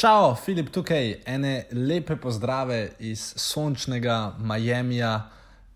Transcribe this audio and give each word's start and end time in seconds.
Čau, 0.00 0.32
Filip 0.34 0.70
tukaj, 0.72 1.10
ene 1.28 1.66
lepe 1.76 2.14
pozdrave 2.16 2.92
iz 3.04 3.20
sončnega 3.36 4.32
Miamija. 4.38 5.10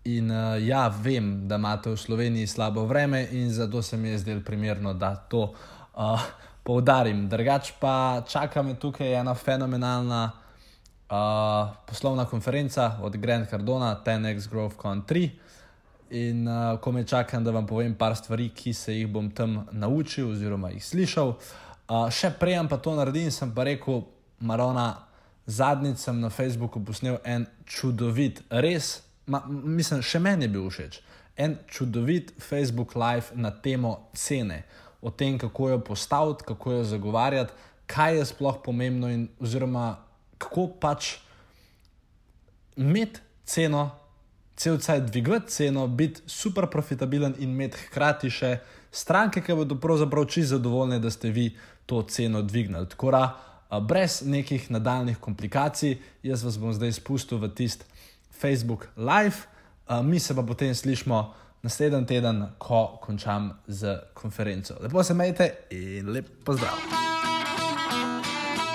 In 0.09 0.31
uh, 0.31 0.55
ja, 0.67 0.87
vem, 1.03 1.47
da 1.47 1.59
imate 1.61 1.91
v 1.93 1.97
Sloveniji 1.97 2.47
slabo 2.47 2.87
vreme, 2.89 3.27
in 3.31 3.51
zato 3.53 3.81
se 3.81 3.97
mi 3.97 4.09
je 4.09 4.17
zdelo 4.17 4.41
primerno, 4.45 4.93
da 4.93 5.15
to 5.15 5.43
uh, 5.43 6.23
poudarim. 6.63 7.27
Drugač 7.29 7.71
pa 7.79 8.23
čaka 8.27 8.63
me 8.63 8.73
tukaj 8.79 9.13
ena 9.13 9.35
fenomenalna 9.35 10.23
uh, 10.31 11.75
poslovna 11.85 12.25
konferenca 12.25 12.97
od 13.01 13.17
Grand 13.17 13.49
Cardona, 13.49 14.01
10x 14.05 14.49
Grove 14.49 14.73
Con 14.81 15.03
3. 15.05 15.29
In 16.09 16.47
uh, 16.47 16.79
ko 16.81 16.91
me 16.91 17.05
čakam, 17.05 17.43
da 17.43 17.51
vam 17.51 17.67
povem 17.67 17.93
par 17.93 18.15
stvari, 18.15 18.49
ki 18.49 18.73
se 18.73 18.97
jih 18.97 19.07
bom 19.07 19.29
tam 19.29 19.67
naučil, 19.71 20.31
oziroma 20.31 20.73
jih 20.73 20.85
slišal. 20.85 21.35
Uh, 21.85 22.09
še 22.09 22.33
prej 22.39 22.63
pa 22.65 22.81
to 22.81 22.97
naredim, 22.97 23.29
sem 23.29 23.53
pa 23.53 23.69
rekel, 23.69 24.01
Marona, 24.45 25.05
zadnjič 25.45 25.97
sem 25.97 26.19
na 26.19 26.29
Facebooku 26.29 26.81
posnel 26.85 27.17
en 27.23 27.45
čudovit, 27.65 28.41
res, 28.49 29.01
ma, 29.25 29.43
mislim, 29.49 30.01
še 30.05 30.21
meni 30.21 30.47
je 30.47 30.53
bil 30.53 30.69
všeč. 30.69 31.01
En 31.37 31.57
čudovit 31.67 32.31
Facebook 32.39 32.95
live 32.95 33.35
na 33.35 33.51
temo 33.51 33.97
cene, 34.15 34.63
o 35.01 35.11
tem, 35.11 35.37
kako 35.37 35.69
jo 35.69 35.79
postaviti, 35.83 36.47
kako 36.47 36.79
jo 36.79 36.83
zagovarjati, 36.93 37.53
kaj 37.85 38.17
je 38.17 38.25
sploh 38.31 38.61
pomembno, 38.63 39.09
in, 39.11 39.27
oziroma 39.39 39.97
kako 40.41 40.67
pač 40.81 41.15
imeti 42.75 43.21
ceno, 43.45 43.89
cel 44.55 44.79
cel 44.79 45.03
dvigati 45.05 45.51
ceno, 45.51 45.87
biti 45.87 46.21
super 46.25 46.67
profitabilen 46.71 47.35
in 47.39 47.51
imeti 47.51 47.77
hkrati 47.87 48.31
še 48.31 48.57
stranke, 48.91 49.43
ki 49.43 49.53
bodo 49.53 49.77
pravzaprav 49.79 50.25
čisto 50.31 50.55
zadovoljne, 50.55 50.99
da 50.99 51.11
ste 51.11 51.29
vi 51.29 51.49
to 51.85 52.01
ceno 52.09 52.41
dvignili. 52.41 52.89
Tako 52.89 53.11
da, 53.11 53.23
brez 53.81 54.21
nekih 54.25 54.71
nadaljnih 54.71 55.17
komplikacij, 55.17 55.97
jaz 56.23 56.43
vas 56.43 56.57
bom 56.57 56.73
zdaj 56.73 56.91
spustil 56.91 57.37
v 57.37 57.49
tisti 57.55 57.85
Facebook 58.31 58.87
Live, 58.97 59.47
mi 60.03 60.19
se 60.19 60.35
pa 60.35 60.43
potem 60.43 60.75
slišmo 60.75 61.33
naslednji 61.63 62.05
teden, 62.05 62.45
ko 62.57 62.99
končam 63.01 63.49
z 63.67 63.97
konferenco. 64.13 64.75
Lepo 64.81 65.03
se 65.03 65.13
majte 65.13 65.49
in 65.69 66.09
lep 66.13 66.27
pozdrav. 66.45 66.77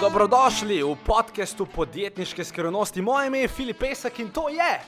Dobrodošli 0.01 0.83
v 0.83 0.97
podkastu 1.07 1.67
podjetniške 1.67 2.45
skrivnosti. 2.45 3.03
Moje 3.03 3.27
ime 3.27 3.39
je 3.39 3.49
Filip 3.49 3.79
Pesek 3.79 4.19
in 4.19 4.31
to 4.31 4.49
je 4.49 4.81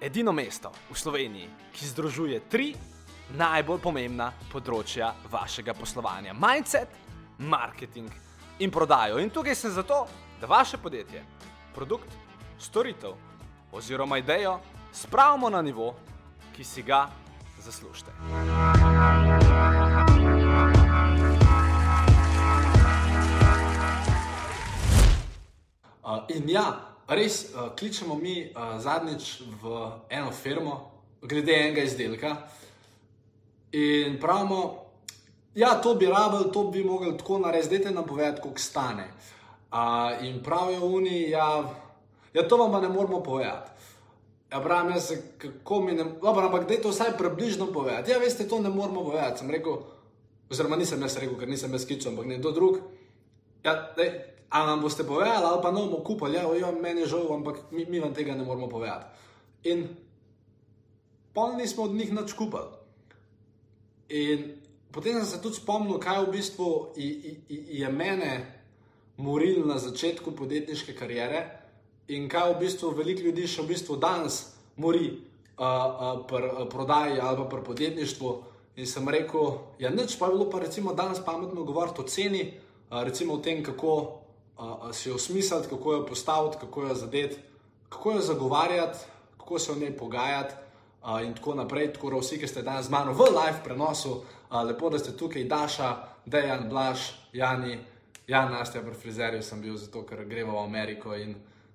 edino 0.00 0.32
mesto 0.32 0.70
v 0.90 0.98
Sloveniji, 0.98 1.48
ki 1.72 1.86
združuje 1.86 2.40
tri 2.48 2.74
najbolj 3.38 3.80
pomembna 3.80 4.32
področja 4.52 5.14
vašega 5.32 5.74
poslovanja: 5.74 6.34
mindset, 6.36 6.88
marketing 7.38 8.29
in 8.60 8.70
prodajo. 8.70 9.18
In 9.18 9.30
tukaj 9.30 9.54
sem 9.54 9.70
zato, 9.70 10.06
da 10.40 10.46
vaše 10.46 10.78
podjetje, 10.78 11.24
produkt, 11.74 12.08
storitev 12.58 13.12
oziroma 13.72 14.18
idejo 14.18 14.58
spravimo 14.92 15.50
na 15.50 15.62
nivo, 15.62 15.94
ki 16.56 16.64
si 16.64 16.82
ga 16.82 17.08
zaslužite. 17.58 18.10
Uh, 26.02 26.18
in 26.28 26.48
ja, 26.50 26.96
res 27.08 27.54
uh, 27.54 27.76
kličemo 27.78 28.14
mi 28.14 28.50
uh, 28.50 28.80
zadnjič 28.80 29.42
v 29.62 29.90
eno 30.08 30.30
firmo, 30.30 30.90
glede 31.22 31.52
enega 31.52 31.82
izdelka. 31.82 32.36
In 33.72 34.18
pravimo, 34.20 34.89
ja, 35.54 35.80
to 35.82 35.94
bi 35.94 36.06
rabili, 36.06 36.52
to 36.52 36.64
bi 36.64 36.84
mogli 36.84 37.16
tako 37.18 37.38
narediti, 37.38 37.76
dajte 37.76 37.90
nam 37.90 38.06
povedati, 38.06 38.40
koliko 38.40 38.60
stane. 38.60 39.08
Uh, 39.72 40.24
in 40.26 40.42
pravijo 40.42 40.86
oni, 40.86 41.30
ja, 41.30 41.64
ja, 42.32 42.48
to 42.48 42.56
vam 42.56 42.72
pa 42.72 42.80
ne 42.80 42.88
moramo 42.88 43.22
povedati. 43.22 43.70
Ja, 44.52 44.60
pravim, 44.60 44.92
jaz, 44.92 45.12
kako 45.38 45.80
mi 45.80 45.92
ne, 45.92 46.04
dobro, 46.22 46.46
ampak 46.46 46.68
dajte 46.68 46.88
vsaj 46.88 47.16
približno 47.18 47.66
povedati. 47.66 48.10
Ja, 48.10 48.18
veste, 48.18 48.48
to 48.48 48.58
ne 48.58 48.68
moramo 48.68 49.04
povedati. 49.04 49.38
Sem 49.38 49.50
rekel, 49.50 49.76
oziroma 50.50 50.76
nisem 50.76 51.02
jaz 51.02 51.16
rekel, 51.16 51.38
ker 51.38 51.48
nisem 51.48 51.72
jaz 51.72 51.86
skičal, 51.86 52.12
ampak 52.12 52.26
nekdo 52.26 52.50
drug. 52.52 52.80
Ja, 53.64 53.92
dej, 53.96 54.10
a 54.50 54.66
nam 54.66 54.82
boste 54.82 55.06
povedali, 55.06 55.46
ali 55.46 55.62
pa 55.62 55.70
ne 55.70 55.80
bomo 55.80 56.02
kupili, 56.04 56.34
ja, 56.34 56.42
jo, 56.42 56.72
meni 56.82 57.00
je 57.00 57.06
žal, 57.14 57.30
ampak 57.34 57.70
mi, 57.70 57.86
mi 57.86 58.00
vam 58.00 58.14
tega 58.14 58.34
ne 58.34 58.44
moramo 58.44 58.68
povedati. 58.68 59.06
In 59.70 59.86
polni 61.32 61.68
smo 61.68 61.86
od 61.86 61.94
njih 61.94 62.12
nič 62.12 62.32
kupili. 62.32 62.74
In 64.08 64.59
potem 64.92 65.14
sem 65.14 65.26
se 65.26 65.42
tudi 65.42 65.56
spomnil, 65.56 65.98
kaj 65.98 66.24
v 66.26 66.32
bistvu 66.34 66.70
je 67.48 67.88
mene 67.88 68.60
moril 69.16 69.66
na 69.66 69.78
začetku 69.78 70.32
podjetniške 70.32 70.94
kariere 70.96 71.44
in 72.08 72.28
kaj 72.28 72.54
v 72.54 72.60
bistvu 72.64 72.94
veliko 72.96 73.28
ljudi 73.28 73.46
še 73.46 73.62
v 73.62 73.70
bistvu 73.74 73.96
danes 74.00 74.40
mori 74.80 75.10
uh, 75.12 75.66
uh, 75.66 76.22
pri 76.26 76.48
uh, 76.48 76.64
prodaji 76.70 77.20
ali 77.20 77.36
pa 77.36 77.44
pri 77.44 77.62
podjetništvu. 77.64 78.30
In 78.80 78.86
sem 78.86 79.08
rekel, 79.08 79.58
ja, 79.78 79.90
nič 79.90 80.16
pa 80.16 80.30
je 80.30 80.34
bilo 80.38 80.46
pa 80.50 80.62
recimo 80.62 80.94
danes 80.94 81.20
pametno 81.20 81.64
govoriti 81.64 82.00
o 82.00 82.08
ceni, 82.08 82.42
uh, 82.88 83.02
recimo 83.04 83.36
o 83.36 83.42
tem, 83.44 83.62
kako 83.62 83.92
uh, 84.00 84.88
si 84.92 85.10
jo 85.10 85.18
smisliti, 85.18 85.68
kako 85.68 85.92
jo 85.92 86.06
postaviti, 86.06 86.56
kako 86.60 86.82
jo 86.88 86.94
zadeti, 86.94 87.36
kako 87.88 88.12
jo 88.12 88.20
zagovarjati, 88.20 88.98
kako 89.38 89.58
se 89.58 89.72
o 89.72 89.76
njej 89.76 89.96
pogajati. 89.96 90.54
Uh, 91.00 91.22
in 91.24 91.34
tako 91.34 91.54
naprej, 91.54 91.92
tako 91.92 92.10
da 92.10 92.16
vsi, 92.20 92.36
ki 92.38 92.48
ste 92.48 92.62
danes 92.62 92.86
z 92.86 92.92
mano 92.92 93.14
v 93.16 93.30
live 93.32 93.62
prenosu, 93.64 94.18
uh, 94.20 94.62
lepo, 94.68 94.90
da 94.90 94.98
ste 94.98 95.14
tukaj, 95.16 95.46
Daša, 95.48 95.94
Dejan, 96.26 96.68
Blaž, 96.68 97.06
Jani, 97.32 97.78
Jan, 98.28 98.52
Nastja, 98.52 98.82
pri 98.84 98.94
frizerju 98.94 99.42
sem 99.42 99.62
bil 99.62 99.78
zato, 99.80 100.02
ker 100.04 100.26
gremo 100.28 100.58
v 100.58 100.64
Ameriko 100.64 101.14
in 101.16 101.32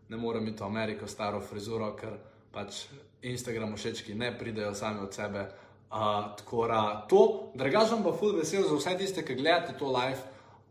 ne 0.10 0.18
morem 0.18 0.46
iti 0.48 0.62
v 0.62 0.70
Ameriko 0.70 1.08
staro 1.08 1.42
frizuro, 1.42 1.90
ker 1.98 2.14
pač 2.54 2.86
Instagram 3.26 3.74
všečki 3.76 4.14
ne 4.14 4.30
pridejo 4.38 4.76
sami 4.78 5.02
od 5.02 5.14
sebe. 5.14 5.48
Uh, 5.90 6.30
tako 6.38 6.68
da 6.68 7.06
to, 7.10 7.52
drugačen 7.56 8.04
pa 8.06 8.14
ful 8.14 8.38
vesel 8.38 8.70
za 8.70 8.78
vse 8.78 8.98
tiste, 8.98 9.26
ki 9.26 9.42
gledate 9.42 9.74
to 9.80 9.90
live. 9.90 10.22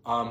Um, 0.06 0.30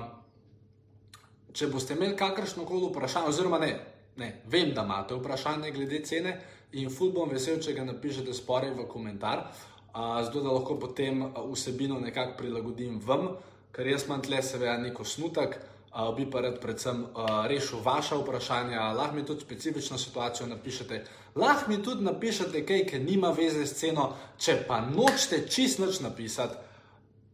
če 1.52 1.68
boste 1.68 2.00
imeli 2.00 2.16
kakršno 2.16 2.64
koli 2.66 2.88
vprašanje, 2.88 3.28
oziroma 3.28 3.60
ne, 3.60 3.76
ne, 4.16 4.32
vem, 4.48 4.72
da 4.72 4.88
imate 4.88 5.20
vprašanje 5.20 5.76
glede 5.76 6.06
cene 6.08 6.40
in 6.74 6.90
ful 6.90 7.12
bom 7.14 7.30
vesel, 7.30 7.60
če 7.62 7.76
ga 7.78 7.86
napišete 7.88 8.34
spore 8.34 8.72
v 8.74 8.88
komentar, 8.90 9.46
uh, 9.94 10.20
zato 10.26 10.42
da 10.42 10.54
lahko 10.54 10.78
potem 10.82 11.26
vsebino 11.52 12.00
nekako 12.02 12.38
prilagodim 12.40 13.00
vam, 13.04 13.36
ker 13.74 13.88
jaz 13.88 14.08
imam 14.08 14.22
tle 14.22 14.42
seveda 14.42 14.78
neko 14.82 15.06
snutek. 15.06 15.60
Uh, 15.94 16.08
bi 16.18 16.26
pa 16.26 16.42
rad 16.42 16.56
predvsem 16.58 17.04
uh, 17.06 17.44
rešil 17.46 17.84
vaše 17.86 18.18
vprašanja, 18.18 18.88
lahko 18.98 19.14
mi 19.14 19.26
tudi 19.26 19.46
specifično 19.46 19.98
situacijo 20.02 20.48
napišete, 20.50 21.04
lahko 21.38 21.70
mi 21.70 21.78
tudi 21.86 22.02
napišete 22.04 22.64
kaj, 22.66 22.82
ki 22.90 23.02
nima 23.04 23.30
veze 23.30 23.62
s 23.62 23.78
ceno, 23.78 24.08
če 24.42 24.64
pa 24.66 24.80
nočete 24.82 25.44
čist 25.46 25.78
noč 25.78 26.00
napisati, 26.02 26.58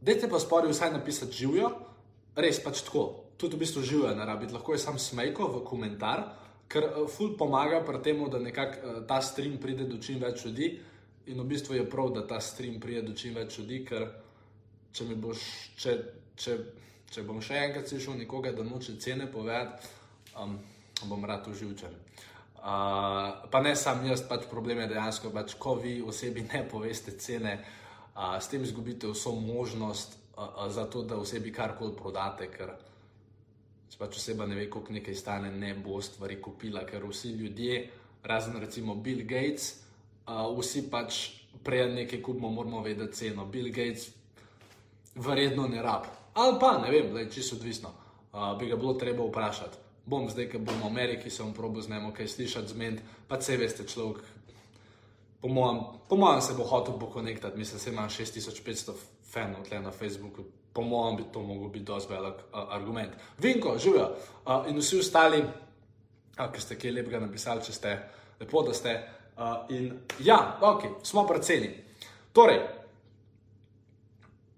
dajte 0.04 0.28
pa 0.28 0.44
spori 0.44 0.68
vsaj 0.68 0.92
napisati 0.92 1.40
živijo, 1.40 1.72
res 2.36 2.60
pač 2.60 2.84
tako, 2.84 3.06
tudi 3.40 3.56
v 3.56 3.64
bistvu 3.64 3.86
živijo, 3.88 4.12
ne 4.16 4.28
rabi, 4.28 4.52
lahko 4.52 4.76
je 4.76 4.84
sam 4.84 5.00
smejko 5.00 5.48
v 5.56 5.64
komentar, 5.64 6.26
ker 6.70 6.88
uh, 6.90 7.06
ful 7.10 7.36
pomaga 7.38 7.82
pri 7.86 8.02
tem, 8.06 8.22
da 8.30 8.40
nekako 8.40 8.80
uh, 8.80 9.00
ta 9.08 9.22
stream 9.22 9.58
pride 9.58 9.90
do 9.90 9.98
čim 9.98 10.22
več 10.22 10.46
ljudi 10.46 10.74
in 11.30 11.40
v 11.42 11.46
bistvu 11.46 11.76
je 11.76 11.90
prav, 11.90 12.14
da 12.14 12.26
ta 12.28 12.40
stream 12.42 12.80
pride 12.80 13.04
do 13.10 13.14
čim 13.14 13.36
več 13.38 13.60
ljudi, 13.60 13.84
ker 13.86 14.08
če 14.94 15.06
mi 15.06 15.18
boš, 15.20 15.44
če, 15.78 15.98
če, 16.40 16.58
Če 17.10 17.24
bom 17.26 17.40
še 17.42 17.58
enkrat 17.58 17.90
slišal 17.90 18.20
nekoga, 18.20 18.52
da 18.54 18.64
noče 18.66 19.00
cene 19.02 19.26
povedati, 19.34 19.88
um, 20.38 20.60
bom 21.10 21.24
rad 21.26 21.48
uživčen. 21.50 21.96
Uh, 22.60 23.48
pa 23.50 23.62
ne 23.66 23.72
sam 23.80 24.04
jaz, 24.06 24.22
pač 24.30 24.46
problem 24.52 24.84
je 24.84 24.92
dejansko, 24.92 25.32
pač, 25.34 25.56
ko 25.58 25.74
vi 25.80 25.96
osebi 26.06 26.44
ne 26.52 26.62
poveste 26.70 27.16
cene, 27.18 27.56
uh, 28.14 28.36
s 28.38 28.52
tem 28.52 28.62
izgubite 28.68 29.10
vso 29.10 29.34
možnost 29.34 30.20
uh, 30.20 30.44
uh, 30.44 30.68
za 30.70 30.86
to, 30.86 31.02
da 31.08 31.18
osebi 31.18 31.54
karkoli 31.56 31.96
prodate, 31.98 32.52
ker 32.54 32.76
če 33.90 33.98
pač 33.98 34.20
oseba 34.22 34.46
ne 34.46 34.56
ve, 34.56 34.70
koliko 34.70 34.94
nekaj 34.94 35.16
stane, 35.18 35.52
ne 35.52 35.74
bo 35.74 36.02
stvari 36.02 36.38
kupila, 36.42 36.86
ker 36.86 37.06
vsi 37.10 37.34
ljudje, 37.40 37.82
razen 38.24 38.60
recimo 38.62 38.96
Bill 38.96 39.26
Gates, 39.26 39.72
uh, 40.28 40.46
vsi 40.60 40.86
pač 40.92 41.20
prej 41.66 41.88
nekaj 41.94 42.22
kupimo, 42.22 42.52
moramo 42.54 42.84
vedeti 42.86 43.24
ceno. 43.24 43.46
Bill 43.46 43.72
Gates 43.74 44.10
verjetno 45.16 45.68
ne 45.68 45.82
rabi. 45.82 46.08
Ali 46.34 46.58
pa 46.60 46.78
ne 46.78 46.92
vem, 46.92 47.14
da 47.14 47.20
je 47.20 47.32
čisto 47.32 47.56
odvisno, 47.56 47.92
uh, 48.34 48.54
bi 48.60 48.70
ga 48.70 48.76
bilo 48.76 48.94
treba 48.94 49.26
vprašati. 49.26 49.86
Bom 50.10 50.30
zdaj, 50.30 50.48
ker 50.50 50.62
bom 50.66 50.78
v 50.82 50.88
Ameriki, 50.88 51.30
se 51.30 51.44
bom 51.44 51.54
probo 51.54 51.82
z 51.82 51.90
njim 51.90 52.12
kaj 52.14 52.28
slišati, 52.28 52.74
zmed, 52.74 53.02
pa 53.28 53.38
vse 53.38 53.58
veste, 53.58 53.86
človek. 53.88 54.24
Po 55.42 55.48
mojem, 55.48 55.84
po 56.10 56.18
mojem 56.18 56.42
se 56.42 56.54
bo 56.58 56.64
hotel 56.68 56.98
bo 56.98 57.08
konektati, 57.10 57.58
mislim, 57.58 57.82
da 57.86 57.92
ima 57.92 58.10
6500 58.10 58.94
fanov 59.24 59.64
tle 59.68 59.80
na 59.80 59.92
Facebooku. 59.92 60.44
Po 60.74 60.82
mojem 60.82 61.18
bi 61.18 61.24
to 61.34 61.42
mogel 61.42 61.70
biti 61.70 61.86
dosti 61.86 62.14
velik 62.14 62.36
uh, 62.36 62.60
argument. 62.70 63.12
Vinko, 63.38 63.78
živijo 63.78 64.10
uh, 64.46 64.68
in 64.70 64.78
vsi 64.78 65.00
ostali, 65.00 65.42
uh, 65.42 66.52
ki 66.52 66.62
ste 66.62 66.78
kaj 66.80 66.92
lepega 66.92 67.20
napisali, 67.20 67.64
če 67.66 67.74
ste 67.74 67.96
lepo, 68.40 68.64
da 68.64 68.74
ste. 68.74 69.00
Uh, 69.40 69.70
in 69.70 69.94
ja, 70.20 70.58
ok, 70.62 71.00
smo 71.04 71.24
predceni. 71.28 71.72
Torej, 72.36 72.60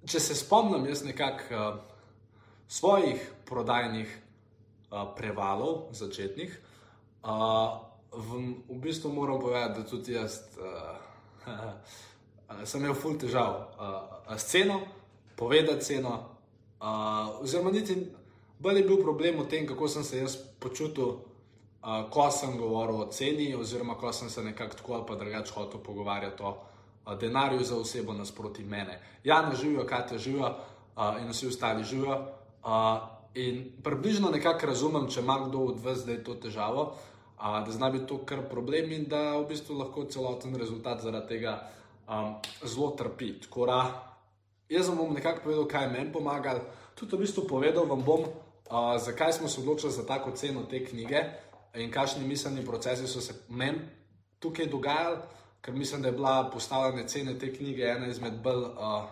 če 0.06 0.20
se 0.20 0.36
spomnim, 0.36 0.86
jaz 0.90 1.06
nekako 1.06 1.56
uh, 1.56 1.80
svojih 2.68 3.22
prodajnih 3.46 4.10
uh, 4.92 5.06
prevalov 5.16 5.92
začetnih. 5.96 6.58
Uh, 7.22 7.78
v, 8.12 8.42
v 8.68 8.80
bistvu 8.82 9.14
moram 9.14 9.40
povedati, 9.40 9.80
da 9.80 9.88
tudi 9.88 10.14
jaz 10.14 10.42
uh, 10.58 10.98
sem 12.70 12.82
imel 12.82 12.96
ful 12.98 13.18
težav 13.20 13.54
uh, 13.78 14.36
s 14.38 14.50
ceno, 14.52 14.82
povedati 15.42 15.86
ceno. 15.86 16.38
Uh, 16.82 17.42
oziroma, 17.42 17.72
niti 17.72 17.96
bolj 18.60 18.78
je 18.78 18.84
bil 18.86 19.00
problem 19.02 19.40
v 19.42 19.48
tem, 19.50 19.66
kako 19.68 19.88
sem 19.88 20.04
se 20.04 20.20
jaz 20.22 20.36
počutil, 20.62 21.18
uh, 21.82 22.06
ko 22.14 22.30
sem 22.30 22.54
govoril 22.58 23.02
o 23.02 23.08
ceni, 23.10 23.56
oziroma 23.58 23.98
ko 23.98 24.14
sem 24.14 24.30
se 24.30 24.44
nekako 24.44 24.78
tako 24.78 24.94
ali 24.94 25.06
pa 25.08 25.16
drugače 25.16 25.54
hotel 25.54 25.82
pogovarjati 25.82 26.44
o 26.44 26.52
uh, 26.54 27.18
denarju 27.18 27.64
za 27.64 27.78
osebo 27.78 28.14
nasproti 28.14 28.64
mene. 28.64 29.00
Ja, 29.24 29.42
ne 29.42 29.56
živijo, 29.56 29.88
te 30.10 30.18
živijo 30.18 30.46
uh, 30.46 31.18
in 31.22 31.34
vsi 31.34 31.48
ostali 31.48 31.84
živijo. 31.84 32.22
Uh, 32.62 33.02
in 33.34 33.72
približno 33.84 34.30
nekako 34.30 34.66
razumem, 34.66 35.10
če 35.10 35.26
ima 35.26 35.40
kdo 35.48 35.74
od 35.74 35.82
vas 35.82 36.06
zdaj 36.06 36.24
to 36.24 36.36
težavo, 36.36 36.94
uh, 36.94 37.66
da 37.66 37.72
zna 37.72 37.90
biti 37.90 38.06
to 38.06 38.22
kar 38.26 38.46
problem 38.50 38.92
in 38.92 39.10
da 39.10 39.38
v 39.42 39.48
bistvu 39.50 39.78
lahko 39.78 40.06
celoten 40.06 40.56
rezultat 40.56 41.02
zaradi 41.02 41.28
tega 41.28 41.58
um, 42.06 42.36
zelo 42.62 42.94
trpi. 42.98 43.40
Tako 43.42 43.66
da 43.66 44.11
jaz 44.72 44.88
vam 44.88 44.98
bom 44.98 45.14
nekako 45.14 45.44
povedal, 45.44 45.68
kaj 45.68 45.90
meni 45.92 46.12
pomaga. 46.14 46.60
Tudi 46.96 47.16
v 47.16 47.26
bistvu 47.26 47.48
povedal 47.48 47.86
vam 47.86 48.04
bom, 48.04 48.24
uh, 48.24 48.96
zakaj 48.98 49.34
smo 49.34 49.48
se 49.48 49.62
odločili 49.62 49.92
za 49.92 50.06
tako 50.08 50.32
ceno 50.32 50.64
te 50.64 50.86
knjige 50.86 51.24
in 51.76 51.92
kakšni 51.92 52.28
miselni 52.28 52.66
procesi 52.66 53.08
so 53.08 53.22
se 53.22 53.34
meni 53.50 53.80
tukaj 54.40 54.66
dogajali, 54.66 55.18
ker 55.62 55.74
mislim, 55.74 56.02
da 56.02 56.08
je 56.08 56.12
bila 56.12 56.50
postavljena 56.54 57.08
cena 57.08 57.38
te 57.40 57.54
knjige 57.54 57.84
ena 57.84 58.08
izmed 58.08 58.34
bolj 58.44 58.64
uh, 58.64 59.04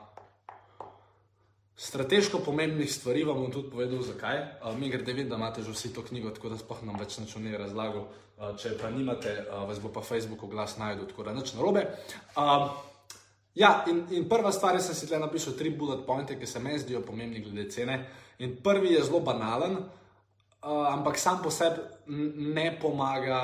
strateško 1.76 2.40
pomembnih 2.40 2.94
stvari. 2.94 3.24
Vam 3.24 3.38
bom 3.38 3.52
tudi 3.52 3.70
povedal, 3.70 4.02
zakaj. 4.02 4.38
Uh, 4.64 4.80
mi 4.80 4.90
gre, 4.90 5.04
da 5.04 5.12
vidim, 5.12 5.30
da 5.30 5.36
imate 5.36 5.62
že 5.62 5.72
vsi 5.72 5.94
to 5.94 6.04
knjigo, 6.04 6.30
tako 6.30 6.50
da 6.50 6.58
spoh 6.58 6.84
nam 6.84 7.00
več 7.00 7.18
nič 7.20 7.36
ne 7.36 7.58
razlagal. 7.58 8.08
Uh, 8.40 8.56
če 8.58 8.78
pa 8.82 8.90
nimate, 8.90 9.36
uh, 9.46 9.68
vas 9.68 9.80
bo 9.80 9.92
pa 9.94 10.02
Facebook 10.02 10.44
oglas 10.44 10.78
najdel, 10.78 11.08
tako 11.08 11.24
da 11.24 11.34
nič 11.34 11.54
narobe. 11.54 11.86
Uh, 12.36 12.89
Ja, 13.56 13.84
in, 13.90 14.04
in 14.14 14.28
prva 14.30 14.52
stvar, 14.54 14.78
jaz 14.78 14.90
sem 14.90 14.96
si 14.96 15.08
tukaj 15.08 15.24
napisal 15.24 15.56
tri 15.58 15.72
bullet 15.74 16.06
pointe, 16.06 16.38
ki 16.38 16.48
se 16.48 16.62
meni 16.62 16.80
zdijo 16.80 17.02
pomembni 17.02 17.42
glede 17.42 17.70
cene. 17.72 17.98
In 18.46 18.56
prvi 18.64 18.94
je 18.94 19.04
zelo 19.04 19.20
banalen, 19.26 19.78
uh, 19.80 20.86
ampak 20.94 21.18
sam 21.18 21.42
po 21.44 21.52
sebi 21.52 21.82
ne 22.56 22.70
pomaga, 22.82 23.40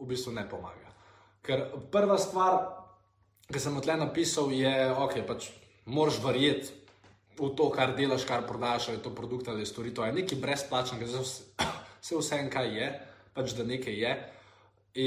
v 0.00 0.08
bistvu 0.10 0.34
ne 0.34 0.44
pomaga. 0.48 0.90
Ker 1.44 1.68
prva 1.92 2.18
stvar, 2.18 2.58
ki 3.46 3.60
sem 3.60 3.76
tukaj 3.78 4.00
napisal, 4.00 4.50
je, 4.52 4.72
da 4.90 4.98
okay, 5.06 5.22
pač 5.26 5.52
moraš 5.86 6.18
verjeti 6.24 6.74
v 7.38 7.50
to, 7.54 7.70
kar 7.70 7.94
delaš, 7.96 8.26
kar 8.26 8.44
prodajaš, 8.46 8.88
ali 8.88 8.98
je 8.98 9.04
to 9.06 9.14
produkt 9.14 9.48
ali 9.48 9.66
storitev. 9.66 10.08
Je 10.08 10.18
nekaj 10.18 10.40
brezplačnega, 10.42 11.06
vse 11.06 12.18
vse 12.20 12.40
en 12.42 12.50
kaj 12.50 12.68
je, 12.74 12.90
pač 13.34 13.54
da 13.54 13.66
nekaj 13.66 13.96
je. 14.02 14.12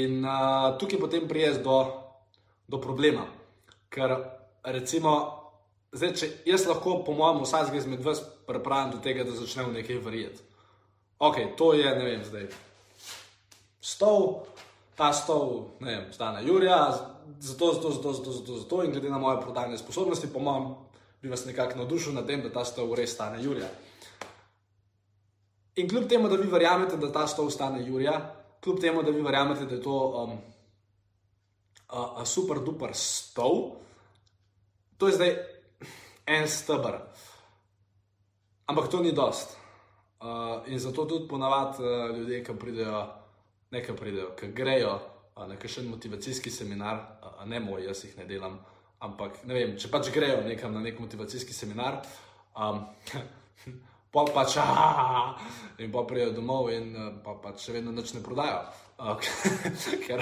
In 0.00 0.24
uh, 0.24 0.74
tukaj 0.80 1.00
potem 1.00 1.28
prijez 1.28 1.60
do, 1.64 1.78
do 2.68 2.80
problema. 2.80 3.28
Ker 3.88 4.37
recimo, 4.72 5.12
zdaj, 5.92 6.14
če 6.20 6.28
jaz 6.48 6.66
lahko, 6.68 7.00
po 7.06 7.14
mojem, 7.16 7.42
vsak 7.44 7.74
izmed 7.76 8.04
vas 8.04 8.22
pripravim 8.46 8.94
do 8.96 9.02
tega, 9.04 9.24
da 9.24 9.36
začnem 9.36 9.72
nekaj 9.76 10.00
verjeti. 10.04 10.44
Ok, 11.18 11.40
to 11.58 11.72
je, 11.74 11.88
ne 11.98 12.04
vem, 12.04 12.24
zdaj. 12.24 12.46
Stol, 13.80 14.44
ta 14.98 15.12
stol, 15.14 15.78
ne 15.80 15.94
vem, 15.94 16.12
stane 16.12 16.44
Jurija, 16.46 16.78
zato, 17.40 17.72
zato, 17.74 17.90
zato, 17.90 18.12
zato, 18.12 18.32
zato, 18.32 18.58
zato 18.62 18.82
in 18.84 18.92
glede 18.92 19.10
na 19.10 19.18
moje 19.18 19.40
prodajne 19.42 19.78
sposobnosti, 19.78 20.30
po 20.32 20.42
mojem, 20.42 20.74
bi 21.22 21.28
vas 21.28 21.44
nekako 21.46 21.78
navdušil 21.78 22.14
na 22.14 22.22
tem, 22.26 22.42
da 22.42 22.52
ta 22.54 22.64
stol 22.64 22.94
res 22.94 23.14
stane 23.14 23.42
Jurija. 23.42 23.68
In 25.78 25.88
kljub 25.88 26.08
temu, 26.10 26.28
da 26.28 26.36
vi 26.36 26.46
verjamete, 26.50 26.96
da 26.96 27.10
ta 27.12 27.26
stol 27.26 27.50
stane 27.50 27.82
Jurija, 27.86 28.18
kljub 28.62 28.80
temu, 28.80 29.02
da 29.02 29.10
vi 29.10 29.22
verjamete, 29.22 29.66
da 29.66 29.74
je 29.74 29.82
to 29.82 29.98
um, 30.22 30.38
a, 31.88 32.22
a 32.22 32.24
super 32.26 32.58
duper 32.62 32.94
stol, 32.94 33.78
To 34.98 35.06
je 35.06 35.14
zdaj 35.14 35.36
en 36.26 36.48
stebr. 36.48 36.98
Ampak 38.66 38.88
to 38.90 39.00
ni 39.00 39.12
dost. 39.12 39.56
Uh, 40.18 40.66
in 40.66 40.78
zato 40.78 41.04
tudi 41.04 41.28
ponavadi 41.28 41.82
uh, 41.82 42.16
ljudje, 42.16 42.44
ki 42.44 42.52
pridejo, 42.58 43.06
ne 43.70 43.82
ki 43.84 43.92
pridejo, 43.96 44.32
ki 44.34 44.48
grejo 44.52 44.98
uh, 44.98 45.46
na 45.46 45.56
kakšen 45.56 45.86
motivacijski 45.88 46.50
seminar, 46.50 46.98
uh, 47.22 47.46
ne 47.46 47.60
moj, 47.60 47.84
jaz 47.86 48.02
jih 48.04 48.16
ne 48.18 48.26
delam, 48.26 48.58
ampak 48.98 49.38
ne 49.46 49.54
vem, 49.54 49.76
če 49.78 49.88
pač 49.92 50.10
grejo 50.10 50.42
nekam 50.42 50.74
na 50.74 50.82
nek 50.82 50.98
motivacijski 50.98 51.54
seminar, 51.54 52.00
um, 52.58 52.82
pa 54.12 54.26
pač, 54.34 54.58
ah, 54.58 55.38
in 55.82 55.94
pa 55.94 56.02
pridejo 56.02 56.34
domov 56.40 56.72
in 56.74 56.90
uh, 56.96 57.12
pa 57.22 57.38
pač 57.38 57.68
še 57.68 57.78
vedno 57.78 57.94
nič 57.94 58.16
ne 58.18 58.24
prodajo. 58.26 58.66
Uh, 58.98 59.14
ker 60.06 60.18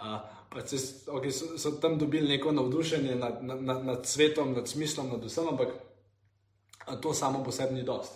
uh, 0.00 0.20
se, 0.64 1.10
okay, 1.10 1.32
so, 1.32 1.58
so 1.58 1.70
tam 1.70 1.98
dobili 1.98 2.28
neko 2.28 2.52
navdušenje 2.52 3.14
nad, 3.14 3.44
nad, 3.44 3.84
nad, 3.84 4.06
svetom, 4.06 4.52
nad 4.52 4.68
smislom, 4.68 5.08
nad 5.08 5.24
vsem, 5.24 5.48
ampak 5.48 5.68
to 7.00 7.14
samo 7.14 7.44
po 7.44 7.52
sebi 7.52 7.74
ni 7.74 7.82
dost. 7.82 8.12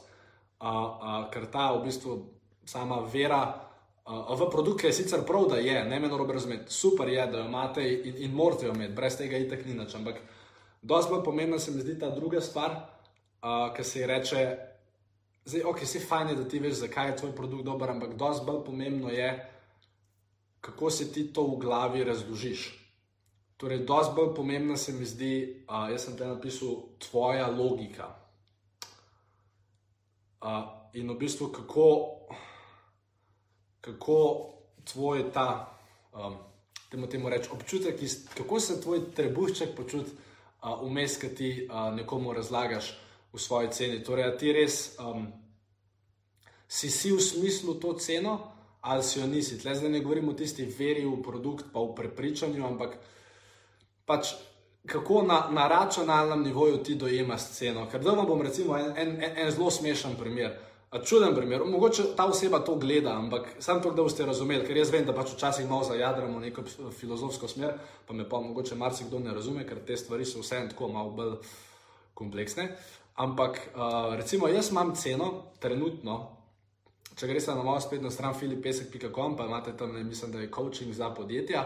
Uh, 0.61 0.69
uh, 0.69 1.31
ker 1.31 1.47
ta 1.53 1.73
v 1.73 1.85
bistvu 1.85 2.25
sama 2.65 3.03
vera 3.13 3.69
uh, 4.07 4.33
v 4.33 4.49
produkt 4.51 4.85
je 4.85 4.93
sicer 4.93 5.27
prav, 5.27 5.45
da 5.53 5.61
je, 5.61 5.85
ne 5.85 6.01
meni 6.01 6.17
robe 6.17 6.33
razumeti, 6.33 6.73
super 6.73 7.09
je, 7.09 7.27
da 7.27 7.39
jo 7.39 7.45
imate 7.45 7.85
in, 7.85 8.17
in 8.17 8.33
morate 8.33 8.67
jo 8.67 8.73
imeti, 8.73 8.95
brez 8.95 9.17
tega 9.17 9.37
itak 9.37 9.67
ni 9.67 9.77
nič. 9.77 9.95
Ampak 9.95 10.25
dosti 10.83 11.13
bolj 11.13 11.25
pomembna 11.25 11.59
se 11.59 11.71
mi 11.71 11.85
zdi 11.85 11.99
ta 11.99 12.11
druga 12.11 12.41
stvar, 12.41 12.81
uh, 13.43 13.75
ki 13.77 13.85
se 13.85 14.01
ji 14.01 14.07
reče. 14.07 14.49
Zdaj, 15.45 15.63
ok, 15.69 15.85
si 15.85 16.01
fajn, 16.01 16.35
da 16.37 16.49
ti 16.49 16.59
veš, 16.65 16.81
zakaj 16.81 17.13
je 17.13 17.17
tvoj 17.23 17.37
produkt 17.37 17.65
dober, 17.65 17.91
ampak 17.91 18.17
dosti 18.17 18.47
bolj 18.49 18.65
pomembno 18.65 19.13
je, 19.13 19.31
kako 20.69 20.91
se 20.91 21.13
ti 21.13 21.33
to 21.33 21.43
v 21.43 21.57
glavi 21.57 22.05
razložiš. 22.05 22.75
Torej, 23.57 23.79
dosti 23.79 24.13
bolj 24.17 24.35
pomembna 24.35 24.77
se 24.77 24.93
mi 24.93 25.07
zdi, 25.07 25.65
uh, 25.69 25.91
jaz 25.91 26.05
sem 26.05 26.17
te 26.17 26.27
napisal, 26.27 26.77
tvoja 26.99 27.49
logika. 27.51 28.13
Uh, 30.41 30.69
in 30.93 31.09
v 31.11 31.17
bistvu, 31.19 31.49
kako, 31.49 31.87
kako 33.81 34.19
tvoj 34.85 35.33
ta, 35.33 35.79
um, 36.13 36.37
temu 36.91 37.09
temu 37.09 37.29
reči, 37.29 37.49
občutek, 37.53 38.01
kako 38.37 38.61
se 38.61 38.81
tvoj 38.81 39.11
trebušček 39.17 39.75
počuti, 39.77 40.13
vmes, 40.83 41.17
uh, 41.17 41.21
ki 41.21 41.35
ti 41.35 41.51
uh, 41.65 41.89
nekomu 41.97 42.33
razlagaš 42.33 42.93
v 43.33 43.41
svoji 43.41 43.73
ceni. 43.73 44.05
Torej, 44.05 44.37
ti 44.39 44.53
res 44.53 44.99
um, 45.01 45.33
si 46.69 46.91
si 46.91 47.13
v 47.13 47.21
smislu 47.21 47.81
to 47.81 47.97
ceno 47.97 48.58
ali 48.81 49.03
si 49.03 49.19
jo 49.21 49.27
nisi. 49.27 49.59
Tle 49.59 49.75
zdaj 49.75 49.91
ne 49.91 50.01
govorimo 50.01 50.31
o 50.33 50.35
tisti 50.35 50.65
veri 50.79 51.07
v 51.07 51.23
produkt, 51.23 51.73
pa 51.73 51.81
v 51.81 51.95
prepričanju, 51.95 52.67
ampak 52.67 52.99
pač 54.07 54.35
kako 54.89 55.23
na, 55.23 55.49
na 55.51 55.69
računalnem 55.69 56.43
nivoju 56.43 56.79
ti 56.83 56.95
dojemaš 56.95 57.41
sceno. 57.41 57.89
Ker 57.91 58.01
da 58.01 58.15
vam 58.17 58.27
bom 58.27 58.43
recimo 58.43 58.77
en, 58.79 58.93
en, 58.97 59.17
en, 59.23 59.37
en 59.37 59.51
zelo 59.51 59.71
smešen 59.71 60.17
primer. 60.19 60.57
Čuden 61.05 61.35
primer, 61.37 61.61
mogoče 61.69 62.03
ta 62.17 62.25
oseba 62.25 62.63
to 62.65 62.75
gleda, 62.81 63.13
ampak 63.13 63.49
samo 63.59 63.81
to, 63.85 63.91
da 63.93 64.03
boste 64.03 64.25
razumeli, 64.27 64.65
ker 64.65 64.77
jaz 64.77 64.89
vem, 64.89 65.05
da 65.05 65.13
pač 65.13 65.35
včasih 65.35 65.69
malo 65.69 65.85
zajadramo 65.85 66.41
neko 66.41 66.63
filozofsko 66.97 67.49
smer, 67.49 67.75
pa 68.07 68.17
me 68.17 68.25
pa 68.29 68.41
mogoče 68.41 68.75
marsikdo 68.75 69.21
ne 69.21 69.35
razume, 69.37 69.67
ker 69.69 69.83
te 69.85 69.97
stvari 70.01 70.25
so 70.25 70.41
vseeno 70.41 70.73
tako 70.73 70.89
malo 70.89 71.13
bolj 71.13 71.35
kompleksne. 72.17 72.71
Ampak 73.21 73.61
uh, 73.75 74.15
recimo 74.17 74.49
jaz 74.49 74.71
imam 74.73 74.95
ceno 74.97 75.29
trenutno, 75.61 76.38
če 77.19 77.27
greš 77.27 77.49
na 77.51 77.63
mojo 77.63 77.81
spletno 77.83 78.11
stran 78.11 78.35
filipesek.com, 78.35 79.37
pa 79.37 79.47
imate 79.47 79.77
tam, 79.77 79.93
ne, 79.93 80.05
mislim, 80.05 80.33
da 80.33 80.41
je 80.41 80.51
coaching 80.55 80.95
za 80.95 81.11
podjetja. 81.15 81.65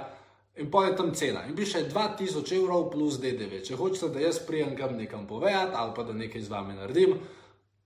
In 0.57 0.71
pa 0.71 0.85
je 0.85 0.97
tam 0.97 1.15
cena. 1.15 1.47
In 1.49 1.57
piše 1.57 1.87
2000 1.89 2.57
evrov 2.57 2.91
plus 2.93 3.19
DDV. 3.21 3.63
Če 3.65 3.77
hočete, 3.77 4.11
da 4.13 4.21
jaz 4.21 4.41
prijem 4.47 4.75
kam 4.77 4.97
nekam 4.97 5.27
povedati, 5.27 5.73
ali 5.77 5.93
pa 5.97 6.05
da 6.05 6.13
nekaj 6.13 6.43
z 6.45 6.53
vami 6.53 6.77
naredim, 6.77 7.15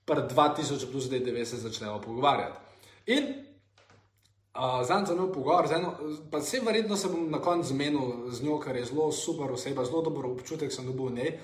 pa 0.05 0.15
2000 0.15 0.91
plus 0.91 1.11
DDV 1.11 1.45
se 1.47 1.63
začnemo 1.63 2.01
pogovarjati. 2.03 2.59
In 3.07 3.29
uh, 3.31 4.83
zdaj 4.83 5.07
sem 5.07 5.17
imel 5.17 5.31
pogovor 5.33 5.71
eno, 5.73 5.95
pa 6.31 6.43
vse 6.43 6.61
verjetno 6.67 6.97
se 6.97 7.09
bom 7.09 7.31
na 7.31 7.39
koncu 7.43 7.69
zmenil 7.71 8.31
z 8.35 8.43
njo, 8.43 8.59
ker 8.59 8.77
je 8.77 8.89
zelo 8.91 9.13
super 9.13 9.53
oseba, 9.55 9.85
zelo 9.87 10.03
dober 10.03 10.27
občutek 10.27 10.75
sem 10.75 10.87
dobil 10.87 11.13
v 11.13 11.19
njej. 11.21 11.37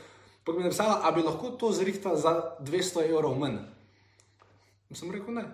Pa 0.42 0.52
mi 0.52 0.58
je 0.58 0.70
napisala, 0.70 0.98
da 1.04 1.10
bi 1.14 1.22
lahko 1.22 1.54
to 1.54 1.70
zrihtala 1.70 2.18
za 2.18 2.56
200 2.66 3.06
evrov 3.10 3.38
manj. 3.38 3.62
Sem 4.90 5.10
rekel 5.14 5.38
ne. 5.38 5.46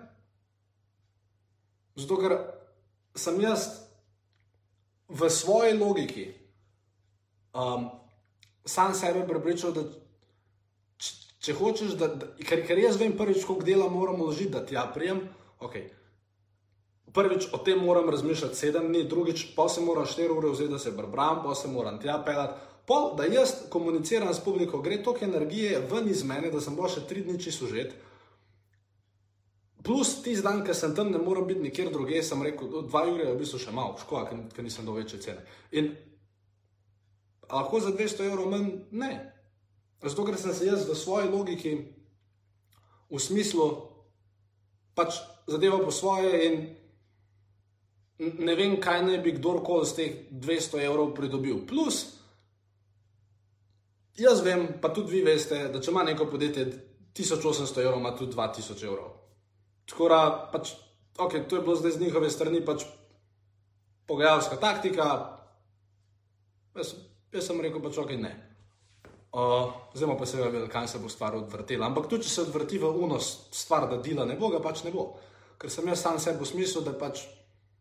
Zato, 1.99 2.17
ker 2.21 2.35
sem 3.15 3.39
jaz 3.41 3.67
v 5.09 5.29
svoji 5.29 5.73
logiki 5.77 6.27
um, 7.53 7.89
sam 8.65 8.93
sebe 8.93 9.25
prepričal, 9.27 9.73
da 9.73 9.83
če, 10.97 11.13
če 11.43 11.55
hočeš, 11.59 11.95
da, 11.99 12.11
da, 12.13 12.31
ker, 12.45 12.63
ker 12.67 12.79
jaz 12.79 12.99
vem 13.01 13.15
prvič, 13.17 13.43
koliko 13.47 13.65
dela 13.65 13.89
moram 13.89 14.21
vložiti, 14.21 14.53
da 14.53 14.63
ti 14.65 14.77
ja 14.77 14.85
prijem. 14.93 15.25
Okay. 15.59 15.89
Prvič 17.13 17.49
o 17.57 17.59
tem 17.65 17.81
moram 17.81 18.09
razmišljati 18.09 18.55
sedem 18.55 18.91
dni, 18.91 19.03
drugič 19.09 19.49
pa 19.55 19.67
se 19.69 19.81
moram 19.81 20.05
štiri 20.05 20.31
ure 20.31 20.53
vzeti, 20.53 20.71
da 20.71 20.79
se 20.79 20.93
brbram, 20.95 21.41
pa 21.43 21.55
se 21.57 21.67
moram 21.67 21.97
tja 21.99 22.19
pelati. 22.25 22.67
Pol, 22.89 23.11
da 23.17 23.25
jaz 23.29 23.53
komuniciram 23.69 24.31
s 24.33 24.41
publiko, 24.41 24.79
gre 24.81 25.01
toliko 25.03 25.25
energije 25.25 25.81
ven 25.91 26.07
iz 26.09 26.23
mene, 26.25 26.49
da 26.53 26.61
sem 26.61 26.77
bo 26.77 26.87
še 26.89 27.03
tri 27.09 27.21
dni 27.25 27.37
čisto 27.41 27.67
užet 27.67 27.93
Plus 29.83 30.21
tisti 30.23 30.43
dan, 30.43 30.63
ki 30.65 30.73
sem 30.75 30.95
tam, 30.95 31.11
ne 31.11 31.17
morem 31.17 31.47
biti 31.47 31.63
nikjer 31.63 31.91
drugje, 31.93 32.23
sem 32.23 32.41
rekel, 32.43 32.67
"O, 32.75 32.81
dva 32.81 33.05
ure 33.07 33.23
je 33.23 33.33
v 33.33 33.39
bistvu 33.39 33.59
še 33.59 33.71
malo, 33.71 33.95
škoda, 33.97 34.29
ker, 34.29 34.37
ker 34.55 34.63
nisem 34.63 34.85
do 34.85 34.93
večje 34.93 35.21
cene. 35.21 35.45
In 35.71 35.95
lahko 37.51 37.79
za 37.79 37.91
200 37.91 38.25
evrov 38.25 38.49
manj? 38.49 38.71
Ne. 38.91 39.33
Zato, 40.03 40.25
ker 40.25 40.37
sem 40.37 40.53
se 40.53 40.65
jaz 40.65 40.87
v 40.89 40.95
svoji 40.95 41.29
logiki, 41.29 41.73
v 43.09 43.19
smislu, 43.19 43.89
pač 44.95 45.15
zadeva 45.47 45.79
po 45.79 45.91
svoje 45.91 46.45
in 46.45 46.75
ne 48.19 48.55
vem, 48.55 48.81
kaj 48.81 49.03
naj 49.05 49.17
bi 49.23 49.31
kdorkoli 49.31 49.85
z 49.85 49.93
teh 49.95 50.11
200 50.31 50.83
evrov 50.83 51.13
pridobil. 51.15 51.65
Plus, 51.67 52.19
jaz 54.19 54.43
vem, 54.43 54.67
pa 54.81 54.91
tudi 54.93 55.17
vi 55.17 55.23
veste, 55.23 55.69
da 55.71 55.79
če 55.79 55.91
ima 55.91 56.03
neko 56.03 56.27
podjetje 56.27 56.65
1800 57.15 57.85
evrov, 57.85 57.99
ima 57.99 58.15
tudi 58.15 58.35
2000 58.35 58.83
evrov. 58.83 59.18
Tako 59.89 60.09
da, 60.09 60.49
pač, 60.51 60.73
ok, 61.17 61.39
to 61.49 61.57
je 61.57 61.61
bilo 61.61 61.75
zdaj 61.75 61.91
z 61.91 62.01
njihove 62.01 62.29
strani 62.29 62.61
pač 62.65 62.85
pogajalska 64.07 64.57
taktika. 64.61 65.07
Jaz, 66.77 66.93
jaz 67.33 67.47
sem 67.47 67.61
rekel, 67.61 67.81
pač 67.81 67.97
ok, 67.97 68.13
ne. 68.21 68.35
Uh, 69.29 69.69
zdaj 69.93 70.17
pa 70.17 70.25
se 70.25 70.41
vedeli, 70.41 70.69
kam 70.69 70.87
se 70.87 70.99
bo 70.99 71.09
stvar 71.09 71.35
odvrtela. 71.35 71.85
Ampak 71.85 72.07
tudi, 72.09 72.25
če 72.25 72.29
se 72.29 72.41
odvrti 72.47 72.79
v 72.81 72.89
unos 72.89 73.49
stvar, 73.53 73.85
da 73.89 73.99
dela 74.01 74.25
ne 74.25 74.37
bo, 74.39 74.49
ga 74.49 74.61
pač 74.61 74.83
ne 74.85 74.93
bo. 74.93 75.11
Ker 75.61 75.69
sem 75.69 75.87
jaz 75.91 76.01
sam 76.01 76.17
sebi 76.21 76.45
smislil, 76.49 76.85
da 76.85 76.95
pač 76.97 77.27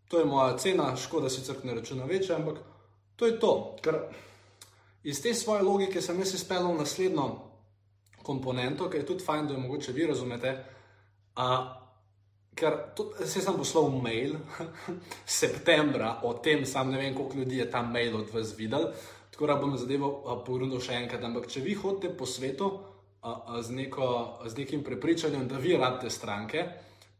to 0.08 0.20
je 0.20 0.28
moja 0.28 0.56
cena, 0.60 0.90
škoda 0.96 1.30
sicer 1.32 1.56
ne 1.64 1.74
računa 1.78 2.04
večja, 2.04 2.36
ampak 2.36 2.60
to 3.16 3.26
je 3.26 3.38
to. 3.40 3.52
Ker 3.84 4.00
iz 5.04 5.22
te 5.22 5.32
svoje 5.34 5.62
logike 5.62 6.02
sem 6.04 6.18
jaz 6.20 6.34
izpeljal 6.34 6.76
naslednjo 6.76 7.28
komponento, 8.22 8.90
ki 8.90 9.00
je 9.00 9.06
tudi 9.06 9.24
fajn, 9.24 9.48
da 9.48 9.54
jo 9.54 9.60
mogoče 9.60 9.92
vi 9.92 10.06
razumete. 10.06 10.52
Uh, 11.36 11.87
ker 12.58 12.76
se 13.24 13.40
sem 13.40 13.56
poslal 13.56 13.88
mail 14.02 14.34
septembra 15.40 16.18
o 16.26 16.34
tem, 16.42 16.66
sam 16.66 16.90
ne 16.90 16.98
vem, 16.98 17.14
koliko 17.14 17.38
ljudi 17.38 17.62
je 17.62 17.70
ta 17.70 17.82
mail 17.82 18.16
od 18.16 18.34
vas 18.34 18.52
videl. 18.58 18.90
Tako 19.30 19.46
da 19.46 19.54
bom 19.54 19.76
zadevo 19.78 20.08
a, 20.26 20.34
pogledal 20.42 20.80
še 20.82 20.96
enkrat. 20.98 21.22
Ampak, 21.22 21.46
če 21.46 21.62
vi 21.62 21.76
hodite 21.78 22.10
po 22.10 22.26
svetu 22.26 22.72
a, 23.22 23.30
a, 23.30 23.60
z, 23.62 23.76
neko, 23.76 24.08
z 24.50 24.58
nekim 24.58 24.82
prepričanjem, 24.82 25.46
da 25.46 25.60
vi 25.62 25.76
rabite 25.78 26.10
stranke, 26.10 26.64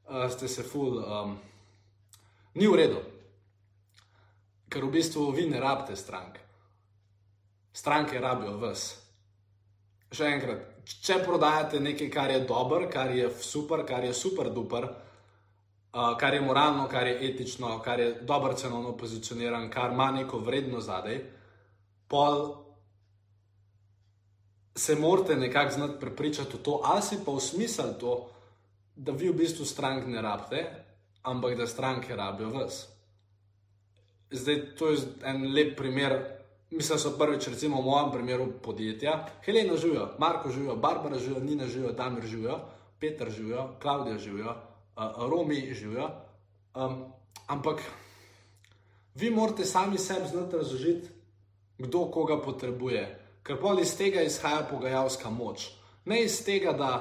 a, 0.08 0.26
ste 0.32 0.50
se 0.50 0.66
ful. 0.66 0.98
Um, 0.98 1.36
ni 2.58 2.66
v 2.66 2.80
redu. 2.80 3.04
Ker 4.68 4.84
v 4.84 4.92
bistvu 4.98 5.30
vi 5.30 5.46
ne 5.46 5.62
rabite 5.62 5.94
stranke. 5.96 6.42
Stranke 7.72 8.18
rabijo 8.18 8.56
vas. 8.58 8.88
Še 10.10 10.26
enkrat, 10.32 10.66
če 10.88 11.20
prodajate 11.22 11.78
nekaj, 11.84 12.10
kar 12.10 12.32
je 12.34 12.42
dobro, 12.48 12.88
kar 12.90 13.12
je 13.14 13.28
super, 13.44 13.84
kar 13.86 14.02
je 14.08 14.14
super 14.16 14.50
duper, 14.50 14.88
uh, 15.92 16.16
kar 16.18 16.34
je 16.34 16.40
moralno, 16.40 16.88
kar 16.88 17.06
je 17.06 17.30
etično, 17.30 17.78
kar 17.82 18.00
je 18.00 18.12
dobro 18.22 18.52
cenovno 18.52 18.96
pozicioniran, 18.96 19.70
kar 19.70 19.92
ima 19.92 20.10
neko 20.10 20.38
vredno 20.38 20.80
zadaj, 20.80 21.20
pol 22.08 22.54
se 24.74 24.94
morate 24.94 25.36
nekako 25.36 25.72
znati 25.72 26.00
prepričati 26.00 26.56
v 26.56 26.62
to, 26.62 26.80
ali 26.84 27.02
si 27.02 27.16
pa 27.24 27.32
v 27.32 27.40
smislu 27.40 27.84
to, 28.00 28.30
da 28.96 29.12
vi 29.12 29.28
v 29.28 29.36
bistvu 29.36 29.64
strank 29.64 30.06
ne 30.06 30.22
rabite, 30.22 30.64
ampak 31.22 31.56
da 31.56 31.66
stranke 31.66 32.16
rabijo 32.16 32.50
vas. 32.50 32.86
Zdaj, 34.30 34.74
to 34.78 34.88
je 34.88 34.98
en 35.24 35.52
lep 35.54 35.76
primer. 35.76 36.18
Mislim, 36.70 36.96
da 36.96 37.00
so 37.00 37.14
prvič, 37.18 37.48
recimo 37.48 37.80
v 37.80 37.84
mojem 37.84 38.10
primeru, 38.12 38.46
podjetja. 38.62 39.26
Helena 39.44 39.76
živijo, 39.76 40.10
Marko 40.18 40.50
živijo, 40.50 40.76
Barbara 40.76 41.18
živijo, 41.18 41.40
Nina 41.40 41.66
živijo, 41.66 41.92
Damir 41.92 42.26
živijo, 42.26 42.58
Petr 43.00 43.30
živijo, 43.30 43.68
Klaudija 43.82 44.18
živijo, 44.18 44.54
Romi 44.98 45.74
živijo. 45.74 46.10
Um, 46.74 47.04
ampak 47.46 47.82
vi 49.14 49.30
morate 49.30 49.64
sami 49.64 49.98
sebi 49.98 50.28
znati 50.28 50.56
razložiti, 50.56 51.08
kdo 51.78 52.10
koga 52.10 52.40
potrebuje. 52.42 53.24
Ker 53.42 53.60
pol 53.60 53.80
iz 53.80 53.96
tega 53.96 54.22
izhaja 54.22 54.66
pogajalska 54.70 55.30
moč. 55.30 55.70
Ne 56.04 56.22
iz 56.24 56.44
tega, 56.44 56.72
da, 56.72 56.92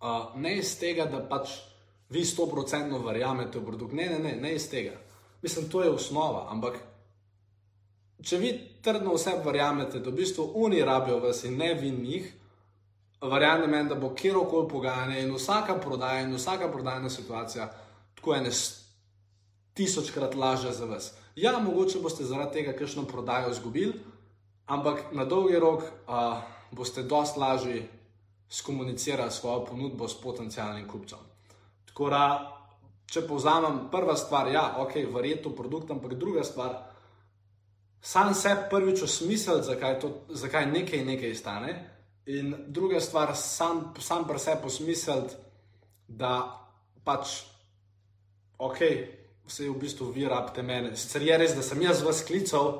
uh, 0.00 0.40
ne 0.40 0.56
iz 0.58 0.78
tega, 0.78 1.04
da 1.04 1.20
pač 1.28 1.50
vi 2.08 2.24
100% 2.24 3.04
verjamete 3.06 3.58
v 3.58 3.64
produkt. 3.64 3.92
Ne, 3.92 4.08
ne, 4.10 4.18
ne, 4.18 4.36
ne 4.40 4.54
iz 4.54 4.70
tega. 4.70 4.96
Mislim, 5.42 5.68
to 5.68 5.82
je 5.82 5.90
osnova, 5.90 6.46
ampak 6.50 6.80
če 8.22 8.38
vi 8.40 8.52
trdno 8.82 9.14
vse 9.14 9.36
verjamete, 9.44 10.00
da 10.00 10.10
v 10.10 10.22
bistvu 10.22 10.50
oni 10.54 10.82
rabijo 10.84 11.20
vas 11.20 11.44
in 11.44 11.58
ne 11.60 11.74
vi 11.74 11.90
njih, 11.90 12.32
verjamem, 13.20 13.88
da 13.88 13.94
bo 13.94 14.14
kjerkoli 14.14 14.68
pogajanje 14.68 15.20
in 15.22 15.34
vsaka 15.34 15.74
prodaja 15.80 16.20
in 16.20 16.34
vsaka 16.34 16.68
prodajna 16.72 17.10
situacija 17.10 17.68
tako 18.14 18.34
ene 18.34 18.50
s- 18.52 18.84
tisočkrat 19.74 20.34
lažja 20.34 20.72
za 20.72 20.84
vas. 20.84 21.12
Ja, 21.36 21.58
mogoče 21.58 21.98
boste 21.98 22.24
zaradi 22.24 22.52
tega 22.52 22.72
kakšno 22.72 23.04
prodajo 23.04 23.50
izgubili, 23.50 23.92
ampak 24.66 25.02
na 25.12 25.24
dolgi 25.24 25.58
rok 25.58 25.82
uh, 25.82 26.38
boste 26.70 27.02
dosti 27.02 27.40
lažje 27.40 27.88
skomunicirali 28.48 29.30
svojo 29.30 29.64
ponudbo 29.64 30.08
s 30.08 30.20
potencijalnim 30.20 30.88
kupcem. 30.88 31.18
Tako 31.86 32.10
da, 32.10 32.22
če 33.06 33.26
povzamem, 33.28 33.88
prva 33.90 34.16
stvar, 34.16 34.48
ja, 34.52 34.76
ok, 34.78 34.94
verjetno 35.14 35.50
produkt, 35.50 35.90
ampak 35.90 36.14
druga 36.14 36.44
stvar, 36.44 36.78
sam 38.00 38.34
se 38.34 38.56
prvič 38.70 39.02
osmisliti, 39.02 39.66
zakaj, 39.66 40.00
zakaj 40.28 40.66
nekaj 40.66 41.04
nekaj 41.04 41.34
stane, 41.34 41.95
in 42.26 42.54
druga 42.66 43.00
stvar, 43.00 43.36
sam, 43.36 43.94
sam 43.98 44.26
pri 44.26 44.38
sebi 44.38 44.66
osmisliti, 44.66 45.34
da 46.08 46.62
pač, 47.04 47.42
ok, 48.58 48.80
vse 49.46 49.68
v 49.70 49.78
bistvu 49.78 50.10
vi 50.14 50.26
rabite 50.26 50.62
mene. 50.62 50.96
Sicer 50.96 51.22
je 51.22 51.38
res, 51.38 51.54
da 51.54 51.62
sem 51.62 51.82
jaz 51.82 52.02
vas 52.02 52.24
klical, 52.26 52.72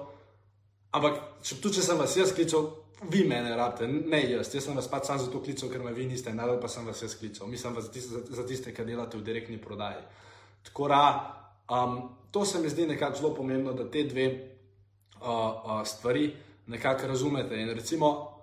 ampak 0.94 1.20
če, 1.42 1.60
tudi 1.62 1.78
če 1.78 1.86
sem 1.86 1.98
vas 1.98 2.16
jaz 2.18 2.34
klical, 2.34 2.72
vi 3.10 3.22
mene 3.28 3.54
rabite, 3.56 3.86
ne 3.86 4.22
jaz. 4.24 4.50
Jaz 4.54 4.66
sem 4.66 4.78
vas 4.78 4.90
pač 4.90 5.06
sam 5.06 5.22
zato 5.22 5.42
klical, 5.44 5.70
ker 5.70 5.84
me 5.84 5.94
vi 5.94 6.08
niste, 6.10 6.34
najbolj 6.34 6.60
pa 6.62 6.70
sem 6.72 6.86
vas 6.86 7.02
jaz 7.02 7.14
klical. 7.18 7.46
Mislim, 7.50 7.76
vas 7.76 7.86
za 7.86 7.94
tiste, 7.94 8.22
za 8.34 8.46
tiste, 8.46 8.74
ki 8.74 8.86
delate 8.88 9.18
v 9.18 9.26
direktni 9.26 9.62
prodaji. 9.62 10.02
Tako 10.66 10.88
da, 10.90 11.02
um, 11.70 12.00
to 12.34 12.44
se 12.44 12.58
mi 12.58 12.70
zdi 12.72 12.86
nekako 12.90 13.20
zelo 13.20 13.34
pomembno, 13.34 13.76
da 13.78 13.86
te 13.90 14.02
dve 14.10 14.26
uh, 14.26 15.22
uh, 15.22 15.84
stvari 15.86 16.32
nekako 16.66 17.06
razumete. 17.06 17.60
In 17.62 17.70
recimo, 17.70 18.35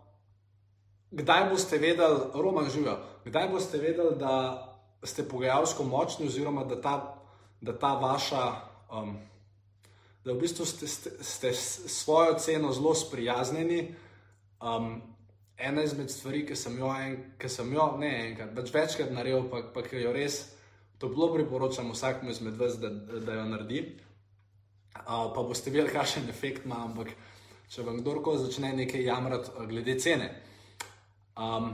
kdaj 1.13 1.49
boste 1.49 1.77
vedeli, 1.77 2.19
Roman 2.33 2.69
živijo, 2.69 2.97
kdaj 3.25 3.49
boste 3.49 3.77
vedeli, 3.77 4.15
da 4.19 4.33
ste 5.03 5.27
pogajalsko 5.27 5.83
močni, 5.83 6.27
oziroma 6.27 6.63
da 6.63 6.81
ta, 6.81 6.95
da 7.61 7.77
ta 7.79 7.93
vaša, 7.99 8.43
um, 8.91 9.17
da 10.25 10.33
v 10.33 10.39
bistvu 10.39 10.65
ste, 10.65 10.87
ste, 10.87 11.11
ste 11.21 11.53
s 11.53 11.87
svojo 11.87 12.39
ceno 12.39 12.71
zelo 12.73 12.95
sprijaznjeni. 12.95 13.95
Um, 14.61 15.01
ena 15.57 15.83
izmed 15.83 16.11
stvari, 16.11 16.45
ki 16.47 16.55
sem 16.55 16.77
jo, 16.79 16.89
en, 16.95 17.17
ki 17.39 17.49
sem 17.49 17.73
jo 17.73 17.91
ne 17.99 18.11
enkrat, 18.29 18.55
več 18.57 18.71
večkrat 18.73 19.11
naredil, 19.13 19.45
pa, 19.51 19.61
pa 19.75 19.83
ki 19.85 20.01
jo 20.01 20.13
res 20.15 20.39
toplo 20.99 21.29
priporočam 21.33 21.91
vsakmu 21.91 22.31
izmed 22.31 22.57
vas, 22.57 22.79
da, 22.79 22.89
da 22.89 23.41
jo 23.41 23.45
naredi. 23.51 23.83
Uh, 24.93 25.29
pa 25.35 25.43
boste 25.43 25.71
videli, 25.73 25.91
kakšen 25.91 26.29
efekt 26.31 26.65
ima, 26.65 26.79
ampak 26.87 27.11
če 27.69 27.85
vam 27.85 27.99
kdorkoli 28.01 28.39
začne 28.45 28.71
nekaj 28.77 29.05
jamrati 29.05 29.53
uh, 29.53 29.67
glede 29.69 29.97
cene. 29.99 30.31
Um, 31.33 31.71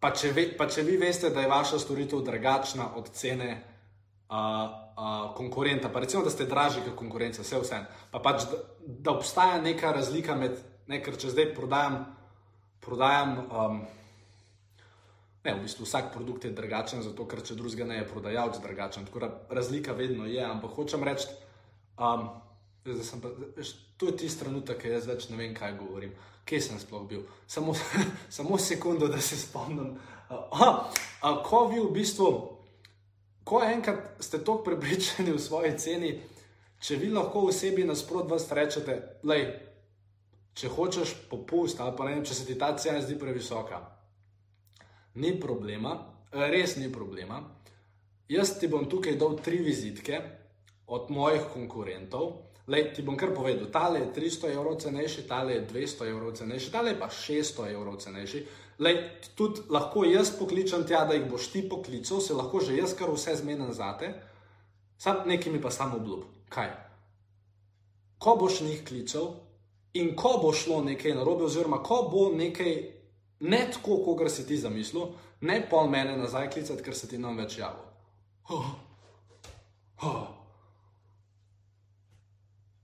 pa, 0.00 0.12
če 0.14 0.30
ve, 0.34 0.46
pa 0.56 0.68
če 0.70 0.84
vi 0.86 0.96
veste, 1.00 1.32
da 1.34 1.42
je 1.42 1.50
vaša 1.50 1.80
storitev 1.82 2.22
drugačna 2.26 2.92
od 2.96 3.10
cene 3.14 3.50
uh, 4.30 4.36
uh, 4.36 5.30
konkurenta, 5.36 5.90
pa 5.90 6.04
recimo, 6.04 6.22
da 6.24 6.30
ste 6.30 6.46
dražji 6.46 6.84
kot 6.86 6.94
konkurenca, 6.98 7.42
vse 7.42 7.62
vse, 7.64 7.80
pa 8.12 8.22
pač, 8.22 8.46
da, 8.50 8.60
da 8.86 9.14
obstaja 9.16 9.60
neka 9.62 9.92
razlika 9.96 10.36
med, 10.38 10.60
ne, 10.86 11.00
ker 11.02 11.18
če 11.18 11.32
zdaj 11.34 11.50
prodajam, 11.56 12.04
prodajam 12.84 13.34
um, 13.50 13.80
ne, 15.44 15.54
v 15.54 15.58
bistvu 15.64 15.88
vsak 15.88 16.12
produkt 16.14 16.46
je 16.46 16.52
drugačen, 16.54 17.02
zato 17.02 17.26
ker 17.26 17.42
če 17.42 17.56
drugega 17.58 17.88
ne 17.88 18.00
je 18.00 18.08
prodajalec 18.08 18.60
drugačen, 18.62 19.08
tako 19.08 19.24
da 19.24 19.32
razlika 19.50 19.96
vedno 19.96 20.28
je, 20.28 20.44
ampak 20.44 20.76
hočem 20.76 21.04
reči, 21.06 21.28
um, 21.98 22.28
zdaj 22.94 23.06
sem 23.06 23.20
pa, 23.20 23.30
to 23.96 24.10
je 24.10 24.16
tisti 24.16 24.44
trenutek, 24.44 24.80
ki 24.82 24.94
jaz 24.94 25.08
več 25.10 25.28
ne 25.30 25.38
vem, 25.40 25.54
kaj 25.56 25.76
govorim. 25.78 26.14
Kje 26.48 26.60
sem 26.64 26.80
sploh 26.80 27.04
bil? 27.08 27.22
Samo, 27.46 27.74
samo 28.36 28.58
sekundo, 28.58 29.08
da 29.08 29.20
se 29.20 29.38
spomnim. 29.38 29.94
Aha, 30.30 30.70
uh, 30.90 31.40
ko 31.46 31.66
vi 31.70 31.80
v 31.82 31.90
bistvu, 31.94 32.30
ko 33.44 33.62
enkrat 33.66 34.22
ste 34.22 34.38
tako 34.38 34.62
prepričani 34.66 35.32
v 35.34 35.42
svoji 35.42 35.72
ceni, 35.78 36.12
če 36.80 36.96
vi 36.96 37.10
lahko 37.12 37.48
osebi 37.50 37.84
nasprot 37.84 38.30
vas 38.30 38.46
rečete, 38.54 38.96
lej, 39.26 39.48
če 40.54 40.70
hočeš 40.70 41.14
popust 41.30 41.80
ali 41.80 41.96
pa 41.96 42.06
ne 42.06 42.14
vem, 42.14 42.24
če 42.26 42.36
se 42.36 42.46
ti 42.46 42.58
ta 42.58 42.72
cena 42.78 43.02
zdi 43.02 43.18
previsoka, 43.18 43.80
ni 45.20 45.34
problema, 45.40 45.96
res 46.30 46.76
ni 46.78 46.90
problema. 46.92 47.42
Jaz 48.30 48.54
ti 48.60 48.68
bom 48.70 48.86
tukaj 48.86 49.16
dal 49.18 49.34
tri 49.42 49.58
vizitke 49.58 50.20
od 50.86 51.10
mojih 51.10 51.48
konkurentov. 51.52 52.49
Lej, 52.66 52.92
ti 52.94 53.02
bom 53.02 53.16
kar 53.16 53.32
povedal, 53.34 53.70
tale 53.72 54.00
je 54.00 54.12
300 54.16 54.52
evrov 54.52 54.76
cenejši, 54.80 55.26
tale 55.28 55.54
je 55.54 55.66
200 55.72 56.10
evrov 56.10 56.34
cenejši, 56.36 56.72
tale 56.72 56.90
je 56.90 56.98
pa 57.00 57.08
600 57.08 57.72
evrov 57.72 57.96
cenejši. 58.02 58.42
Lej, 58.78 58.96
tudi 59.34 59.64
lahko 59.68 60.04
jaz 60.04 60.30
pokličem 60.38 60.86
tja, 60.86 61.04
da 61.04 61.14
jih 61.14 61.26
boš 61.30 61.50
ti 61.52 61.64
poklical, 61.68 62.20
se 62.20 62.34
lahko 62.34 62.60
že 62.60 62.76
jaz 62.76 62.94
kar 62.94 63.10
vse 63.10 63.36
zmenim 63.40 63.72
zate, 63.72 64.12
sam 64.98 65.24
nekimi 65.26 65.60
pa 65.60 65.70
samo 65.70 65.96
obljub. 65.96 66.24
Kaj? 66.48 66.70
Ko 68.18 68.36
boš 68.36 68.60
njih 68.60 68.84
klical 68.84 69.34
in 69.92 70.14
ko 70.16 70.38
bo 70.42 70.52
šlo 70.52 70.82
nekaj 70.84 71.14
narobe, 71.14 71.44
oziroma 71.44 71.82
ko 71.82 72.08
bo 72.12 72.28
nekaj 72.36 73.00
ne 73.40 73.60
tako, 73.72 74.02
kot 74.04 74.30
si 74.30 74.46
ti 74.46 74.56
zamislil, 74.56 75.12
ne 75.40 75.62
pol 75.70 75.88
mene 75.88 76.16
nazaj 76.16 76.50
klicati, 76.50 76.82
ker 76.82 76.96
se 76.96 77.08
ti 77.08 77.18
nam 77.18 77.36
več 77.36 77.58
javlja. 77.58 77.88
Oh. 78.48 78.68
Oh. 80.02 80.39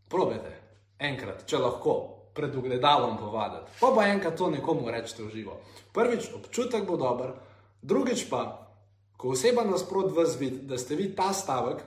Probajte, 0.09 0.53
enkrat, 0.99 1.43
če 1.49 1.59
lahko, 1.59 1.97
pred 2.37 2.53
ogledalom 2.57 3.17
povaditi. 3.17 3.73
Pa 3.81 3.91
pa 3.97 4.07
enkrat 4.13 4.37
to 4.37 4.51
nekomu 4.53 4.91
rečete 4.93 5.25
v 5.25 5.33
živo. 5.33 5.57
Prvič, 5.97 6.29
občutek 6.37 6.85
bo 6.85 7.01
dober, 7.01 7.33
drugič 7.81 8.29
pa, 8.29 8.69
ko 9.17 9.33
oseba 9.33 9.65
nasprot 9.65 10.13
vas 10.13 10.37
vidi, 10.37 10.61
da 10.69 10.77
ste 10.79 10.99
vi 11.01 11.09
ta 11.17 11.33
stavek 11.33 11.81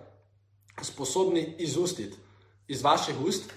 sposobni 0.82 1.44
izustiti 1.62 2.18
iz 2.68 2.82
vaših 2.84 3.22
ust 3.22 3.54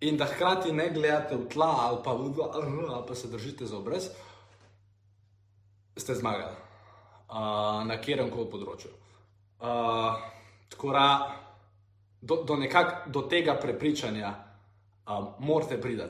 in 0.00 0.16
da 0.16 0.26
hkrati 0.26 0.72
ne 0.72 0.88
gledate 0.90 1.36
v 1.36 1.46
tla 1.52 1.70
ali 1.86 1.98
pa, 2.04 2.10
ali 2.10 3.06
pa 3.08 3.14
se 3.14 3.28
držite 3.28 3.66
za 3.66 3.78
obraz, 3.78 4.08
ste 5.96 6.14
zmagali 6.14 6.56
uh, 7.28 7.84
na 7.86 8.00
kjerem 8.00 8.30
koli 8.32 8.48
področju. 8.50 8.90
Uh, 9.60 10.16
tako 10.72 10.92
da 10.96 11.06
do, 12.20 12.44
do, 12.44 12.56
nekak, 12.56 13.08
do 13.08 13.22
tega 13.22 13.54
prepričanja 13.54 14.34
um, 15.06 15.26
morate 15.38 15.80
priti. 15.80 16.02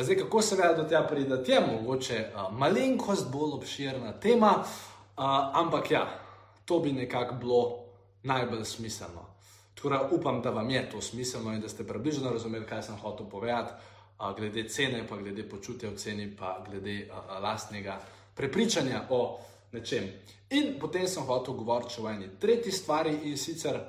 Zdaj, 0.00 0.16
kako 0.16 0.42
se 0.42 0.56
da 0.56 0.72
do 0.72 0.84
tega 0.84 1.06
priti, 1.06 1.52
je 1.52 1.60
mogoče 1.60 2.30
uh, 2.34 2.58
malenkost 2.58 3.32
bolj 3.32 3.52
obširna 3.52 4.12
tema, 4.20 4.52
uh, 4.56 5.24
ampak 5.52 5.90
ja, 5.90 6.20
to 6.64 6.78
bi 6.78 6.92
nekako 6.92 7.34
bilo 7.34 7.78
najbolj 8.22 8.64
smiselno. 8.64 9.26
Torej, 9.74 9.98
upam, 10.10 10.42
da 10.42 10.50
vam 10.50 10.70
je 10.70 10.90
to 10.90 11.00
smiselno 11.00 11.52
in 11.52 11.60
da 11.60 11.68
ste 11.68 11.86
približno 11.86 12.30
razumeli, 12.30 12.66
kaj 12.66 12.82
sem 12.82 12.96
hotel 12.96 13.28
povedati, 13.28 13.72
uh, 14.18 14.36
glede 14.36 14.68
cene, 14.68 15.06
pa 15.08 15.16
glede 15.16 15.48
počutja 15.48 15.90
v 15.90 15.96
ceni, 15.96 16.36
pa 16.36 16.64
glede 16.70 17.08
uh, 17.10 17.42
lastnega 17.42 18.00
prepričanja 18.34 19.02
o 19.10 19.40
nečem. 19.72 20.04
In 20.50 20.78
potem 20.80 21.08
sem 21.08 21.22
hotel 21.22 21.54
govoriti 21.54 22.00
o 22.00 22.08
eni 22.10 22.28
tretji 22.40 22.72
stvari 22.72 23.18
in 23.24 23.36
sicer 23.38 23.80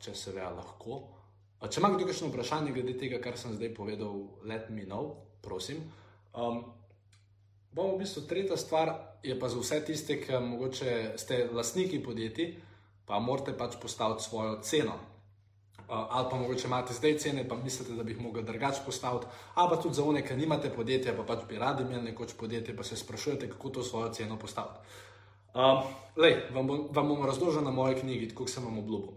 če 0.00 0.14
se 0.14 0.32
ve, 0.32 0.44
lahko. 0.44 1.02
Če 1.64 1.80
ima 1.80 1.90
kdo 1.94 2.06
kakšno 2.06 2.28
vprašanje 2.30 2.74
glede 2.76 2.94
tega, 3.00 3.20
kar 3.22 3.38
sem 3.40 3.54
zdaj 3.56 3.72
povedal, 3.74 4.26
let 4.44 4.68
me 4.70 4.84
know, 4.84 5.14
prosim. 5.42 5.80
Um, 6.36 6.62
bomo 7.72 7.96
v 7.96 8.04
bistvu 8.04 8.26
tretja 8.28 8.58
stvar, 8.60 8.92
je 9.24 9.34
pa 9.40 9.48
za 9.48 9.60
vse 9.60 9.80
tiste, 9.88 10.18
ki 10.20 10.40
mogoče 10.44 11.16
ste 11.20 11.46
lastniki 11.52 12.02
podjetij, 12.04 12.54
pa 13.08 13.18
morate 13.22 13.56
pač 13.56 13.78
postaviti 13.82 14.26
svojo 14.28 14.60
ceno. 14.62 14.98
Uh, 15.86 16.02
ali 16.18 16.28
pa 16.30 16.36
mogoče 16.36 16.66
imate 16.66 16.94
zdaj 16.94 17.18
cene, 17.22 17.48
pa 17.48 17.56
mislite, 17.56 17.94
da 17.96 18.04
bi 18.04 18.12
jih 18.12 18.20
mogli 18.20 18.42
drugače 18.44 18.84
postaviti, 18.84 19.26
ali 19.54 19.70
pa 19.70 19.80
tudi 19.80 19.94
za 19.94 20.04
one, 20.04 20.22
ki 20.26 20.36
nimate 20.36 20.70
podjetja, 20.74 21.16
pa 21.16 21.24
pač 21.24 21.46
bi 21.48 21.58
radi 21.62 21.86
imeli 21.86 22.10
nekoč 22.10 22.34
podjetje, 22.36 22.76
pa 22.76 22.84
se 22.84 22.96
sprašujete, 22.96 23.48
kako 23.54 23.70
to 23.70 23.84
svojo 23.86 24.12
ceno 24.12 24.38
postaviti. 24.38 24.82
Um, 25.56 25.86
lej, 26.20 26.34
vam, 26.52 26.66
bom, 26.66 26.88
vam 26.92 27.08
bom 27.08 27.22
razložil 27.24 27.64
na 27.64 27.70
moji 27.72 27.96
knjigi, 28.02 28.34
kot 28.36 28.50
sem 28.52 28.64
vam 28.64 28.76
obljubil. 28.82 29.14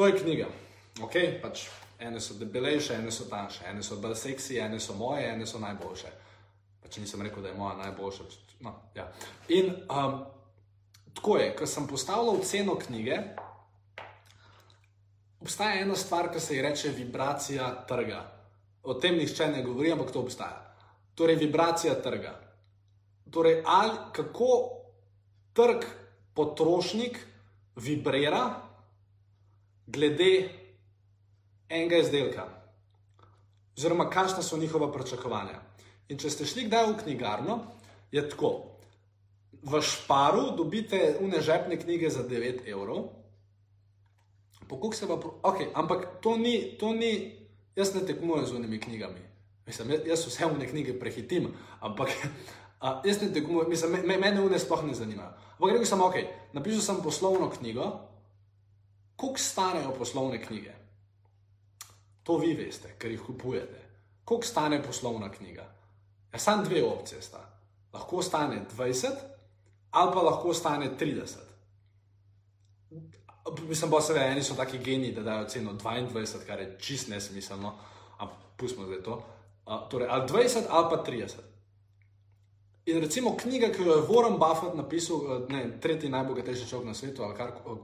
To 0.00 0.06
je 0.06 0.16
knjiga. 0.16 0.46
Okay? 1.04 1.42
Pač, 1.42 1.66
ene 2.00 2.20
so 2.24 2.32
debelejše, 2.40 2.94
ene 2.96 3.10
so 3.12 3.26
tanjše, 3.28 3.66
ene 3.68 3.82
so 3.84 3.98
bolj 4.00 4.14
seksi, 4.16 4.56
ene 4.56 4.78
so 4.80 4.94
moje, 4.96 5.26
ene 5.28 5.44
so 5.46 5.58
najboljše. 5.60 6.12
Pač 6.80 6.96
nisem 6.96 7.20
rekel, 7.20 7.42
da 7.44 7.50
je 7.50 7.58
moja 7.58 7.74
najboljša. 7.82 8.24
No, 8.64 8.72
ja. 8.96 9.04
In 9.52 9.68
um, 9.92 10.22
tako 11.12 11.36
je, 11.36 11.50
ko 11.58 11.68
sem 11.68 11.88
postavljal 11.90 12.40
ceno 12.48 12.78
knjige, 12.80 13.18
obstaja 15.44 15.82
ena 15.82 15.96
stvar, 16.00 16.30
ki 16.32 16.40
se 16.40 16.56
ji 16.56 16.64
reče 16.64 16.94
vibracija 16.96 17.68
trga. 17.88 18.22
O 18.82 18.96
tem 18.96 19.20
nihče 19.20 19.50
ne 19.52 19.60
govori, 19.68 19.92
ampak 19.92 20.16
to 20.16 20.24
obstaja. 20.24 20.64
Torej, 21.14 21.36
vibracija 21.44 21.98
trga. 22.00 22.32
Torej, 23.28 23.60
ali 23.66 24.00
kako 24.16 24.48
trg 25.52 25.84
potrošnik 26.32 27.20
vibrira 27.76 28.69
glede 29.92 30.48
enega 31.68 32.00
izdelka, 32.00 32.46
oziroma 33.76 34.10
kakšna 34.10 34.42
so 34.42 34.58
njihova 34.58 34.92
pričakovanja. 34.92 35.60
In 36.08 36.18
če 36.18 36.30
ste 36.30 36.46
šli 36.46 36.66
kdaj 36.66 36.86
v 36.90 36.98
knjigarno, 37.04 37.60
je 38.12 38.22
tako. 38.28 38.52
V 39.62 39.80
šparu 39.84 40.56
dobite 40.56 41.16
unežepne 41.20 41.76
knjige 41.76 42.10
za 42.10 42.24
9 42.24 42.64
evrov, 42.66 43.10
pokuk 44.68 44.94
se 44.94 45.08
pa. 45.08 45.18
Okay, 45.42 45.68
ampak 45.74 46.22
to 46.22 46.36
ni, 46.38 46.76
to 46.78 46.94
ni, 46.94 47.36
jaz 47.76 47.94
ne 47.94 48.00
tekmujem 48.06 48.46
z 48.46 48.56
unimi 48.56 48.80
knjigami. 48.80 49.20
Mislim, 49.66 49.92
jaz 50.06 50.24
vse 50.26 50.46
unne 50.46 50.66
knjige 50.66 50.96
prehitim, 50.98 51.52
ampak 51.80 52.10
a, 52.80 53.02
jaz 53.04 53.20
ne 53.22 53.28
tekmujem, 53.32 53.68
mislim, 53.70 54.00
me, 54.06 54.16
mene 54.16 54.40
unne 54.40 54.58
sploh 54.58 54.82
ne 54.86 54.94
zanimajo. 54.94 55.34
Ampak 55.58 55.76
rekel 55.76 55.86
sem, 55.86 56.00
ok, 56.00 56.16
napisal 56.56 56.80
sem 56.80 57.02
poslovno 57.04 57.50
knjigo, 57.58 57.90
koliko 59.20 59.38
stanejo 59.38 59.92
poslovne 59.98 60.42
knjige? 60.42 60.72
To 62.22 62.38
vi 62.38 62.54
veste, 62.54 62.94
ker 62.98 63.10
jih 63.10 63.20
kupujete. 63.26 63.80
Koliko 64.24 64.46
stane 64.46 64.82
poslovna 64.82 65.28
knjiga? 65.32 65.66
Ja, 66.32 66.38
samo 66.38 66.64
dve 66.64 66.84
opcije 66.84 67.22
sta. 67.22 67.40
Lahko 67.92 68.22
stane 68.22 68.62
20, 68.76 69.08
ali 69.90 70.12
pa 70.12 70.22
lahko 70.22 70.54
stane 70.54 70.90
30. 71.00 71.36
Mislim, 73.68 73.90
da 73.90 74.00
so 74.00 74.16
eni 74.16 74.42
so 74.42 74.54
taki 74.54 74.78
geni, 74.78 75.12
da 75.12 75.22
dajo 75.22 75.48
ceno 75.48 75.72
22, 75.72 76.46
kar 76.46 76.60
je 76.60 76.76
čist 76.78 77.08
nesmiselno, 77.08 77.74
ampak 78.18 78.38
pustimo 78.56 78.86
zdaj 78.86 79.02
to. 79.02 79.22
Uh, 79.66 79.88
torej, 79.90 80.08
ali 80.10 80.28
20 80.28 80.62
ali 80.68 80.86
pa 80.90 81.04
30. 81.06 81.34
In 82.86 83.00
recimo 83.00 83.36
knjiga, 83.36 83.68
ki 83.68 83.82
jo 83.82 83.96
je 83.96 84.06
Warren 84.08 84.38
Buffett 84.38 84.76
napisal, 84.76 85.46
ne, 85.48 85.80
tretji 85.80 86.08
najbogatejši 86.08 86.68
človek 86.68 86.86
na 86.86 86.94
svetu, 86.94 87.22
ali 87.22 87.34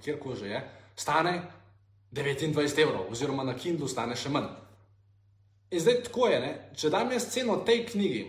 kjerkoli 0.03 0.37
že 0.37 0.46
je, 0.46 0.62
stane 0.97 1.43
29 2.13 2.83
evrov, 2.83 3.11
oziroma 3.11 3.45
na 3.45 3.57
Kindlu 3.57 3.89
stane 3.89 4.17
še 4.17 4.33
manj. 4.33 4.49
In 5.71 5.83
zdaj 5.83 6.03
tako 6.07 6.29
je, 6.31 6.41
ne? 6.41 6.53
če 6.79 6.91
dam 6.91 7.11
jaz 7.13 7.29
ceno 7.33 7.59
tej 7.67 7.85
knjigi, 7.91 8.23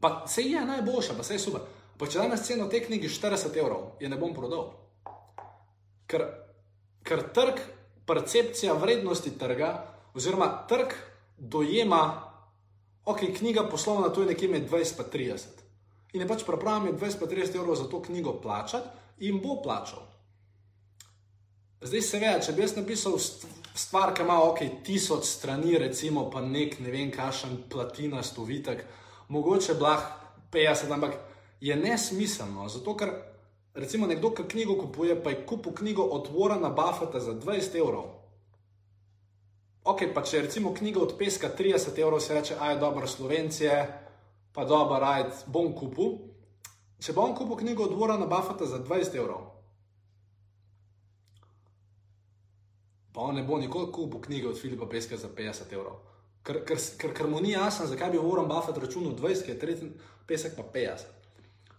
pa 0.00 0.24
se 0.28 0.42
je 0.42 0.60
najboljša, 0.66 1.16
pa 1.16 1.24
se 1.24 1.36
je 1.36 1.42
super. 1.44 1.66
Pa 1.98 2.08
če 2.10 2.22
dam 2.22 2.32
jaz 2.34 2.46
ceno 2.48 2.66
tej 2.72 2.86
knjigi 2.88 3.12
40 3.12 3.58
evrov, 3.60 3.94
je 4.00 4.08
ne 4.08 4.18
bom 4.18 4.32
prodal. 4.34 4.72
Ker, 6.10 6.24
ker 7.06 7.26
trg, 7.36 7.60
percepcija 8.08 8.74
vrednosti 8.80 9.34
trga, 9.38 9.74
oziroma 10.16 10.48
trg 10.68 10.96
dojema, 11.38 12.02
ok, 13.04 13.28
knjiga 13.38 13.68
poslovna, 13.70 14.08
to 14.08 14.24
je 14.24 14.32
nekje 14.32 14.48
med 14.48 14.66
20 14.70 15.04
in 15.04 15.12
30. 15.12 15.62
In 16.14 16.24
je 16.24 16.28
pač 16.30 16.44
pripravljen 16.46 16.96
20 16.96 17.24
in 17.26 17.32
30 17.36 17.60
evrov 17.60 17.76
za 17.76 17.88
to 17.90 18.02
knjigo 18.02 18.38
plačati 18.40 19.28
in 19.28 19.40
bo 19.42 19.60
plačal. 19.62 20.13
Zdaj, 21.84 22.00
seveda, 22.00 22.40
če 22.40 22.52
bi 22.56 22.62
jaz 22.62 22.72
napisal 22.78 23.18
stvar, 23.20 24.14
ki 24.16 24.24
ima 24.24 24.38
ok, 24.46 24.62
tisoč 24.86 25.26
strani, 25.28 25.74
recimo 25.76 26.22
pa 26.32 26.40
nek 26.40 26.78
ne 26.80 26.88
vem, 26.88 27.10
kašen 27.12 27.58
platina, 27.68 28.22
stovitek, 28.24 28.80
mogoče 29.28 29.76
blah 29.76 30.06
50, 30.54 30.94
ampak 30.96 31.18
je 31.60 31.76
nesmiselno. 31.76 32.70
Zato, 32.72 32.94
ker 32.96 33.12
recimo 33.76 34.08
nekdo, 34.08 34.32
ki 34.32 34.46
knjigo 34.54 34.78
kupuje, 34.80 35.18
pa 35.20 35.34
je 35.34 35.42
kupil 35.44 35.76
knjigo 35.76 36.08
od 36.16 36.32
Warrena 36.32 36.72
Buffeta 36.72 37.20
za 37.20 37.36
20 37.36 37.76
evrov. 37.82 38.08
Ok, 39.84 40.06
pa 40.16 40.24
če 40.24 40.46
recimo 40.46 40.72
knjiga 40.72 41.04
od 41.04 41.18
peska 41.20 41.52
30 41.52 42.00
evrov, 42.00 42.24
se 42.24 42.38
reče, 42.38 42.56
aj 42.64 42.78
dobro, 42.80 43.04
slovencije, 43.04 43.82
pa 44.56 44.64
dobro, 44.64 45.04
aj 45.04 45.28
bom 45.52 45.74
kupil. 45.76 46.16
Če 46.96 47.12
bom 47.12 47.36
kupil 47.36 47.60
knjigo 47.60 47.90
od 47.90 47.98
Warrena 48.00 48.30
Buffeta 48.30 48.64
za 48.64 48.80
20 48.80 49.20
evrov. 49.20 49.53
Pa 53.14 53.20
on 53.20 53.38
ne 53.38 53.42
bo 53.46 53.58
nikoli 53.58 53.92
kupil 53.92 54.20
knjige 54.20 54.48
od 54.48 54.60
Filipa 54.60 54.86
Peska 54.90 55.16
za 55.16 55.28
50 55.28 55.72
evrov. 55.72 56.00
Ker, 56.44 56.64
ker, 56.66 56.78
ker, 56.98 57.12
ker 57.14 57.28
mu 57.30 57.40
ni 57.40 57.54
jasno, 57.54 57.86
zakaj 57.86 58.10
bi 58.10 58.18
Warren 58.18 58.48
Buffett 58.50 58.78
računal 58.82 59.14
20, 59.16 59.46
ker 59.46 59.58
tretji 59.58 59.92
pesek 60.26 60.56
pa 60.56 60.64
50. 60.74 61.06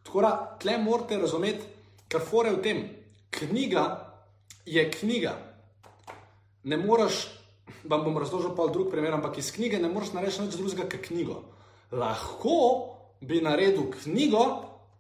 Tako 0.08 0.22
da, 0.22 0.32
tle 0.62 0.78
morate 0.78 1.18
razumeti, 1.20 1.68
kar 2.08 2.24
fore 2.24 2.54
v 2.56 2.62
tem. 2.64 2.80
Knjiga 3.36 3.84
je 4.66 4.86
knjiga. 4.92 5.36
Ne 6.64 6.78
moreš, 6.78 7.28
vam 7.84 8.06
bom 8.08 8.18
razložil 8.18 8.56
pa 8.56 8.70
drug 8.72 8.90
primer, 8.92 9.14
ampak 9.14 9.38
iz 9.38 9.52
knjige 9.54 9.82
ne 9.82 9.92
moreš 9.92 10.14
narediti 10.16 10.48
nič 10.48 10.56
drugega 10.56 10.88
kot 10.90 11.10
knjigo. 11.10 11.42
Lahko 11.92 12.56
bi 13.22 13.42
naredil 13.44 13.92
knjigo, 13.92 14.46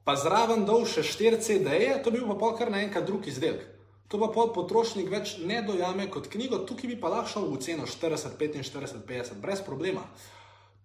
pa 0.05 0.17
zraven 0.19 0.67
dol 0.67 0.85
še 0.85 1.01
4 1.01 1.41
CD-je, 1.41 1.95
to 2.03 2.11
bi 2.11 2.19
bil 2.19 2.37
pa 2.37 2.51
kar 2.57 2.69
naenkrat 2.73 3.07
drug 3.07 3.25
izdelek. 3.25 3.63
To 4.07 4.19
pa 4.21 4.29
pol 4.29 4.51
potrošnik 4.53 5.09
več 5.09 5.37
ne 5.41 5.63
dojame 5.65 6.05
kot 6.13 6.27
knjigo, 6.29 6.61
tukaj 6.69 6.91
bi 6.91 6.97
pa 7.01 7.09
lahko 7.09 7.31
šel 7.31 7.47
v 7.49 7.61
ceno 7.65 7.87
40, 7.89 8.37
45, 8.37 9.01
50, 9.07 9.39
brez 9.41 9.63
problema. 9.65 10.03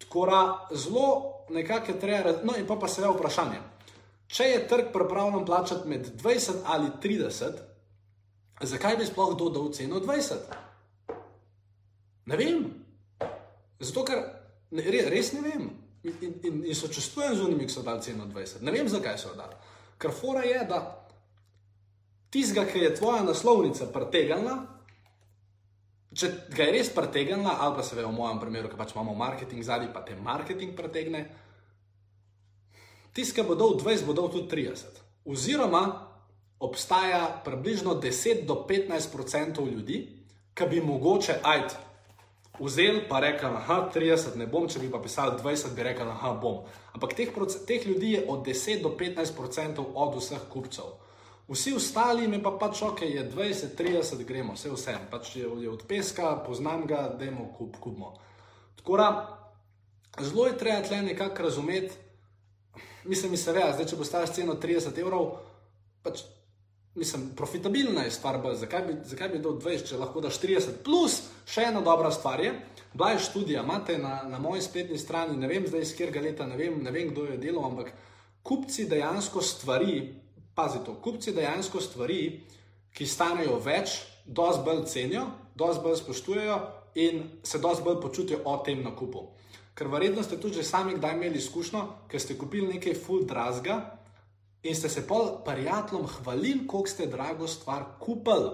Tako 0.01 0.27
da 0.27 0.41
zelo 0.73 1.09
nekako 1.51 1.93
je 1.93 2.01
treba, 2.01 2.33
no 2.45 2.57
in 2.57 2.67
pa 2.67 2.79
pa 2.81 2.89
seveda 2.89 3.13
vprašanje. 3.13 3.61
Če 4.31 4.45
je 4.45 4.67
trg 4.71 4.93
pripravljen 4.95 5.45
plačati 5.45 5.89
med 5.89 6.07
20 6.23 6.63
ali 6.65 6.89
30, 7.03 7.61
zakaj 8.63 8.97
bi 8.97 9.07
sploh 9.07 9.35
kdo 9.35 9.51
dal 9.51 9.73
ceno 9.75 10.01
20? 10.01 10.55
Ne 12.31 12.37
vem. 12.37 12.65
Zato, 13.81 14.05
ker 14.05 14.23
ne, 14.71 14.85
res 15.11 15.33
ne 15.33 15.43
vem. 15.45 15.69
In, 16.05 16.15
in, 16.23 16.63
in, 16.65 16.75
sočustvujem 16.75 17.35
z 17.37 17.45
unimi, 17.45 17.67
ki 17.67 17.75
so 17.75 17.83
dali 17.85 18.01
ceno 18.07 18.25
20. 18.31 18.63
Ne 18.65 18.73
vem, 18.73 18.89
zakaj 18.89 19.19
so 19.19 19.35
dali. 19.37 19.59
Ker 20.01 20.15
fora 20.15 20.45
je, 20.47 20.63
da 20.69 20.79
tistega, 22.31 22.67
ki 22.67 22.79
je 22.79 22.95
tvoja 22.95 23.23
naslovnica 23.27 23.91
pretegnila, 23.93 24.57
če 26.15 26.31
ga 26.55 26.67
je 26.67 26.75
res 26.75 26.91
pretegnila, 26.95 27.57
ali 27.61 27.77
pa 27.77 27.87
se 27.87 27.99
ve 27.99 28.07
v 28.07 28.15
mojem 28.15 28.41
primeru, 28.43 28.71
ki 28.71 28.79
pač 28.79 28.95
imamo 28.95 29.15
marketing 29.19 29.67
zadnji, 29.67 29.91
pa 29.95 30.03
te 30.07 30.17
marketing 30.19 30.75
pretegne, 30.79 31.25
tisti, 33.15 33.35
ki 33.35 33.47
bo 33.47 33.59
dal 33.59 33.77
20, 33.79 34.07
bo 34.07 34.17
dal 34.17 34.31
tudi 34.33 34.49
30. 34.51 35.03
Oziroma, 35.31 35.85
obstaja 36.61 37.43
približno 37.45 37.95
10 38.01 38.47
do 38.47 38.65
15 38.69 39.15
odstotkov 39.15 39.69
ljudi, 39.69 40.03
ki 40.55 40.67
bi 40.71 40.83
mogoče, 40.85 41.39
ajde, 41.43 41.79
vzel 42.61 43.05
pa 43.09 43.21
rekel, 43.21 43.55
da 43.55 43.91
30 43.95 44.37
ne 44.37 44.47
bom, 44.47 44.69
če 44.69 44.83
bi 44.83 44.91
pa 44.93 45.01
pisal 45.03 45.39
20, 45.39 45.75
bi 45.75 45.87
rekel, 45.87 46.11
da 46.11 46.35
bom. 46.35 46.67
Ampak 46.95 47.15
teh, 47.17 47.31
teh 47.67 47.87
ljudi 47.87 48.13
je 48.19 48.25
od 48.29 48.45
10 48.47 48.83
do 48.83 48.93
15 48.99 49.39
odstotkov 49.41 49.95
od 49.95 50.19
vseh 50.19 50.43
kupcev. 50.53 50.91
Vsi 51.51 51.73
ostali 51.75 52.29
mi 52.29 52.39
pa 52.43 52.53
pač 52.55 52.83
ok, 52.87 53.03
je 53.03 53.25
20, 53.31 53.75
30, 53.79 54.23
gremo, 54.25 54.55
vse 54.55 54.71
vse. 54.71 54.95
Pač 55.11 55.37
je, 55.37 55.49
je 55.63 55.71
od 55.71 55.83
peska, 55.83 56.37
poznam 56.47 56.87
ga, 56.87 57.09
da 57.19 57.27
je 57.27 57.31
mu 57.35 57.49
kup, 57.59 57.81
kupmo. 57.83 58.13
Tako 58.79 58.97
da, 58.97 59.09
zelo 60.21 60.47
je 60.47 60.59
treba 60.59 60.85
tle 60.87 61.03
nekako 61.03 61.43
razumeti, 61.43 61.97
mislim, 63.05 63.31
mi 63.31 63.37
se 63.37 63.53
ve, 63.53 63.65
zdaj 63.75 63.87
če 63.87 63.99
bo 63.99 64.07
stala 64.07 64.31
cena 64.31 64.55
30 64.55 65.01
evrov, 65.03 65.33
pač, 66.07 66.23
mislim, 66.95 67.33
profitabilna 67.37 68.07
je 68.07 68.15
stvar, 68.15 68.39
zakaj 68.55 68.87
bi, 68.87 68.97
zakaj 69.11 69.35
bi 69.35 69.43
dal 69.43 69.59
20, 69.59 69.91
če 69.91 69.99
lahko 69.99 70.23
daš 70.23 70.39
30, 70.43 70.81
plus 70.87 71.19
še 71.51 71.67
ena 71.73 71.83
dobra 71.83 72.15
stvar 72.15 72.45
je, 72.45 72.55
bila 72.95 73.11
je 73.11 73.25
študija, 73.27 73.67
imate 73.67 73.99
na, 73.99 74.21
na 74.29 74.39
moji 74.39 74.63
spletni 74.63 74.99
strani, 74.99 75.35
ne 75.37 75.51
vem 75.51 75.67
zdaj 75.67 75.83
iz 75.83 75.95
kjerga 75.99 76.23
leta, 76.23 76.47
ne 76.47 76.57
vem, 76.59 76.79
ne 76.83 76.95
vem, 76.95 77.11
kdo 77.11 77.27
je 77.27 77.43
delal, 77.43 77.67
ampak 77.73 77.91
kupci 78.47 78.87
dejansko 78.91 79.43
stvari, 79.43 80.01
pazi 80.61 80.85
to, 80.85 80.95
kupci 81.01 81.33
dejansko 81.33 81.81
stvari, 81.81 82.21
ki 82.93 83.07
stanejo 83.07 83.57
več, 83.65 83.97
dosti 84.27 84.65
bolj 84.67 84.85
cenijo, 84.91 85.25
dosti 85.57 85.85
bolj 85.85 86.01
spoštujejo 86.03 86.57
in 87.01 87.23
se 87.43 87.61
dosti 87.63 87.87
bolj 87.87 88.01
počutijo 88.03 88.43
o 88.45 88.59
tem 88.67 88.83
nakupu. 88.85 89.29
Ker 89.75 89.89
verjetno 89.89 90.23
ste 90.27 90.37
tudi 90.41 90.65
sami 90.67 90.99
kdaj 90.99 91.17
imeli 91.17 91.41
izkušnjo, 91.41 91.85
ker 92.11 92.21
ste 92.21 92.37
kupili 92.37 92.75
nekaj 92.75 92.99
full 93.01 93.25
drazga 93.25 93.79
in 94.63 94.77
ste 94.77 94.91
se 94.93 95.07
pol 95.09 95.39
prijateljem 95.47 96.11
hvalili, 96.19 96.67
koliko 96.67 96.93
ste 96.93 97.09
drago 97.09 97.49
stvar 97.49 97.87
kupili. 98.03 98.51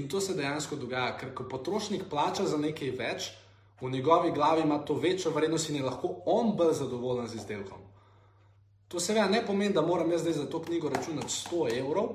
In 0.00 0.08
to 0.08 0.22
se 0.24 0.38
dejansko 0.38 0.78
dogaja, 0.80 1.18
ker 1.20 1.34
ko 1.36 1.44
potrošnik 1.50 2.08
plača 2.08 2.46
za 2.48 2.56
nekaj 2.56 2.94
več, 2.96 3.28
v 3.82 3.90
njegovi 3.92 4.32
glavi 4.32 4.62
ima 4.64 4.78
to 4.78 4.94
večjo 4.94 5.34
vrednost 5.34 5.68
in 5.68 5.82
je 5.82 5.88
lahko 5.90 6.22
on 6.24 6.54
bolj 6.56 6.78
zadovoljen 6.80 7.28
z 7.28 7.42
izdelkom. 7.42 7.91
To 8.92 9.00
seveda 9.00 9.28
ne 9.28 9.40
pomeni, 9.46 9.72
da 9.72 9.80
moram 9.80 10.10
jaz 10.12 10.20
zdaj 10.20 10.32
za 10.32 10.46
to 10.52 10.62
knjigo 10.62 10.88
računati 10.88 11.32
100 11.32 11.78
evrov, 11.78 12.08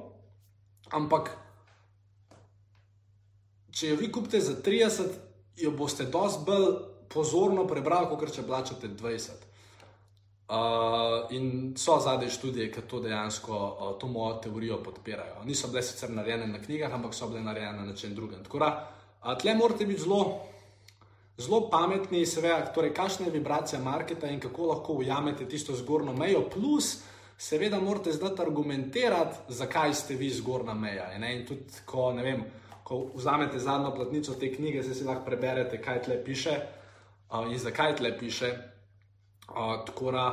ampak 0.93 1.31
če 3.71 3.89
jo 3.89 3.95
vi 3.97 4.11
kupite 4.11 4.41
za 4.41 4.53
30, 4.61 5.15
jo 5.57 5.71
boste 5.71 6.05
dosti 6.05 6.45
bolj 6.45 6.67
pozorno 7.09 7.65
prebrali, 7.67 8.09
kot 8.11 8.29
če 8.35 8.45
plačate 8.45 8.91
20. 8.93 9.45
Uh, 10.47 11.25
in 11.35 11.73
so 11.75 11.97
zadnje 11.99 12.29
študije, 12.31 12.69
ki 12.71 12.85
to 12.87 13.01
dejansko, 13.03 13.57
uh, 13.57 13.89
to 13.99 14.07
mojo 14.07 14.37
teorijo 14.43 14.77
podpirajo. 14.83 15.41
Niso 15.49 15.67
bile 15.73 15.81
sicer 15.83 16.13
narejene 16.13 16.45
na 16.47 16.61
knjigah, 16.61 16.93
ampak 16.93 17.17
so 17.17 17.27
bile 17.27 17.41
narejene 17.43 17.81
na 17.81 17.89
nečem 17.89 18.13
drugem. 18.15 18.45
Tako 18.45 18.61
da, 18.61 18.69
uh, 19.23 19.33
tle 19.41 19.57
morate 19.57 19.89
biti 19.89 20.05
zelo 20.05 20.21
zelo 21.37 21.69
pametni, 21.69 22.25
seveda, 22.25 22.71
torej, 22.73 22.93
kakšna 22.97 23.27
je 23.27 23.31
vibracija 23.31 23.81
marketa 23.81 24.27
in 24.27 24.39
kako 24.39 24.71
lahko 24.71 24.93
ujamete 24.93 25.45
tisto 25.45 25.75
zgornjo 25.75 26.13
mejo, 26.13 26.41
plus, 26.49 26.97
seveda, 27.37 27.79
morate 27.79 28.11
znati 28.11 28.41
argumentirati, 28.41 29.53
zakaj 29.53 29.93
ste 29.93 30.15
vi 30.15 30.29
zgornja 30.29 30.73
meja. 30.73 31.11
In 31.13 31.45
tudi, 31.45 31.83
ko, 31.85 32.09
vem, 32.11 32.43
ko 32.83 33.03
vzamete 33.15 33.59
zadnjo 33.59 33.93
platnico 33.95 34.33
te 34.33 34.53
knjige, 34.55 34.83
se 34.83 34.95
si 34.95 35.05
lahko 35.05 35.25
preberete, 35.25 35.81
kaj 35.81 36.01
tle 36.03 36.23
piše 36.23 36.57
uh, 37.29 37.51
in 37.51 37.59
zakaj 37.59 37.95
tle 37.95 38.17
piše. 38.17 38.53
Uh, 39.47 39.85
tako 39.85 40.11
da, 40.11 40.27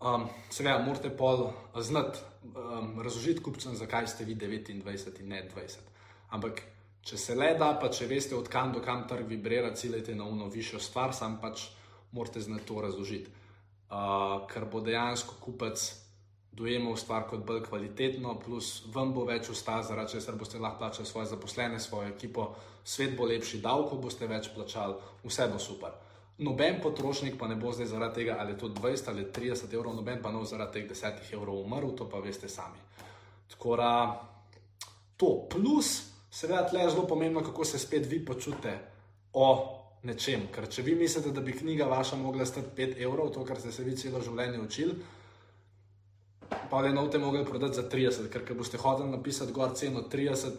um, 0.00 0.28
seveda, 0.50 0.78
morate 0.86 1.10
pol 1.10 1.50
znati 1.76 2.18
um, 2.54 3.00
razložiti 3.02 3.42
kupcem, 3.42 3.74
zakaj 3.76 4.06
ste 4.06 4.24
vi 4.24 4.34
29 4.34 5.20
in 5.20 5.28
ne 5.28 5.48
20. 5.56 5.76
Ampak 6.30 6.62
Če 7.04 7.16
se 7.16 7.34
le 7.34 7.54
da, 7.58 7.72
pa 7.80 7.88
če 7.88 8.06
veste, 8.06 8.36
od 8.36 8.48
kam 8.52 8.74
do 8.74 8.82
kam 8.84 9.06
trg 9.08 9.28
vibrira, 9.28 9.72
ciljete 9.74 10.14
na 10.14 10.26
uno 10.28 10.50
višjo 10.52 10.80
stvar, 10.80 11.14
sam 11.16 11.38
pač 11.40 11.70
morate 12.12 12.40
znati 12.40 12.66
to 12.68 12.80
razložiti. 12.80 13.32
Uh, 13.90 14.44
ker 14.50 14.68
bo 14.70 14.82
dejansko 14.84 15.40
kupec 15.40 15.80
dojemal 16.52 16.96
stvar 16.96 17.24
kot 17.30 17.42
bolj 17.46 17.62
kvalitetno, 17.64 18.36
plus 18.44 18.84
vam 18.94 19.14
bo 19.14 19.24
več 19.24 19.48
ustal, 19.50 19.82
zaradi 19.86 20.18
česar 20.18 20.36
boste 20.38 20.58
lahko 20.58 20.78
plačali 20.82 21.08
svoje 21.08 21.30
zaposlene, 21.30 21.80
svojo 21.80 22.10
ekipo, 22.10 22.50
svet 22.84 23.16
bo 23.16 23.26
lepši, 23.30 23.62
davko 23.64 23.98
boste 24.02 24.28
več 24.30 24.50
plačali, 24.54 24.98
vse 25.24 25.48
bo 25.50 25.58
super. 25.58 25.96
Noben 26.40 26.80
potrošnik 26.82 27.36
pa 27.38 27.48
ne 27.48 27.56
bo 27.60 27.72
zdaj 27.72 27.90
zaradi 27.90 28.22
tega, 28.22 28.36
ali 28.40 28.54
je 28.54 28.58
to 28.58 28.68
20 28.76 29.08
ali 29.12 29.26
30 29.32 29.74
evrov, 29.74 29.96
noben 29.96 30.22
pa 30.22 30.30
ne 30.32 30.40
bo 30.40 30.44
zaradi 30.48 30.80
teh 30.80 30.92
10 30.92 31.34
evrov 31.36 31.64
umrl, 31.64 31.94
to 31.96 32.08
pa 32.08 32.20
veste 32.20 32.48
sami. 32.48 32.80
Tako 33.50 33.76
da 33.76 33.90
to 35.16 35.34
plus. 35.50 36.09
Seveda, 36.30 36.66
tle 36.68 36.80
je 36.80 36.90
zelo 36.90 37.06
pomembno, 37.06 37.42
kako 37.44 37.64
se 37.64 37.78
spet 37.78 38.06
vi 38.06 38.24
počutite 38.24 38.78
o 39.32 39.46
nečem. 40.02 40.46
Ker 40.54 40.68
če 40.70 40.82
vi 40.86 40.94
mislite, 40.94 41.32
da 41.34 41.40
bi 41.40 41.56
knjiga 41.56 41.88
vaša 41.90 42.16
mogla 42.16 42.46
stati 42.46 42.70
5 42.76 43.00
evrov, 43.02 43.32
to, 43.34 43.44
kar 43.44 43.58
ste 43.60 43.72
se 43.72 43.84
vi 43.84 43.96
celo 43.98 44.22
življenje 44.22 44.60
učili, 44.62 44.94
pa 46.70 46.80
le 46.80 46.92
novte 46.94 47.18
mogli 47.18 47.42
prodati 47.44 47.80
za 47.80 47.84
30, 47.90 48.30
ker 48.30 48.46
če 48.46 48.54
boste 48.54 48.78
hodili 48.78 49.10
napisati 49.10 49.52
gor 49.52 49.74
ceno 49.74 50.04
30, 50.12 50.56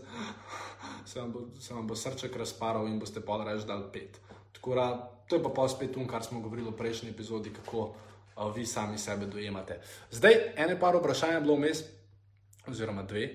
se 1.05 1.19
vam 1.19 1.31
bo, 1.31 1.45
se 1.59 1.73
vam 1.73 1.87
bo 1.87 1.95
srček 1.95 2.35
razparal 2.37 2.87
in 2.87 2.99
boste 2.99 3.23
pa 3.23 3.39
reči 3.43 3.67
dal 3.67 3.87
5. 3.93 4.19
Tako 4.59 4.75
da, 4.75 4.87
to 5.27 5.39
je 5.39 5.43
pa 5.43 5.53
pa 5.55 5.69
spet 5.71 5.95
to, 5.95 6.03
kar 6.07 6.23
smo 6.23 6.43
govorili 6.43 6.69
v 6.69 6.77
prejšnji 6.77 7.09
epizodi, 7.15 7.55
kako 7.55 7.93
a, 8.35 8.51
vi 8.51 8.65
sami 8.65 8.99
sebe 8.99 9.25
dojemate. 9.25 9.79
Zdaj, 10.11 10.37
ene 10.55 10.77
par 10.79 10.99
vprašanj 10.99 11.39
je 11.39 11.41
bilo 11.47 11.55
vmes, 11.55 11.83
oziroma 12.67 13.07
dve. 13.07 13.25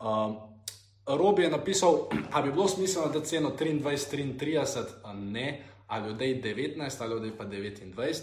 Um, 0.00 0.49
Robi 1.16 1.42
je 1.42 1.50
napisal, 1.50 2.08
da 2.34 2.42
bi 2.42 2.52
bilo 2.52 2.68
smiselno, 2.68 3.08
da 3.08 3.24
ceno 3.24 3.52
23, 3.58 4.16
33, 4.40 4.84
ne, 5.14 5.64
ali 5.86 6.10
odej 6.10 6.42
19, 6.42 7.02
ali 7.02 7.14
odej 7.14 7.36
pa 7.36 7.44
29. 7.44 8.22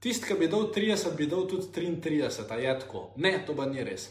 Tisti, 0.00 0.26
ki 0.26 0.34
bi 0.38 0.48
dal 0.48 0.72
30, 0.74 1.16
bi 1.16 1.26
dal 1.26 1.46
tudi 1.48 1.66
33, 1.74 2.50
a 2.50 2.56
je 2.56 2.78
tako. 2.80 3.12
Ne, 3.16 3.44
to 3.46 3.54
pa 3.54 3.66
ni 3.66 3.84
res. 3.84 4.08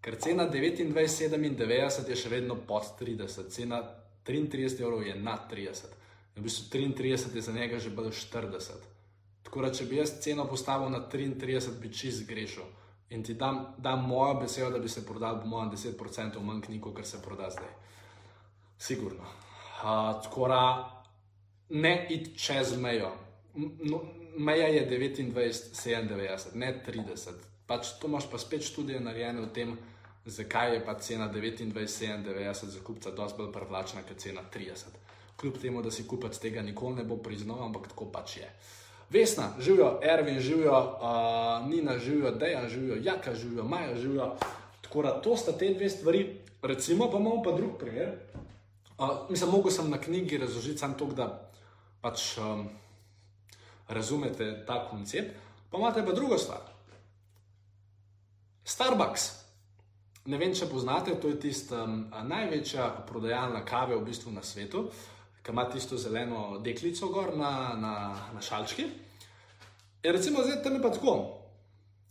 Ker 0.00 0.16
cena 0.16 0.48
29, 0.48 0.92
97 0.94 2.08
je 2.08 2.16
še 2.16 2.28
vedno 2.28 2.56
pod 2.68 2.94
30, 3.00 3.48
cena 3.52 3.80
33 4.26 4.80
evrov 4.80 5.04
je 5.04 5.14
nad 5.16 5.48
30. 5.50 5.96
In 6.36 6.42
v 6.42 6.46
bistvu 6.48 6.68
33 6.72 7.36
je 7.36 7.42
za 7.42 7.52
njega 7.52 7.78
že 7.78 7.90
bilo 7.90 8.08
40. 8.08 8.88
Tako 9.42 9.62
da, 9.62 9.72
če 9.72 9.84
bi 9.84 9.96
jaz 9.96 10.14
ceno 10.20 10.46
postavil 10.48 10.88
na 10.88 11.02
33, 11.12 11.80
bi 11.80 11.92
čist 11.92 12.26
grešil 12.28 12.79
in 13.10 13.22
ti 13.22 13.34
dam, 13.34 13.74
dam 13.78 14.06
mojo 14.08 14.34
besedo, 14.34 14.70
da 14.70 14.78
bi 14.78 14.88
se 14.88 15.06
prodal, 15.06 15.40
po 15.40 15.46
mojem, 15.46 15.70
10% 15.70 16.42
manj 16.42 16.60
knjig, 16.60 16.80
kot 16.80 17.06
se 17.06 17.22
proda 17.22 17.50
zdaj. 17.50 17.68
Sigurno. 18.78 19.22
Uh, 19.22 20.22
tako 20.22 20.48
da 20.48 20.62
ne 21.68 22.06
id 22.10 22.36
čez 22.36 22.76
mejo. 22.78 23.10
No, 23.54 24.02
meja 24.38 24.66
je 24.68 24.88
29, 24.90 25.34
97, 25.74 26.54
ne 26.54 26.82
30. 26.86 27.30
Pač 27.66 27.94
to 28.00 28.06
imaš 28.06 28.30
pa 28.30 28.38
spet 28.38 28.62
študije 28.66 29.00
narejene 29.00 29.42
o 29.42 29.46
tem, 29.46 29.76
zakaj 30.24 30.74
je 30.74 30.84
pa 30.84 30.94
cena 30.98 31.30
29, 31.32 31.74
97 31.74 32.66
za 32.66 32.84
kupca 32.84 33.10
dosti 33.10 33.38
bolj 33.38 33.52
privlačna 33.52 34.02
kot 34.02 34.18
cena 34.18 34.42
30. 34.54 34.98
Kljub 35.36 35.58
temu, 35.58 35.82
da 35.82 35.90
si 35.90 36.06
kupec 36.06 36.38
tega 36.38 36.62
nikoli 36.62 36.96
ne 36.96 37.04
bo 37.04 37.16
priznal, 37.16 37.64
ampak 37.64 37.88
tako 37.88 38.10
pač 38.12 38.36
je. 38.36 38.46
Uh, 38.46 38.79
Vesna, 39.10 39.48
živijo, 39.58 39.98
Ervin, 40.02 40.40
živijo, 40.40 40.78
uh, 40.78 41.68
Nina, 41.68 41.98
živijo, 41.98 42.30
Dejan, 42.30 42.68
živijo, 42.68 42.96
Jaka, 43.02 43.34
živijo, 43.34 43.64
Maja, 43.64 43.96
živijo. 43.96 44.36
Tako 44.80 45.02
da 45.02 45.20
to 45.20 45.36
sta 45.36 45.52
te 45.52 45.74
dve 45.74 45.88
stvari. 45.90 46.40
Recimo, 46.62 47.10
pa 47.10 47.18
imamo 47.18 47.42
pa 47.42 47.52
drug 47.52 47.78
primer. 47.78 48.08
Uh, 48.98 49.08
mislim, 49.30 49.50
mogel 49.50 49.70
sem 49.70 49.90
na 49.90 49.98
knjigi 49.98 50.38
razložiti 50.38 50.78
samo 50.78 50.94
to, 50.94 51.06
da 51.06 51.50
pač 52.00 52.38
um, 52.38 52.68
razumete 53.88 54.64
ta 54.66 54.88
koncept. 54.90 55.34
Pa 55.70 55.78
imate 55.78 56.06
pa 56.06 56.12
drugo 56.12 56.38
stvar. 56.38 56.60
Starbucks. 58.64 59.30
Ne 60.24 60.38
vem, 60.38 60.54
če 60.54 60.68
poznate, 60.70 61.14
to 61.20 61.28
je 61.28 61.40
tista 61.40 61.84
um, 61.84 62.04
največja 62.22 62.90
prodajalna 63.08 63.64
kave 63.64 63.96
v 63.96 64.04
bistvu 64.04 64.32
na 64.32 64.42
svetu, 64.42 64.90
ki 65.42 65.52
ima 65.52 65.64
tisto 65.70 65.96
zeleno 65.96 66.58
deklico 66.58 67.08
gor 67.08 67.36
na, 67.36 67.76
na, 67.76 67.94
na 68.34 68.40
šalčki. 68.40 68.84
In 70.02 70.12
recimo, 70.12 70.42
zdaj 70.44 70.62
tam 70.62 70.74
je 70.74 70.82
pa 70.82 70.90
tako. 70.90 71.14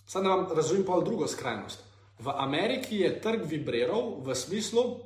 Zdaj 0.08 0.24
vam 0.24 0.48
razumem 0.56 0.86
pa 0.86 1.00
drugo 1.06 1.28
skrajnost. 1.28 1.84
V 2.20 2.32
Ameriki 2.36 3.00
je 3.00 3.22
trg 3.22 3.46
vibriral 3.46 4.20
v 4.20 4.36
smislu, 4.36 5.00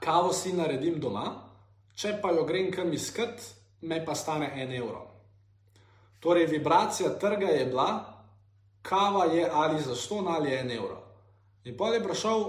kavo 0.00 0.32
si 0.32 0.52
naredim 0.52 1.00
doma, 1.00 1.26
če 1.94 2.16
pa 2.22 2.30
jo 2.32 2.46
grem 2.48 2.70
kam 2.72 2.92
iskat, 2.92 3.42
me 3.82 4.00
pa 4.04 4.14
stane 4.14 4.48
en 4.62 4.72
evro. 4.72 5.02
Torej, 6.22 6.46
vibracija 6.46 7.10
trga 7.18 7.50
je 7.50 7.66
bila, 7.66 7.88
kava 8.82 9.24
je 9.24 9.48
ali 9.52 9.82
za 9.82 9.94
100 9.94 10.36
ali 10.36 10.54
en 10.54 10.70
evro. 10.70 11.02
In 11.64 11.76
pa 11.76 11.90
je 11.92 12.02
prišel, 12.02 12.44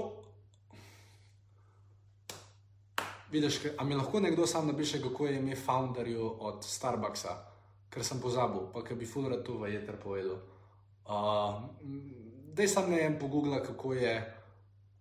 vidiš, 3.34 3.60
a 3.78 3.84
mi 3.84 3.96
lahko 3.96 4.19
nekdo 4.19 4.48
sam 4.48 4.67
napiše, 4.67 5.02
kako 5.02 5.28
je 5.28 5.38
ime 5.38 5.56
founderju 5.56 6.36
od 6.39 6.63
Starbucksa, 6.65 7.34
ker 7.89 8.06
sem 8.06 8.22
pozabil, 8.22 8.67
pa 8.74 8.84
ki 8.86 8.96
bi 8.96 9.10
fulra 9.10 9.41
to 9.43 9.58
v 9.58 9.74
jeter 9.74 9.98
povedal. 9.98 10.38
Uh, 11.04 11.63
Dej 12.54 12.67
sam 12.69 12.91
ne 12.91 13.02
vem 13.02 13.17
pogoogla, 13.19 13.63
kako 13.65 13.93
je 13.93 14.13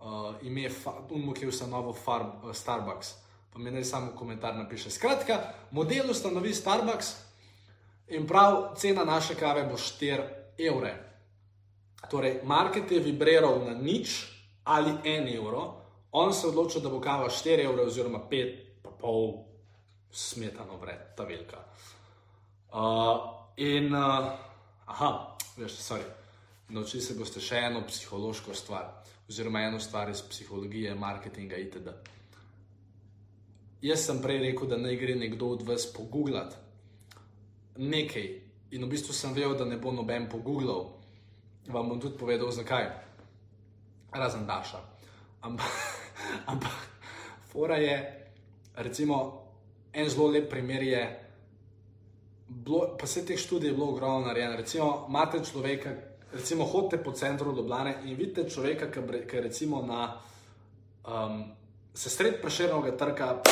uh, 0.01 0.35
ime 0.42 0.71
Unmo, 1.11 1.33
ki 1.33 1.45
je 1.45 1.49
ustanovil 1.49 1.92
uh, 1.92 2.53
Starbucks. 2.53 3.14
Pa 3.53 3.59
mi 3.59 3.71
naj 3.71 3.85
samo 3.85 4.16
komentar 4.16 4.57
napiše. 4.57 4.90
Skratka, 4.90 5.37
model 5.71 6.11
ustanovi 6.11 6.55
Starbucks 6.55 7.12
in 8.09 8.27
prav 8.27 8.75
cena 8.77 9.05
naše 9.05 9.35
kave 9.35 9.66
bo 9.68 9.77
4 9.77 10.25
evre. 10.59 10.95
Torej, 12.11 12.40
market 12.45 12.90
je 12.90 13.01
vibriral 13.01 13.61
na 13.66 13.75
nič 13.77 14.33
ali 14.64 14.97
en 15.05 15.29
evro, 15.29 15.82
on 16.12 16.33
se 16.35 16.46
je 16.46 16.51
odločil, 16.51 16.81
da 16.81 16.88
bo 16.88 17.01
kava 17.01 17.29
4 17.31 17.64
evre 17.64 17.87
oziroma 17.87 18.20
5, 18.31 18.57
pa 18.83 18.90
pol 19.01 19.33
smetano 20.12 20.77
vred, 20.77 21.14
ta 21.16 21.25
velika. 21.25 21.64
Uh, 22.72 23.18
in, 23.57 23.94
uh, 23.94 24.33
aha, 24.87 25.37
veš, 25.57 25.77
sorry, 25.81 26.09
naučili 26.68 27.03
se 27.03 27.16
boste 27.18 27.40
še 27.40 27.64
eno 27.68 27.83
psihološko 27.88 28.55
stvar, 28.55 28.88
oziroma 29.29 29.64
eno 29.66 29.81
stvar 29.81 30.11
iz 30.11 30.22
psihologije, 30.22 30.94
marketinga 30.94 31.57
itd. 31.57 31.92
Jaz 33.83 34.07
sem 34.07 34.22
prej 34.22 34.38
rekel, 34.46 34.68
da 34.68 34.79
naj 34.79 34.96
gre 34.96 35.14
nekdo 35.18 35.53
od 35.57 35.66
vas 35.66 35.88
pogooglati 35.92 36.57
nekaj, 37.77 38.27
in 38.72 38.85
v 38.85 38.88
bistvu 38.88 39.14
sem 39.16 39.33
vedel, 39.35 39.57
da 39.59 39.64
ne 39.64 39.79
bo 39.81 39.92
noben 39.92 40.29
pogooglal 40.31 40.90
vam 41.66 41.88
bom 41.88 42.01
tudi 42.01 42.18
povedal, 42.18 42.51
zakaj. 42.51 42.90
Razen 44.12 44.46
Daša. 44.46 44.81
Ampak, 45.40 45.66
ampak, 46.51 46.72
fora 47.53 47.77
je, 47.77 47.96
recimo, 48.75 49.42
en 49.92 50.09
zelo 50.09 50.31
lep 50.31 50.51
primer 50.51 50.83
je, 50.83 51.03
bilo, 52.48 52.96
pa 52.98 53.07
se 53.07 53.25
teh 53.27 53.38
študij 53.38 53.68
je 53.68 53.75
bilo 53.75 53.87
ogromno 53.87 54.27
narejeno. 54.27 54.57
Recimo, 54.57 55.07
imate 55.09 55.44
človeka, 55.44 55.90
recimo, 56.33 56.64
hodite 56.64 57.03
po 57.03 57.12
centru 57.12 57.57
Ljubljana 57.57 57.94
in 58.05 58.16
vidite 58.16 58.48
človeka, 58.51 58.90
ki 58.90 59.37
je 59.37 59.42
recimo 59.42 59.83
na. 59.83 60.20
Um, 61.07 61.44
Se 61.94 62.09
sred 62.09 62.38
preširnega 62.40 62.96
trga, 62.96 63.42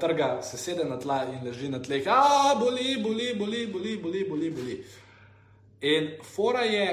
trga, 0.00 0.42
se 0.42 0.58
sede 0.58 0.84
na 0.84 0.96
tla 0.98 1.20
in 1.30 1.44
leži 1.46 1.68
na 1.68 1.78
tleh, 1.78 2.02
a 2.10 2.56
boli, 2.58 2.96
boli, 3.02 3.28
boli, 3.38 3.66
boli, 3.66 3.96
boli, 4.02 4.24
boli, 4.28 4.50
boli. 4.50 4.84
In 5.80 6.08
fora 6.22 6.64
je, 6.66 6.88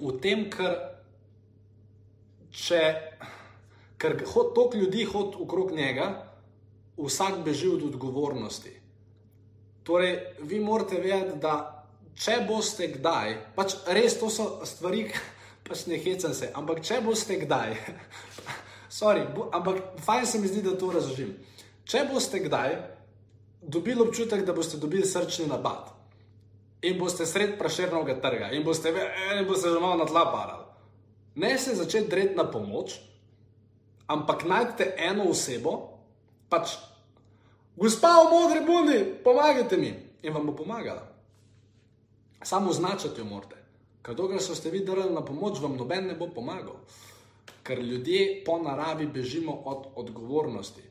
v 0.00 0.16
tem, 0.18 0.50
ker 0.50 0.93
če 2.54 2.80
ker 3.98 4.16
toliko 4.26 4.76
ljudi 4.76 5.04
hodi 5.04 5.36
okrog 5.40 5.72
njega, 5.72 6.08
vsak 6.96 7.40
beži 7.44 7.68
od 7.68 7.82
odgovornosti. 7.82 8.72
Torej, 9.82 10.18
vi 10.40 10.60
morate 10.60 11.00
vedeti, 11.00 11.38
da 11.40 11.84
če 12.14 12.38
boste 12.48 12.88
kdaj, 12.94 13.34
pač 13.56 13.76
res 13.96 14.18
to 14.20 14.30
so 14.30 14.64
stvari, 14.68 15.08
pač 15.66 15.86
ne 15.90 15.98
hecam 16.00 16.34
se, 16.36 16.50
ampak 16.54 16.82
če 16.84 17.00
boste 17.04 17.40
kdaj, 17.42 17.76
sorry, 18.98 19.26
bo, 19.34 19.48
ampak 19.52 20.00
fajn 20.04 20.26
se 20.26 20.40
mi 20.40 20.50
zdi, 20.52 20.62
da 20.64 20.76
to 20.78 20.92
razložim. 20.94 21.34
Če 21.84 22.06
boste 22.12 22.40
kdaj 22.44 22.78
dobili 23.60 24.00
občutek, 24.04 24.44
da 24.44 24.56
boste 24.56 24.80
dobili 24.80 25.08
srčni 25.08 25.48
napad, 25.50 25.90
in 26.84 26.98
boste 27.00 27.26
sred 27.26 27.56
praširnega 27.58 28.18
trga 28.20 28.50
in 28.52 28.64
boste, 28.64 28.92
in 28.92 29.46
boste 29.48 29.72
že 29.72 29.80
malo 29.80 30.00
na 30.04 30.08
tla 30.08 30.24
parali. 30.32 30.63
Ne 31.34 31.58
se 31.58 31.74
začeti 31.74 32.10
dreti 32.10 32.36
na 32.36 32.44
pomoč, 32.50 33.00
ampak 34.06 34.44
najdete 34.44 34.94
eno 34.98 35.30
osebo, 35.30 35.98
pač, 36.48 36.76
gospa 37.76 38.22
v 38.22 38.30
modri 38.30 38.60
bundi, 38.66 38.98
pomagajte 39.24 39.76
mi 39.76 39.90
in 40.22 40.32
vam 40.32 40.46
bo 40.46 40.54
pomagala. 40.54 41.02
Samo 42.44 42.70
označati 42.70 43.20
jo 43.20 43.24
morate. 43.24 43.56
Ker 44.04 44.14
dokler 44.14 44.42
so 44.42 44.54
ste 44.54 44.70
vi 44.70 44.84
drli 44.84 45.08
na 45.14 45.24
pomoč, 45.24 45.62
vam 45.62 45.78
noben 45.80 46.06
ne 46.06 46.14
bo 46.14 46.28
pomagal. 46.28 46.76
Ker 47.64 47.80
ljudje 47.80 48.42
po 48.44 48.58
naravi 48.60 49.06
bežimo 49.06 49.62
od 49.64 49.86
odgovornosti. 49.96 50.82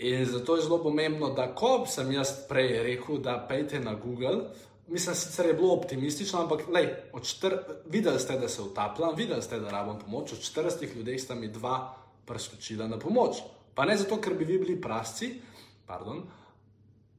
In 0.00 0.24
zato 0.24 0.56
je 0.56 0.62
zelo 0.62 0.78
pomembno, 0.82 1.28
da 1.36 1.50
ko 1.54 1.84
sem 1.86 2.12
jaz 2.12 2.32
prej 2.48 2.82
rekel, 2.82 3.18
da 3.20 3.36
pejte 3.48 3.80
na 3.80 3.94
Google, 3.94 4.48
mislim, 4.90 5.14
sicer 5.14 5.46
je 5.46 5.54
bilo 5.54 5.72
optimistično, 5.74 6.40
ampak 6.40 6.68
lej, 6.68 6.88
četr, 7.22 7.54
videli 7.86 8.20
ste, 8.20 8.38
da 8.38 8.48
se 8.48 8.62
utapljam, 8.62 9.14
videli 9.16 9.42
ste, 9.42 9.60
da 9.60 9.70
rabim 9.70 9.98
pomoč. 9.98 10.32
Od 10.32 10.38
40 10.38 10.96
ljudi 10.96 11.18
sta 11.18 11.34
mi 11.34 11.48
dva 11.48 11.94
priskočila 12.26 12.88
na 12.88 12.98
pomoč. 12.98 13.36
Pa 13.74 13.84
ne 13.84 13.96
zato, 13.96 14.20
ker 14.20 14.34
bi 14.34 14.44
vi 14.44 14.58
bili 14.58 14.80
prasci, 14.80 15.40
pardon, 15.86 16.22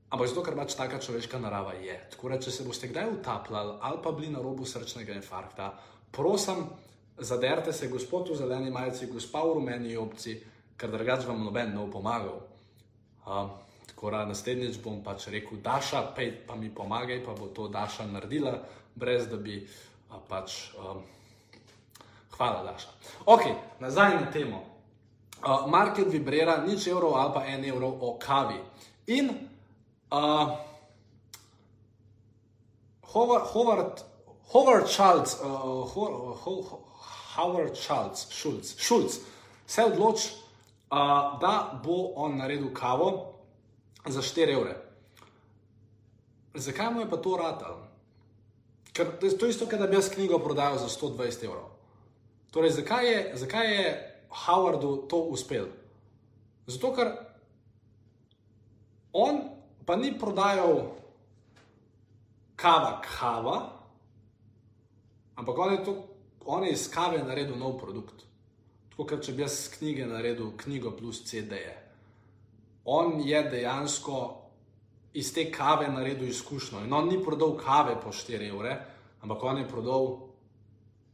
ampak 0.09 0.27
zato, 0.27 0.43
ker 0.43 0.55
pač 0.55 0.75
taka 0.75 0.99
človeška 0.99 1.39
narava 1.39 1.73
je. 1.79 1.95
Tako 2.11 2.29
da, 2.29 2.39
če 2.43 2.51
se 2.51 2.67
boste 2.67 2.91
kdaj 2.91 3.09
utapljali 3.15 3.77
ali 3.81 3.99
pa 4.03 4.11
bili 4.11 4.31
na 4.31 4.43
robu 4.43 4.65
srčnega 4.65 5.15
infarkta, 5.15 5.71
prosim, 6.11 6.65
zaderte 7.17 7.73
se, 7.73 7.87
gospod 7.87 8.29
v 8.29 8.35
zeleni 8.35 8.71
majici, 8.71 9.07
gospa 9.07 9.43
v 9.45 9.55
rumeni 9.59 9.97
opci, 9.97 10.37
ker 10.77 10.91
drugač 10.91 11.25
vam 11.27 11.43
noben 11.43 11.71
ne 11.71 11.79
bo 11.79 11.87
pomagal. 11.99 12.41
Um, 13.25 13.51
Tako 14.01 14.11
da 14.11 14.25
naslednjič 14.25 14.79
bom 14.81 15.03
pač 15.05 15.27
rekel, 15.29 15.59
Daša, 15.61 15.99
pej, 16.17 16.31
pa 16.47 16.55
mi 16.57 16.71
pomagaj, 16.73 17.19
pa 17.21 17.35
bo 17.37 17.51
to 17.53 17.67
Daša 17.69 18.07
naredila, 18.09 18.55
brez 18.97 19.27
da 19.29 19.37
bi 19.37 19.59
a, 20.09 20.17
pač. 20.17 20.55
Um, 20.73 21.03
hvala, 22.33 22.63
Daša. 22.65 22.89
Ok, 23.29 23.45
nazaj 23.79 24.15
na 24.15 24.31
temo. 24.33 24.63
Uh, 25.45 25.69
market 25.69 26.09
vibrira, 26.09 26.57
nič 26.65 26.87
evrov 26.89 27.13
ali 27.13 27.33
pa 27.33 27.45
en 27.45 27.65
evro 27.69 27.93
o 27.93 28.17
kavi. 28.17 28.57
In 29.13 29.29
uh, 30.09 30.49
Howard, 33.13 34.01
Howard 34.49 34.89
Schultz, 34.89 35.37
uh, 35.45 35.85
Howard 37.37 37.77
Schultz, 37.77 38.25
Schultz, 38.33 38.73
Schultz 38.81 39.21
se 39.67 39.85
odloči, 39.85 40.33
uh, 40.89 41.37
da 41.37 41.79
bo 41.85 42.15
on 42.17 42.41
naredil 42.41 42.73
kavo 42.73 43.30
za 44.07 44.21
4 44.21 44.53
evre. 44.53 44.75
Zakaj 46.53 46.93
mu 46.93 46.99
je 46.99 47.09
pa 47.09 47.17
to 47.17 47.37
ratal? 47.37 47.77
Ker 48.93 49.07
to 49.19 49.25
je 49.25 49.49
isto, 49.49 49.65
kot 49.65 49.79
da 49.79 49.87
bi 49.87 49.95
jaz 49.95 50.09
knjigo 50.09 50.39
prodajal 50.39 50.77
za 50.77 50.89
120 50.89 51.45
evrov. 51.45 51.69
Torej, 52.51 52.69
zakaj 52.69 53.07
je, 53.07 53.31
zakaj 53.35 53.75
je 53.75 53.85
Howardu 54.29 55.07
to 55.07 55.17
uspel? 55.31 55.65
Zato, 56.67 56.91
ker 56.95 57.11
on 59.13 59.39
pa 59.85 59.95
ni 59.95 60.11
prodajal 60.19 60.91
kava, 62.55 63.01
kava, 63.01 63.57
ampak 65.35 65.57
on 65.57 65.73
je, 65.73 65.83
to, 65.85 65.95
on 66.45 66.63
je 66.63 66.71
iz 66.71 66.89
kave 66.91 67.23
naredil 67.23 67.55
nov 67.55 67.79
produkt. 67.79 68.25
Tako 68.91 69.07
kot 69.07 69.23
če 69.23 69.33
bi 69.33 69.45
jaz 69.45 69.69
knjige 69.77 70.05
naredil 70.05 70.51
knjigo 70.57 70.91
plus 70.91 71.23
CD-je 71.23 71.90
on 72.85 73.21
je 73.25 73.43
dejansko 73.43 74.41
iz 75.13 75.33
te 75.33 75.51
kave 75.51 75.87
naredil 75.87 76.29
izkušnjo. 76.29 76.83
In 76.85 76.93
on 76.93 77.07
ni 77.07 77.23
prodal 77.23 77.57
kave 77.57 77.97
po 78.01 78.11
4 78.11 78.49
evre, 78.49 78.77
ampak 79.21 79.43
on 79.43 79.57
je 79.57 79.67
prodal 79.67 80.07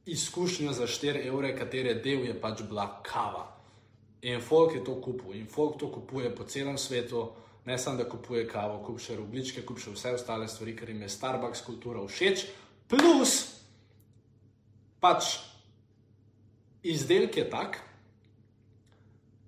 izkušnjo 0.06 0.74
za 0.74 0.88
4 0.88 1.28
evre, 1.28 1.56
katere 1.58 1.94
del 1.94 2.26
je 2.26 2.42
pač 2.42 2.62
bila 2.70 3.02
kava. 3.04 3.48
In 4.22 4.42
folk 4.42 4.76
je 4.76 4.84
to 4.84 5.02
kupil, 5.02 5.34
in 5.34 5.48
folk 5.48 5.78
to 5.80 5.92
kupuje 5.92 6.36
po 6.36 6.44
celem 6.44 6.78
svetu, 6.78 7.30
ne 7.66 7.78
samo 7.78 7.98
da 7.98 8.10
kupuje 8.10 8.48
kavo, 8.48 8.80
kup 8.86 9.00
še 9.00 9.16
rubličke, 9.16 9.62
kup 9.66 9.80
še 9.80 9.92
vse 9.92 10.14
ostale 10.16 10.48
stvari, 10.48 10.76
ker 10.76 10.90
jim 10.90 11.02
je 11.02 11.10
Starbucks 11.10 11.62
kultura 11.62 12.02
všeč, 12.08 12.46
plus 12.88 13.36
pač 15.04 15.36
izdelek 16.84 17.38
je 17.38 17.50
tak, 17.50 17.82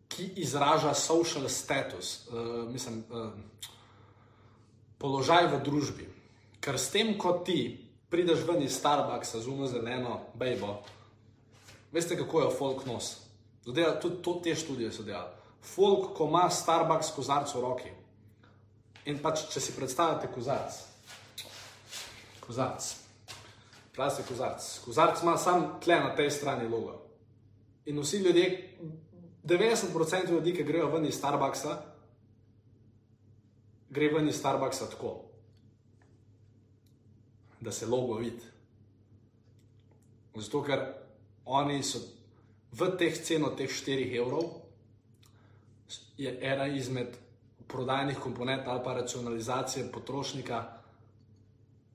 ki 0.10 0.26
izraža 0.42 0.94
social 0.94 1.50
status, 1.50 2.28
uh, 2.28 2.66
mislim, 2.72 3.04
uh, 3.10 3.30
položaj 4.98 5.48
v 5.54 5.62
družbi. 5.64 6.08
Ker 6.60 6.80
s 6.80 6.92
tem, 6.92 7.14
ko 7.18 7.38
ti 7.46 7.78
prideš 8.10 8.44
ven 8.48 8.64
iz 8.66 8.76
Starbucksa 8.76 9.40
z 9.40 9.48
umo 9.48 9.68
zeleno, 9.68 10.20
bejbo. 10.34 10.82
Veste, 11.92 12.18
kako 12.18 12.42
je 12.42 12.56
folk 12.58 12.86
nos? 12.86 13.16
Zadeva, 13.66 14.00
tudi 14.02 14.22
to, 14.22 14.40
te 14.44 14.56
študije 14.56 14.92
so 14.92 15.06
delali. 15.06 15.38
Folk, 15.62 16.14
ko 16.18 16.28
ima 16.28 16.50
Starbucks 16.50 17.14
kozarc 17.16 17.54
v 17.56 17.62
roki. 17.62 17.92
In 19.10 19.20
pač, 19.24 19.46
če 19.54 19.62
si 19.64 19.76
predstavljate 19.78 20.30
kozarc, 20.34 20.76
kozarc, 22.44 22.90
plastik 23.96 24.28
kozarc, 24.28 24.66
kozarc 24.86 25.24
ima 25.24 25.38
samo 25.38 25.78
tle 25.84 26.00
na 26.04 26.12
tej 26.16 26.32
strani 26.32 26.68
logo. 26.70 26.98
In 27.86 28.00
vsi 28.02 28.20
ljudje, 28.26 28.46
90% 29.44 30.32
ljudi, 30.32 30.54
ki 30.54 30.64
grejo 30.64 30.90
ven 30.90 31.06
iz 31.06 31.16
Starbucksa, 31.16 31.78
gre 33.90 34.10
ven 34.14 34.30
iz 34.30 34.38
Starbucksa 34.38 34.90
tako, 34.90 35.16
da 37.60 37.72
se 37.72 37.88
logo 37.88 38.18
vidi. 38.18 38.44
Zato, 40.36 40.64
ker 40.64 40.86
oni 41.46 41.84
so 41.84 42.00
v 42.72 42.92
teh 42.98 43.16
ceno 43.24 43.50
teh 43.58 43.70
4 43.70 44.12
evrov, 44.20 44.52
je 46.18 46.36
ena 46.42 46.68
izmed 46.68 47.16
prodajnih 47.68 48.18
komponent 48.20 48.68
ali 48.68 48.84
pa 48.84 48.94
racionalizacije 48.94 49.92
potrošnika 49.92 50.64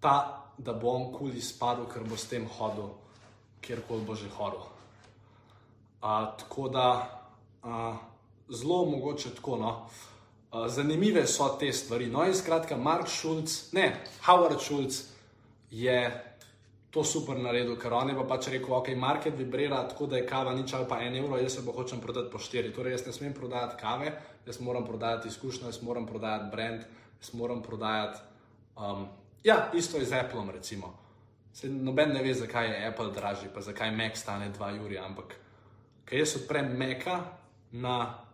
ta, 0.01 0.41
da 0.59 0.73
bo 0.73 0.89
on 0.89 1.13
kul 1.13 1.35
izpadel, 1.35 1.87
ker 1.87 2.05
bo 2.05 2.17
s 2.17 2.29
tem 2.29 2.47
hodil, 2.59 2.89
kjerkoli 3.61 4.05
bo 4.05 4.15
že 4.15 4.29
hodil. 4.29 4.61
A, 6.01 6.37
tako 6.39 6.69
da 6.69 6.87
a, 7.65 7.97
zelo 8.49 8.85
mogoče 8.85 9.35
tako. 9.35 9.57
No. 9.57 9.73
A, 10.51 10.69
zanimive 10.69 11.27
so 11.27 11.49
te 11.61 11.73
stvari. 11.73 12.07
No, 12.07 12.25
in 12.25 12.35
skratka, 12.35 12.77
Mark 12.77 13.09
Schulz, 13.09 13.73
ne, 13.73 14.05
Howard 14.27 14.61
Schulz 14.61 15.03
je 15.71 16.25
to 16.95 17.03
super 17.05 17.35
naredil, 17.35 17.75
ker 17.75 17.91
on 17.93 18.13
je 18.13 18.15
pa 18.15 18.23
pač 18.23 18.49
rekel, 18.55 18.71
ok, 18.71 18.93
market 18.95 19.35
vibrira 19.35 19.81
tako, 19.91 20.07
da 20.07 20.21
je 20.21 20.27
kava 20.31 20.53
nič 20.55 20.77
ali 20.79 20.87
pa 20.87 21.01
en 21.03 21.17
evro, 21.19 21.41
jaz 21.43 21.57
se 21.57 21.65
bo 21.67 21.73
hočem 21.75 21.99
prodati 22.01 22.31
po 22.31 22.39
štiri. 22.39 22.71
Torej, 22.73 22.95
jaz 22.95 23.07
ne 23.07 23.13
smem 23.13 23.33
prodajati 23.35 23.81
kave, 23.81 24.13
jaz 24.47 24.61
moram 24.63 24.87
prodajati 24.87 25.29
izkušnjo, 25.29 25.67
jaz 25.67 25.83
moram 25.83 26.07
prodajati 26.07 26.51
brand, 26.53 26.85
jaz 27.19 27.33
moram 27.35 27.63
prodajati. 27.63 28.23
Um, 28.79 29.09
ja, 29.45 29.71
isto 29.75 29.99
je 29.99 30.07
z 30.07 30.21
Appleom, 30.21 30.51
recimo. 30.55 30.95
Se 31.55 31.69
noben 31.69 32.15
ne 32.15 32.23
ve, 32.23 32.35
zakaj 32.35 32.71
je 32.71 32.87
Apple 32.87 33.11
dražji, 33.11 33.51
pa 33.55 33.61
zakaj 33.61 33.91
Mac 33.91 34.19
stane 34.19 34.53
2 34.55 34.85
uri, 34.87 34.99
ampak 34.99 35.35
ker 36.07 36.19
jaz 36.19 36.37
odprem 36.37 36.77
Maca 36.79 37.19
na 37.75 38.25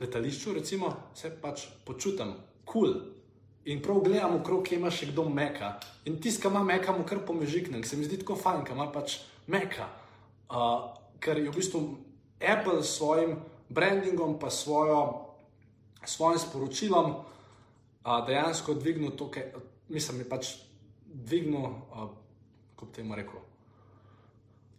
letališču, 0.00 0.52
recimo, 0.52 0.92
se 1.14 1.32
pač 1.40 1.68
počutim 1.84 2.34
kul. 2.64 2.92
Cool. 2.92 2.94
In 3.64 3.80
prav 3.82 4.02
gledam 4.04 4.34
okrog, 4.36 4.66
kje 4.66 4.76
ima 4.76 4.90
še 4.92 5.08
kdo 5.08 5.24
meka. 5.32 5.78
In 6.04 6.18
tisti, 6.20 6.42
ki 6.42 6.50
ima 6.50 6.60
meka, 6.66 6.92
mu 6.92 7.06
kar 7.08 7.22
pomežikne, 7.24 7.80
se 7.88 7.96
mi 7.96 8.04
zdi 8.04 8.18
tako 8.20 8.36
fajn, 8.36 8.64
ki 8.66 8.74
ima 8.76 8.90
pač 8.92 9.22
meka. 9.48 9.86
Uh, 10.52 10.90
ker 11.16 11.40
je 11.40 11.48
v 11.48 11.54
bistvu 11.56 11.80
Apple 12.44 12.82
s 12.82 12.98
svojim 12.98 13.38
brandingom, 13.72 14.36
pa 14.36 14.52
svojo, 14.52 15.00
svojim 16.04 16.42
sporočilom 16.44 17.08
uh, 17.16 18.20
dejansko 18.28 18.76
dvignil 18.76 19.16
to, 19.16 19.30
kar 19.32 19.48
mislim, 19.88 20.20
je 20.20 20.28
pač 20.28 20.52
dvignil, 21.08 21.64
uh, 21.64 22.12
kako 22.74 22.90
bi 22.90 22.96
temu 23.00 23.16
rekel. 23.16 23.40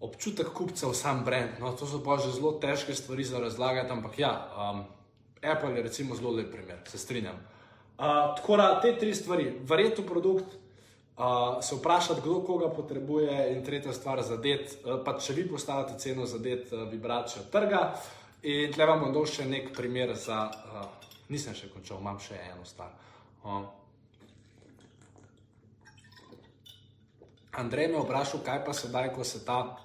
Občutek 0.05 0.53
kupca 0.53 0.87
v 0.87 0.93
sam 0.93 1.23
brand. 1.25 1.57
No, 1.59 1.73
to 1.73 1.89
so 1.89 2.03
pa 2.05 2.17
že 2.21 2.35
zelo 2.35 2.53
težke 2.61 2.93
stvari 2.93 3.25
za 3.25 3.41
razlagati, 3.41 3.89
ampak 3.89 4.19
ja, 4.19 4.33
um, 4.53 4.85
Apple 5.41 5.73
je 5.75 5.83
recimo 5.83 6.15
zelo 6.15 6.31
lep 6.31 6.51
primer, 6.51 6.77
se 6.85 6.97
strinjam. 6.97 7.35
Uh, 7.97 8.35
tako 8.37 8.57
da 8.57 8.81
te 8.81 8.93
tri 8.99 9.15
stvari, 9.15 9.49
verjetno 9.63 10.05
produkt, 10.05 10.45
uh, 11.17 11.57
se 11.61 11.75
vprašati, 11.75 12.21
kdo 12.21 12.41
koga 12.45 12.69
potrebuje, 12.69 13.53
in 13.55 13.63
tretja 13.65 13.93
stvar, 13.93 14.21
zadeti, 14.21 14.77
uh, 14.83 14.99
pa 15.05 15.17
če 15.19 15.33
vi 15.33 15.47
postavite 15.49 15.97
ceno, 15.99 16.25
zadeti 16.25 16.75
uh, 16.75 16.85
vibracijo 16.91 17.47
trga. 17.51 17.95
In 18.43 18.73
tle 18.73 18.85
vam 18.85 18.99
bom 19.01 19.13
dal 19.13 19.25
še 19.25 19.47
nek 19.49 19.71
primer 19.73 20.13
za, 20.13 20.43
uh, 20.51 20.85
nisem 21.33 21.55
še 21.57 21.71
končal, 21.73 21.97
imam 22.03 22.19
še 22.19 22.37
eno 22.51 22.65
stvar. 22.65 22.93
Uh. 23.41 23.65
Andrej 27.55 27.87
me 27.87 27.97
je 27.97 28.03
vprašal, 28.03 28.43
kaj 28.43 28.65
pa 28.65 28.73
sedaj, 28.75 29.13
ko 29.15 29.23
se 29.23 29.45
ta 29.45 29.77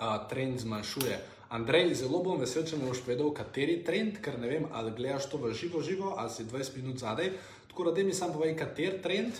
uh, 0.00 0.28
trend 0.28 0.60
zmanjšuje. 0.60 1.18
Andrej, 1.54 1.94
zelo 1.94 2.22
bom 2.24 2.40
vesel, 2.40 2.64
če 2.66 2.76
mi 2.76 2.88
boš 2.88 3.04
povedal, 3.06 3.30
kateri 3.36 3.78
trend, 3.86 4.18
ker 4.24 4.38
ne 4.42 4.48
vem, 4.50 4.64
ali 4.72 4.94
gledaš 4.96 5.28
to 5.30 5.38
v 5.38 5.52
živo, 5.54 5.82
živo 5.82 6.14
ali 6.18 6.30
si 6.30 6.44
20 6.44 6.76
minut 6.82 6.98
zadaj. 6.98 7.30
Tako 7.70 7.90
da, 7.90 8.02
mi 8.02 8.14
sam 8.14 8.32
povej, 8.32 8.56
kateri 8.58 9.02
trend 9.02 9.38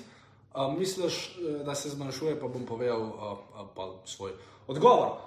uh, 0.54 0.70
misliš, 0.78 1.36
da 1.66 1.74
se 1.74 1.90
zmanjšuje, 1.90 2.38
pa 2.40 2.48
bom 2.48 2.66
povedal 2.66 3.02
uh, 3.02 3.38
uh, 3.66 3.94
svoj 4.04 4.36
odgovor. 4.66 5.26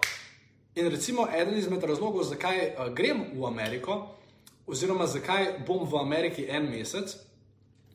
In 0.77 0.87
recimo, 0.93 1.27
eden 1.27 1.57
izmed 1.57 1.83
razlogov, 1.83 2.23
zakaj 2.23 2.59
uh, 2.67 2.93
grem 2.93 3.25
v 3.33 3.45
Ameriko, 3.45 4.13
oziroma 4.67 5.07
zakaj 5.07 5.65
bom 5.67 5.87
v 5.87 5.97
Ameriki 5.99 6.45
en 6.49 6.69
mesec. 6.69 7.17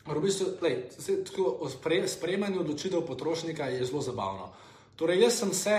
V 0.03 0.19
bistvu, 0.19 0.59
lej, 0.61 0.91
tako, 0.99 1.71
sprejemanje 2.07 2.59
odločitev 2.59 3.07
potrošnika 3.07 3.71
je 3.71 3.85
zelo 3.87 4.03
zabavno. 4.03 4.51
Torej, 4.97 5.23
jaz 5.23 5.39
sem 5.39 5.53
se. 5.55 5.77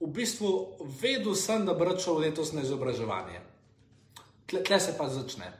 V 0.00 0.06
bistvu 0.06 0.48
vedel 1.00 1.34
sem, 1.34 1.64
da 1.66 1.74
bo 1.74 1.88
šel 1.98 2.18
letos 2.20 2.52
na 2.52 2.62
izobraževanje. 2.62 3.40
Tle, 4.46 4.62
tle 4.62 4.80
se 4.80 4.92
pa 4.98 5.08
začne. 5.08 5.52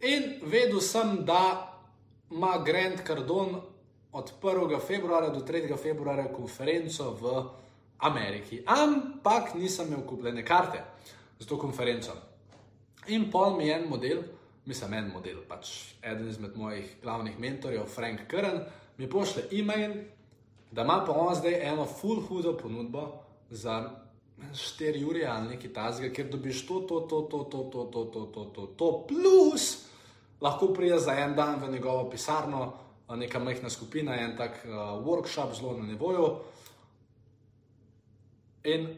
In 0.00 0.38
vedel 0.46 0.80
sem, 0.80 1.24
da 1.26 1.74
ima 2.30 2.62
Grand 2.64 3.02
Cardone 3.06 3.58
od 4.12 4.32
1. 4.42 4.78
februarja 4.86 5.30
do 5.30 5.40
3. 5.40 5.76
februarja 5.82 6.32
konferenco 6.32 7.10
v 7.20 7.42
Ameriki. 7.98 8.62
Ampak 8.66 9.54
nisem 9.54 9.86
imel 9.86 10.06
kupljene 10.06 10.44
karte 10.44 10.84
za 11.38 11.46
to 11.46 11.58
konferenco. 11.58 12.12
In 13.08 13.30
pol 13.30 13.56
mi 13.56 13.66
je 13.66 13.74
en 13.74 13.88
model, 13.88 14.22
mislim, 14.66 14.94
en 14.94 15.10
model, 15.12 15.42
pač 15.48 15.94
eden 16.02 16.28
izmed 16.28 16.56
mojih 16.56 16.96
glavnih 17.02 17.38
mentorjev, 17.40 17.86
Frank 17.86 18.26
Kern, 18.28 18.60
mi 18.98 19.08
pošlje 19.10 19.48
e-mail, 19.52 19.94
da 20.70 20.82
ima 20.82 21.04
pa 21.06 21.12
on 21.12 21.34
zdaj 21.34 21.68
eno 21.68 21.84
full 21.84 22.20
hudo 22.28 22.56
ponudbo 22.56 23.22
za 23.50 23.90
4 24.52 25.08
ure 25.10 25.24
ali 25.26 25.48
nekaj 25.48 25.72
tasga, 25.72 26.12
ker 26.12 26.30
dobiš 26.30 26.66
to, 26.66 26.80
to, 26.80 27.00
to, 27.00 27.22
to, 27.22 27.44
to, 27.44 27.64
to, 27.64 27.84
to, 27.84 28.04
to, 28.04 28.26
to, 28.26 28.44
to, 28.44 28.66
to, 28.76 29.06
plus 29.08 29.88
lahko 30.40 30.72
priješ 30.74 31.00
za 31.02 31.12
en 31.12 31.34
dan 31.34 31.58
v 31.60 31.72
njegovo 31.72 32.10
pisarno, 32.10 32.72
neka 33.08 33.38
majhna 33.38 33.70
skupina, 33.70 34.16
en 34.20 34.36
tak 34.36 34.64
uh, 34.64 35.06
workshop, 35.06 35.54
zelo 35.54 35.76
na 35.78 35.86
nivoju. 35.86 36.28
In 38.64 38.88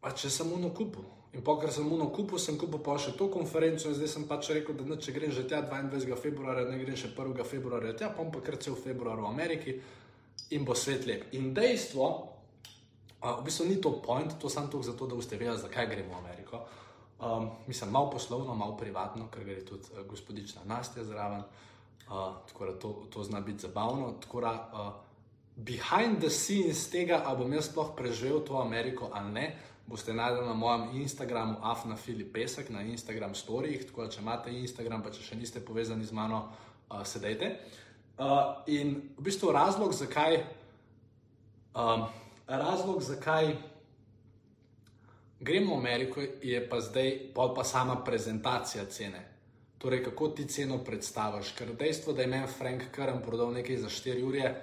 pa 0.00 0.10
če 0.10 0.30
mu 0.44 0.58
na 0.58 0.70
kupu. 0.74 1.15
In 1.36 1.42
po 1.44 1.58
kar 1.60 1.68
sem 1.72 1.84
mu 1.84 1.98
na 2.00 2.06
kupu, 2.08 2.38
sem 2.40 2.56
kupil 2.56 2.80
pa 2.80 2.94
še 2.96 3.12
to 3.12 3.28
konferenco 3.28 3.90
in 3.90 3.96
zdaj 3.98 4.08
sem 4.08 4.24
pač 4.24 4.48
rekel, 4.56 4.72
da 4.78 4.86
ne, 4.88 4.96
če 4.96 5.12
grem 5.12 5.32
že 5.36 5.44
tja 5.44 5.60
22. 5.68 6.16
februarja, 6.16 6.64
ne 6.64 6.78
grem 6.80 6.96
še 6.96 7.10
1. 7.12 7.44
februarja 7.44 7.92
tja, 7.92 8.08
pa 8.08 8.24
pa 8.24 8.40
kar 8.40 8.56
cel 8.56 8.78
februar 8.80 9.20
v 9.20 9.28
Ameriki 9.28 9.74
in 10.56 10.64
bo 10.64 10.72
svet 10.72 11.04
lep. 11.04 11.28
In 11.36 11.52
dejstvo, 11.52 12.08
uh, 13.20 13.36
v 13.36 13.44
bistvu 13.44 13.68
ni 13.68 13.76
to 13.84 13.92
point, 14.00 14.32
to 14.40 14.48
sem 14.48 14.70
tu 14.72 14.80
zato, 14.80 15.10
da 15.10 15.18
boste 15.18 15.36
vedeli, 15.36 15.60
zakaj 15.60 15.90
gremo 15.92 16.16
v 16.16 16.22
Ameriko. 16.24 16.62
Um, 17.20 17.50
mislim, 17.68 17.92
malo 17.92 18.08
poslovno, 18.16 18.56
malo 18.56 18.76
privatno, 18.80 19.28
ker 19.28 19.44
gre 19.44 19.60
tudi 19.60 19.92
uh, 19.92 20.06
gospodična 20.08 20.64
Nastja 20.64 21.04
zraven, 21.04 21.44
uh, 22.08 22.40
tako 22.48 22.72
da 22.72 22.78
to, 22.80 22.96
to 23.12 23.28
zna 23.28 23.44
biti 23.44 23.68
zabavno. 23.68 24.14
Tako 24.24 24.40
da, 24.40 24.56
uh, 24.72 24.92
behind 25.56 26.24
the 26.24 26.32
scenes 26.32 26.88
tega, 26.88 27.20
ali 27.24 27.44
bom 27.44 27.52
jaz 27.52 27.68
sploh 27.68 27.92
preživel 27.96 28.40
to 28.40 28.56
Ameriko 28.60 29.12
ali 29.12 29.32
ne, 29.32 29.46
boste 29.86 30.14
najdeli 30.14 30.46
na 30.46 30.54
mojem 30.54 30.88
Instagramu, 31.02 31.58
Afna 31.62 31.96
Filip 31.96 32.32
Pesek, 32.32 32.70
na 32.70 32.82
Instagram 32.82 33.34
storijih. 33.34 33.86
Tako 33.86 34.02
da, 34.02 34.10
če 34.10 34.20
imate 34.20 34.52
Instagram, 34.52 35.02
pa 35.02 35.12
če 35.14 35.22
še 35.22 35.38
niste 35.38 35.62
povezani 35.64 36.04
z 36.04 36.16
mano, 36.16 36.42
uh, 36.90 37.02
sedajte. 37.06 37.52
Uh, 38.16 38.64
in 38.66 38.96
v 39.18 39.28
bistvu 39.28 39.52
razlog, 39.52 39.94
zakaj, 39.94 40.40
um, 41.76 42.06
razlog, 42.48 43.02
zakaj 43.02 43.54
gremo 45.40 45.76
v 45.76 45.78
Ameriko, 45.78 46.24
je 46.42 46.60
pa 46.68 46.80
zdaj 46.80 47.12
pa, 47.34 47.50
pa 47.54 47.64
sama 47.64 48.00
prezentacija 48.04 48.86
cene. 48.90 49.22
Torej, 49.78 50.02
kako 50.08 50.28
ti 50.28 50.48
ceno 50.48 50.78
predstaviš. 50.84 51.52
Ker 51.54 51.74
dejstvo, 51.76 52.14
da 52.16 52.24
je 52.24 52.32
meni 52.32 52.48
Frank 52.48 52.88
Karen 52.90 53.20
prodal 53.22 53.52
nekaj 53.52 53.84
za 53.84 53.92
4 53.92 54.24
ure, 54.24 54.54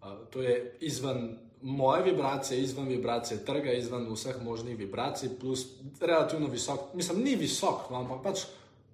uh, 0.00 0.22
to 0.30 0.42
je 0.42 0.78
izven 0.80 1.34
moje 1.62 2.02
vibracije, 2.02 2.60
izven 2.60 2.88
vibracije 2.88 3.44
trga, 3.44 3.72
izven 3.72 4.08
vseh 4.12 4.42
možnih 4.42 4.78
vibracij, 4.78 5.28
plus 5.40 5.66
relativno 6.00 6.48
visok, 6.48 6.94
mislim, 6.94 7.22
ni 7.22 7.36
visok, 7.36 7.90
no, 7.90 8.00
ampak 8.00 8.22
pač 8.22 8.44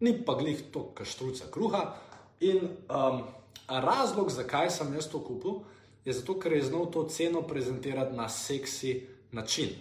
ni 0.00 0.12
pa 0.24 0.34
glih 0.34 0.62
to 0.72 0.90
kaštruca 0.94 1.48
kruha. 1.50 1.94
In 2.40 2.60
um, 2.88 3.22
razlog, 3.68 4.30
zakaj 4.30 4.70
sem 4.70 4.94
jaz 4.94 5.08
to 5.08 5.20
kupil, 5.24 5.62
je 6.04 6.12
zato, 6.12 6.38
ker 6.38 6.52
je 6.52 6.68
znal 6.68 6.90
to 6.92 7.04
ceno 7.08 7.42
prezentirati 7.42 8.16
na 8.16 8.28
seksi 8.28 9.06
način. 9.32 9.74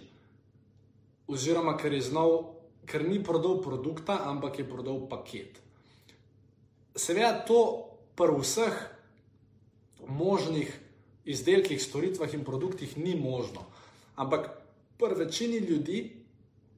Oziroma, 1.28 1.76
ker 1.76 1.92
je 1.92 2.02
znal, 2.02 2.54
ker 2.86 3.04
ni 3.08 3.22
prodal 3.24 3.62
produkta, 3.62 4.18
ampak 4.24 4.58
je 4.58 4.68
prodal 4.68 5.04
paket. 5.08 5.60
Seveda, 6.96 7.44
to 7.46 7.84
pri 8.16 8.34
vseh 8.40 8.74
možnih 10.08 10.72
izdelkih, 11.28 11.80
storitvah 11.82 12.32
in 12.34 12.44
produktih 12.44 12.96
ni 12.98 13.14
možno. 13.16 13.64
Ampak 14.16 14.48
pri 14.98 15.14
večini 15.14 15.58
ljudi, 15.58 16.00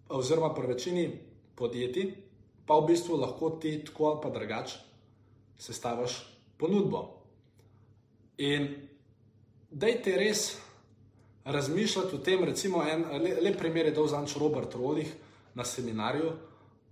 oziroma 0.09 0.55
pri 0.55 0.67
večini 0.67 1.11
podjetij, 1.55 2.13
pa 2.67 2.79
v 2.79 2.87
bistvu 2.91 3.17
lahko 3.17 3.51
ti 3.63 3.79
tako 3.85 4.11
ali 4.11 4.21
pa 4.23 4.31
drugače 4.31 4.79
sestaviš 5.59 6.19
ponudbo. 6.59 7.05
In 8.39 8.69
dajte 9.71 10.17
res 10.17 10.59
razmišljati 11.45 12.17
o 12.17 12.19
tem, 12.19 12.45
recimo, 12.45 12.83
en 12.85 13.05
le, 13.23 13.35
le 13.41 13.53
primer 13.57 13.87
je 13.87 13.97
dal 13.97 14.09
zanč 14.09 14.37
Robert 14.37 14.75
Rodih 14.75 15.13
na 15.55 15.65
seminarju. 15.65 16.33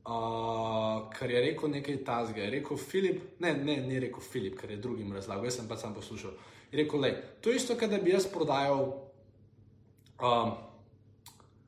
Uh, 0.08 1.10
kar 1.12 1.30
je 1.30 1.40
rekel 1.40 1.68
nekaj 1.68 1.98
tazga, 2.04 2.40
je 2.40 2.50
rekel 2.50 2.76
Filip, 2.80 3.20
ne, 3.44 3.52
ne, 3.52 3.76
ni 3.84 3.98
rekel 4.00 4.24
Filip, 4.24 4.54
ker 4.56 4.70
je 4.70 4.78
drugim 4.80 5.12
razlagal, 5.12 5.44
jaz 5.44 5.58
sem 5.58 5.68
pa 5.68 5.76
sam 5.76 5.92
poslušal. 5.94 6.32
Rekel, 6.72 7.00
le, 7.00 7.12
to 7.40 7.50
je 7.50 7.56
isto, 7.56 7.76
kot 7.80 7.90
da 7.90 7.98
bi 7.98 8.12
jaz 8.12 8.26
prodajal, 8.28 8.82
um, 10.20 10.50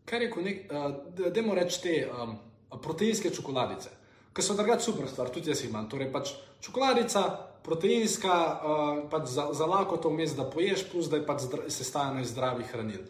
kaj 0.05 0.19
je 0.19 0.27
rekel, 0.27 0.51
uh, 0.77 1.31
da 1.33 1.43
mu 1.43 1.55
reč 1.57 1.79
te 1.81 2.03
um, 2.05 2.35
proteinske 2.83 3.33
čokoladice, 3.33 3.95
ki 4.37 4.45
so 4.45 4.57
drugače 4.59 4.85
super 4.85 5.09
stvar, 5.09 5.33
tudi 5.33 5.51
jaz 5.51 5.65
imam. 5.65 5.89
Torej, 5.89 6.11
pač 6.13 6.35
čokoladica, 6.61 7.25
proteinska, 7.65 8.37
uh, 8.37 9.01
pač 9.11 9.33
za, 9.33 9.49
za 9.57 9.67
lako 9.67 9.97
to 9.97 10.13
vmes, 10.13 10.37
da 10.37 10.45
poješ, 10.51 10.85
plus 10.93 11.09
da 11.09 11.17
je 11.17 11.27
pač 11.27 11.49
sestavljena 11.73 12.21
iz 12.21 12.35
zdravih 12.35 12.69
hranil. 12.69 13.09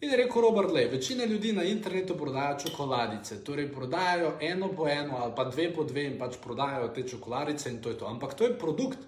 In 0.00 0.10
je 0.10 0.16
rekel 0.16 0.42
Robert 0.42 0.72
Le, 0.72 0.86
večina 0.88 1.24
ljudi 1.24 1.52
na 1.52 1.62
internetu 1.68 2.16
prodaja 2.16 2.56
čokoladice, 2.58 3.44
torej 3.44 3.68
prodajajo 3.72 4.32
eno 4.40 4.72
po 4.72 4.88
eno 4.88 5.16
ali 5.20 5.32
pa 5.36 5.44
dve 5.44 5.74
po 5.74 5.84
dve 5.84 6.06
in 6.08 6.18
pač 6.18 6.38
prodajajo 6.42 6.88
te 6.88 7.04
čokoladice 7.08 7.70
in 7.70 7.82
to 7.82 7.88
je 7.92 7.98
to. 7.98 8.06
Ampak 8.06 8.34
to 8.34 8.44
je 8.44 8.58
produkt. 8.58 8.98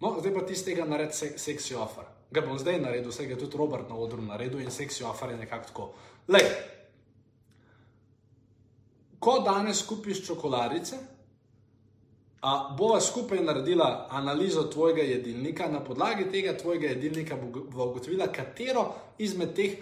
No, 0.00 0.16
zdaj 0.20 0.34
pa 0.34 0.46
ti 0.46 0.54
z 0.54 0.64
tega 0.64 0.84
naredi 0.84 1.12
se, 1.12 1.32
seksi 1.38 1.74
offer. 1.74 2.06
Ga 2.30 2.44
bom 2.44 2.58
zdaj 2.58 2.80
naredil, 2.80 3.10
vse 3.10 3.24
je 3.24 3.38
tudi 3.38 3.56
Robert 3.56 3.88
na 3.88 3.96
odru 3.96 4.22
naredil 4.22 4.60
in 4.60 4.70
seksi 4.70 5.04
offer 5.04 5.30
je 5.30 5.36
nekako 5.36 5.66
tako. 5.66 5.92
Le, 6.28 6.40
ko 9.18 9.38
danes 9.46 9.82
kupiš 9.86 10.26
čokoladice, 10.26 10.98
A 12.40 12.74
bova 12.78 13.00
skupaj 13.00 13.40
naredila 13.42 14.06
analizo 14.10 14.62
tvojega 14.62 15.02
jedilnika, 15.02 15.68
na 15.68 15.80
podlagi 15.84 16.30
tega 16.30 16.56
tvojega 16.58 16.86
jedilnika 16.86 17.36
bo 17.70 17.86
ugotovila, 17.86 18.28
katero 18.32 18.94
izmed 19.18 19.54
teh 19.54 19.72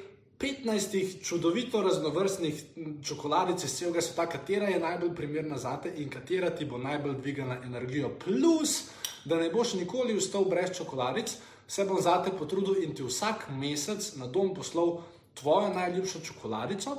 15 0.41 1.25
čudovito 1.25 1.83
raznovrstnih 1.83 2.65
čokoladic 3.05 3.65
iz 3.65 3.77
celega 3.77 4.01
sveta, 4.01 4.27
katera 4.27 4.69
je 4.69 4.81
najbolj 4.81 5.15
primerna 5.15 5.59
za 5.59 5.77
te 5.83 5.93
in 5.97 6.09
katera 6.11 6.51
ti 6.51 6.65
bo 6.65 6.79
najbolj 6.79 7.15
dvigala 7.21 7.59
energijo. 7.65 8.11
Plus, 8.25 8.89
da 9.27 9.37
ne 9.37 9.51
boš 9.51 9.75
nikoli 9.75 10.17
ustal 10.17 10.45
brez 10.47 10.71
čokoladic, 10.77 11.35
se 11.69 11.85
bom 11.85 11.99
za 12.03 12.23
te 12.23 12.31
potrudil 12.31 12.83
in 12.83 12.95
ti 12.95 13.03
vsak 13.03 13.49
mesec 13.51 14.15
na 14.17 14.27
dom 14.27 14.55
poslal 14.55 15.01
tvojo 15.35 15.73
najljubšo 15.75 16.21
čokoladico, 16.25 16.97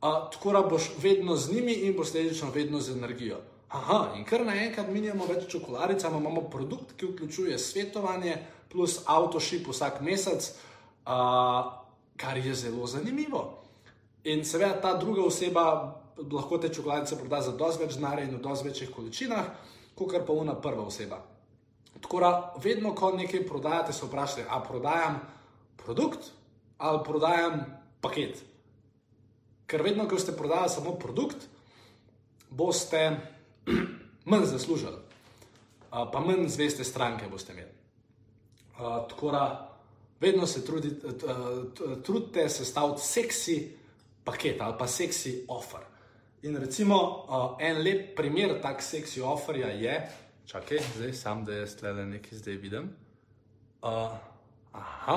a, 0.00 0.30
tako 0.30 0.52
da 0.52 0.62
boš 0.68 0.90
vedno 0.98 1.36
z 1.36 1.54
njimi 1.54 1.72
in 1.72 1.96
posledično 1.96 2.50
vedno 2.50 2.80
z 2.80 2.92
energijo. 2.92 3.38
Aha, 3.68 4.14
in 4.18 4.24
kar 4.24 4.44
naenkrat 4.46 4.90
minjamo 4.90 5.26
več 5.26 5.46
čokoladic, 5.50 6.02
imamo 6.04 6.42
produkt, 6.50 6.96
ki 6.98 7.06
vključuje 7.06 7.58
svetovanje 7.58 8.36
plus 8.70 9.00
avtošip 9.06 9.68
vsak 9.68 10.00
mesec, 10.00 10.50
uh, 11.06 11.72
kar 12.16 12.36
je 12.36 12.54
zelo 12.54 12.86
zanimivo. 12.86 13.44
In 14.24 14.44
seveda 14.44 14.80
ta 14.80 14.94
druga 14.98 15.22
oseba 15.22 15.64
lahko 16.18 16.58
te 16.58 16.68
čokoladice 16.68 17.18
proda 17.18 17.40
za 17.40 17.52
dosti 17.52 17.84
več 17.84 17.94
denarja 17.94 18.26
in 18.28 18.36
v 18.36 18.42
dosti 18.42 18.68
večjih 18.68 18.90
količinah, 18.94 19.46
kot 19.94 20.14
pa 20.26 20.32
una 20.32 20.54
prva 20.54 20.86
oseba. 20.86 21.22
Tako 22.00 22.20
da, 22.20 22.54
vedno, 22.62 22.94
ko 22.94 23.12
nekaj 23.12 23.46
prodajate, 23.46 23.92
se 23.92 24.06
vprašajte, 24.06 24.46
ali 24.50 24.66
prodajam 24.68 25.20
produkt 25.76 26.32
ali 26.78 27.00
prodajam 27.04 27.60
paket. 28.00 28.42
Ker 29.66 29.82
vedno, 29.82 30.08
ko 30.08 30.18
ste 30.18 30.36
prodajali 30.36 30.68
samo 30.68 30.94
produkt, 31.00 31.46
boste 32.50 33.16
manj 34.30 34.44
zaslužili, 34.50 34.98
pa 35.90 36.20
manj 36.20 36.48
zveste 36.48 36.84
stranke 36.84 37.28
boste 37.30 37.52
imeli. 37.52 37.72
Tako 39.08 39.30
da 39.30 39.44
vedno 40.20 40.46
se 40.46 40.64
trudite, 40.64 41.08
trudite 42.02 42.48
sestaviti 42.48 43.02
seksi 43.02 43.76
paket 44.24 44.60
ali 44.60 44.74
pa 44.78 44.86
seksi 44.86 45.44
offer. 45.48 45.80
In 46.42 46.56
recimo 46.56 47.26
en 47.60 47.82
lep 47.82 48.16
primer 48.16 48.60
tak 48.62 48.82
seksi 48.82 49.20
offerja 49.20 49.68
je, 49.68 50.10
čakaj, 50.46 50.78
zdaj 50.96 51.12
sam, 51.12 51.44
da 51.44 51.52
jaz 51.52 51.76
tle 51.76 51.94
nekaj 51.94 52.38
zdaj 52.38 52.56
vidim. 52.56 52.90
Uh, 53.82 54.12
aha. 54.72 55.16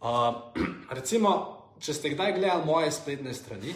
Uh, 0.00 0.34
recimo, 0.98 1.30
če 1.80 1.94
ste 1.94 2.14
kdaj 2.14 2.38
gledali 2.38 2.66
moje 2.66 2.92
spletne 2.92 3.34
strani, 3.34 3.74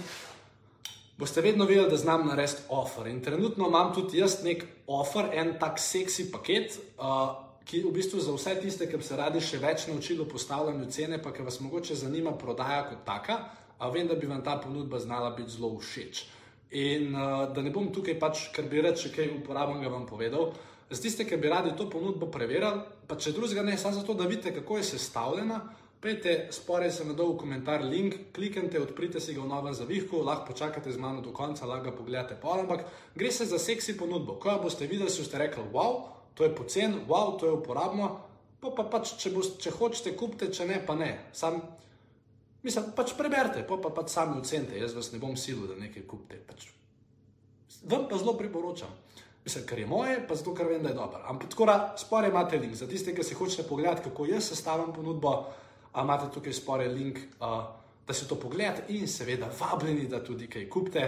boste 1.19 1.43
vedno 1.43 1.67
vedeli, 1.67 1.91
da 1.91 1.97
znam 1.97 2.27
narediti 2.27 2.63
offer. 2.69 3.07
In 3.07 3.21
trenutno 3.23 3.69
imam 3.69 3.93
tudi 3.95 4.19
jaz 4.19 4.41
nek 4.45 4.65
offer, 4.87 5.31
en 5.33 5.57
tak 5.61 5.81
seksi 5.83 6.31
paket, 6.33 6.79
uh, 6.99 7.45
ki 7.69 7.83
v 7.85 7.93
bistvu 7.93 8.21
za 8.25 8.33
vse 8.33 8.55
tiste, 8.63 8.87
ki 8.89 8.97
bi 8.97 9.05
se 9.05 9.17
radi 9.17 9.41
še 9.45 9.61
več 9.61 9.87
naučili 9.91 10.25
o 10.25 10.29
postavljanju 10.29 10.91
cene, 10.91 11.23
pa 11.23 11.35
ki 11.37 11.45
vas 11.45 11.61
mogoče 11.61 11.99
zanima 11.99 12.33
prodaja 12.39 12.87
kot 12.89 13.05
taka, 13.05 13.39
a 13.79 13.91
vem, 13.93 14.09
da 14.09 14.15
bi 14.15 14.27
vam 14.27 14.41
ta 14.45 14.57
ponudba 14.59 14.99
znala 14.99 15.35
biti 15.37 15.53
zelo 15.53 15.77
všeč. 15.79 16.25
In 16.77 17.15
uh, 17.15 17.47
da 17.55 17.65
ne 17.65 17.73
bom 17.73 17.89
tukaj 17.93 18.19
pač, 18.21 18.49
ker 18.53 18.69
bi 18.69 18.83
reče 18.85 19.13
kaj 19.15 19.31
uporabnega 19.39 19.89
vam 19.89 20.05
povedal. 20.07 20.53
Za 20.91 21.01
tiste, 21.03 21.25
ki 21.29 21.37
bi 21.41 21.49
radi 21.49 21.75
to 21.77 21.89
ponudbo 21.89 22.29
preverjali, 22.33 22.81
pa 23.09 23.17
če 23.17 23.33
drugega 23.37 23.65
ne, 23.65 23.77
samo 23.81 23.97
zato, 23.97 24.17
da 24.17 24.29
vidite, 24.29 24.55
kako 24.57 24.81
je 24.81 24.89
sestavljena, 24.93 25.63
Pejte, 26.01 26.47
sporej 26.55 26.93
se 26.95 27.05
na 27.05 27.13
dolg 27.13 27.41
komentar, 27.41 27.83
link, 27.83 28.15
kliknite, 28.35 28.79
odprite 28.79 29.19
si 29.21 29.33
ga 29.35 29.43
v 29.43 29.51
novem 29.51 29.75
zavihku, 29.75 30.21
lahko 30.23 30.53
počakate 30.53 30.93
z 30.95 31.01
mano 31.03 31.25
do 31.25 31.33
konca, 31.35 31.67
lahko 31.67 31.91
ga 31.91 31.95
pogledate 31.97 32.37
pol, 32.39 32.63
ampak 32.63 32.85
gre 33.19 33.33
se 33.35 33.49
za 33.51 33.59
seksi 33.59 33.97
ponudbo. 33.99 34.37
Ko 34.39 34.55
boste 34.63 34.87
videli, 34.87 35.11
si 35.11 35.25
boste 35.25 35.41
rekli, 35.43 35.65
wow, 35.75 36.07
to 36.39 36.47
je 36.47 36.55
pocen, 36.55 36.95
wow, 37.11 37.35
to 37.35 37.51
je 37.51 37.57
uporabno, 37.59 38.13
pa, 38.63 38.71
pa 38.71 38.87
pač, 38.87 39.17
če, 39.19 39.35
boste, 39.35 39.59
če 39.59 39.75
hočete, 39.75 40.15
kupite, 40.15 40.53
če 40.55 40.69
ne, 40.71 40.79
pa 40.87 40.95
ne. 40.95 41.11
Sam, 41.35 41.59
mislim, 42.63 42.91
pač 42.97 43.15
preberite, 43.19 43.67
pa, 43.69 43.79
pa 43.83 43.93
pač 43.95 44.11
sami 44.15 44.41
ocenite, 44.41 44.79
jaz 44.79 44.95
vas 44.97 45.13
ne 45.13 45.19
bom 45.23 45.37
silil, 45.37 45.69
da 45.71 45.79
nekaj 45.79 46.07
kupite. 46.07 46.41
Pač. 46.47 46.69
Vam 47.89 48.09
pa 48.11 48.19
zelo 48.19 48.35
priporočam. 48.39 48.91
Mislim, 49.45 49.65
kar 49.67 49.79
je 49.79 49.87
moje, 49.87 50.19
pa 50.29 50.35
zato, 50.35 50.55
ker 50.55 50.67
vem, 50.69 50.83
da 50.83 50.91
je 50.93 50.99
dobro. 50.99 51.23
Ampak 51.25 51.51
tako 51.51 51.67
da, 51.67 51.95
sporej 51.97 52.31
imate 52.31 52.59
link 52.59 52.75
za 52.75 52.89
tiste, 52.89 53.15
ki 53.15 53.25
si 53.25 53.35
hočete 53.35 53.69
pogledati, 53.69 54.05
kako 54.11 54.27
jaz 54.27 54.51
sestavljam 54.51 54.93
ponudbo 54.93 55.33
imate 56.03 56.33
tukaj 56.35 56.53
spore 56.53 56.89
link, 56.89 57.19
uh, 57.41 57.65
da 58.07 58.15
si 58.15 58.29
to 58.29 58.35
pogledate 58.35 58.93
in 58.93 59.09
seveda 59.09 59.51
vabljeni, 59.61 60.09
da 60.09 60.25
tudi 60.25 60.47
kaj 60.47 60.69
kupite, 60.69 61.05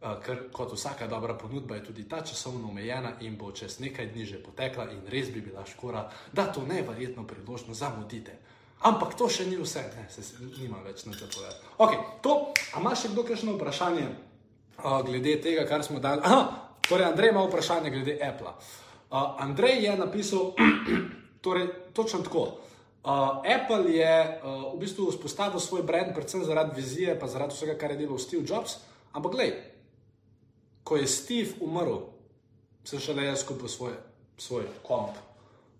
uh, 0.00 0.16
ker 0.24 0.48
kot 0.52 0.72
vsaka 0.72 1.06
dobra 1.06 1.34
ponudba 1.38 1.74
je 1.74 1.84
tudi 1.84 2.08
ta 2.08 2.22
časovno 2.24 2.68
omejena 2.68 3.12
in 3.20 3.36
bo 3.36 3.52
čez 3.52 3.80
nekaj 3.80 4.06
dni 4.06 4.24
že 4.26 4.42
potekla 4.42 4.90
in 4.90 5.04
res 5.08 5.30
bi 5.30 5.40
bila 5.40 5.66
škoda, 5.66 6.10
da 6.32 6.52
to 6.52 6.66
neverjetno 6.66 7.26
priložno 7.26 7.74
zamudite. 7.74 8.38
Ampak 8.82 9.14
to 9.14 9.28
še 9.30 9.46
ni 9.46 9.54
vse, 9.60 9.82
ne, 9.94 10.08
se, 10.10 10.24
se 10.26 10.42
nima 10.58 10.80
več 10.82 11.04
na 11.06 11.14
to 11.14 11.28
povedati. 11.30 11.70
Ok, 11.78 11.92
to, 12.24 12.32
a 12.74 12.82
ima 12.82 12.94
še 12.98 13.12
kdo 13.12 13.22
kakšno 13.26 13.54
vprašanje 13.54 14.06
uh, 14.08 15.02
glede 15.06 15.36
tega, 15.44 15.62
kar 15.70 15.84
smo 15.86 16.02
dali? 16.02 16.18
Aha, 16.26 16.40
torej 16.88 17.06
Andrej 17.12 17.30
ima 17.30 17.44
vprašanje 17.46 17.92
glede 17.94 18.16
Apple. 18.18 18.50
Uh, 19.12 19.38
Andrej 19.44 19.86
je 19.86 19.92
napisal, 20.00 20.50
torej 21.46 21.68
točno 21.94 22.24
tako. 22.26 22.58
Uh, 23.02 23.42
Apple 23.46 23.94
je 23.94 24.14
uh, 24.42 24.74
v 24.74 24.80
bistvu 24.82 25.10
vzpostavil 25.10 25.62
svoj 25.62 25.82
brand, 25.86 26.10
predvsem 26.14 26.42
zaradi 26.46 26.74
vizije, 26.78 27.14
pa 27.18 27.30
zaradi 27.30 27.54
vsega, 27.54 27.76
kar 27.78 27.94
je 27.94 28.02
delal 28.02 28.18
Steve 28.18 28.42
Jobs. 28.46 28.80
Ampak, 29.14 29.34
gledaj, 29.34 29.58
ko 30.82 30.98
je 30.98 31.06
Steve 31.06 31.54
umrl, 31.62 32.10
sem 32.82 32.98
šele 32.98 33.28
jaz 33.30 33.46
kupil 33.46 33.70
svoj, 33.70 33.94
svoj 34.38 34.66
komp, 34.82 35.14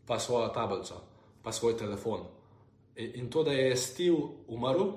pa 0.07 0.18
svojo 0.22 0.55
tablico, 0.55 1.03
pa 1.42 1.50
svoj 1.50 1.74
telefon. 1.78 2.41
In, 2.97 3.30
to, 3.30 3.43
da 3.43 3.53
je 3.53 3.76
Steve 3.76 4.16
umrl, 4.49 4.90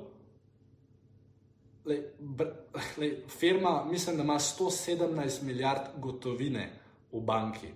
lej, 1.86 2.02
br, 2.20 2.50
lej, 3.00 3.16
firma, 3.30 3.86
mislim, 3.92 4.18
da 4.18 4.24
ima 4.24 4.40
117 4.40 5.44
milijard 5.44 5.96
gotovine 5.98 6.72
v 7.12 7.22
banki. 7.22 7.72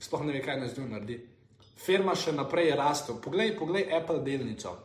Sploh 0.00 0.24
ne 0.24 0.32
ve, 0.32 0.40
kaj 0.42 0.60
naj 0.60 0.68
z 0.68 0.78
njo 0.80 0.88
naredi 0.88 1.20
firma 1.80 2.14
še 2.16 2.34
naprej 2.36 2.74
raste. 2.78 3.16
Poglej, 3.22 3.54
poglej 3.58 3.88
Apple 3.96 4.20
delnico, 4.24 4.76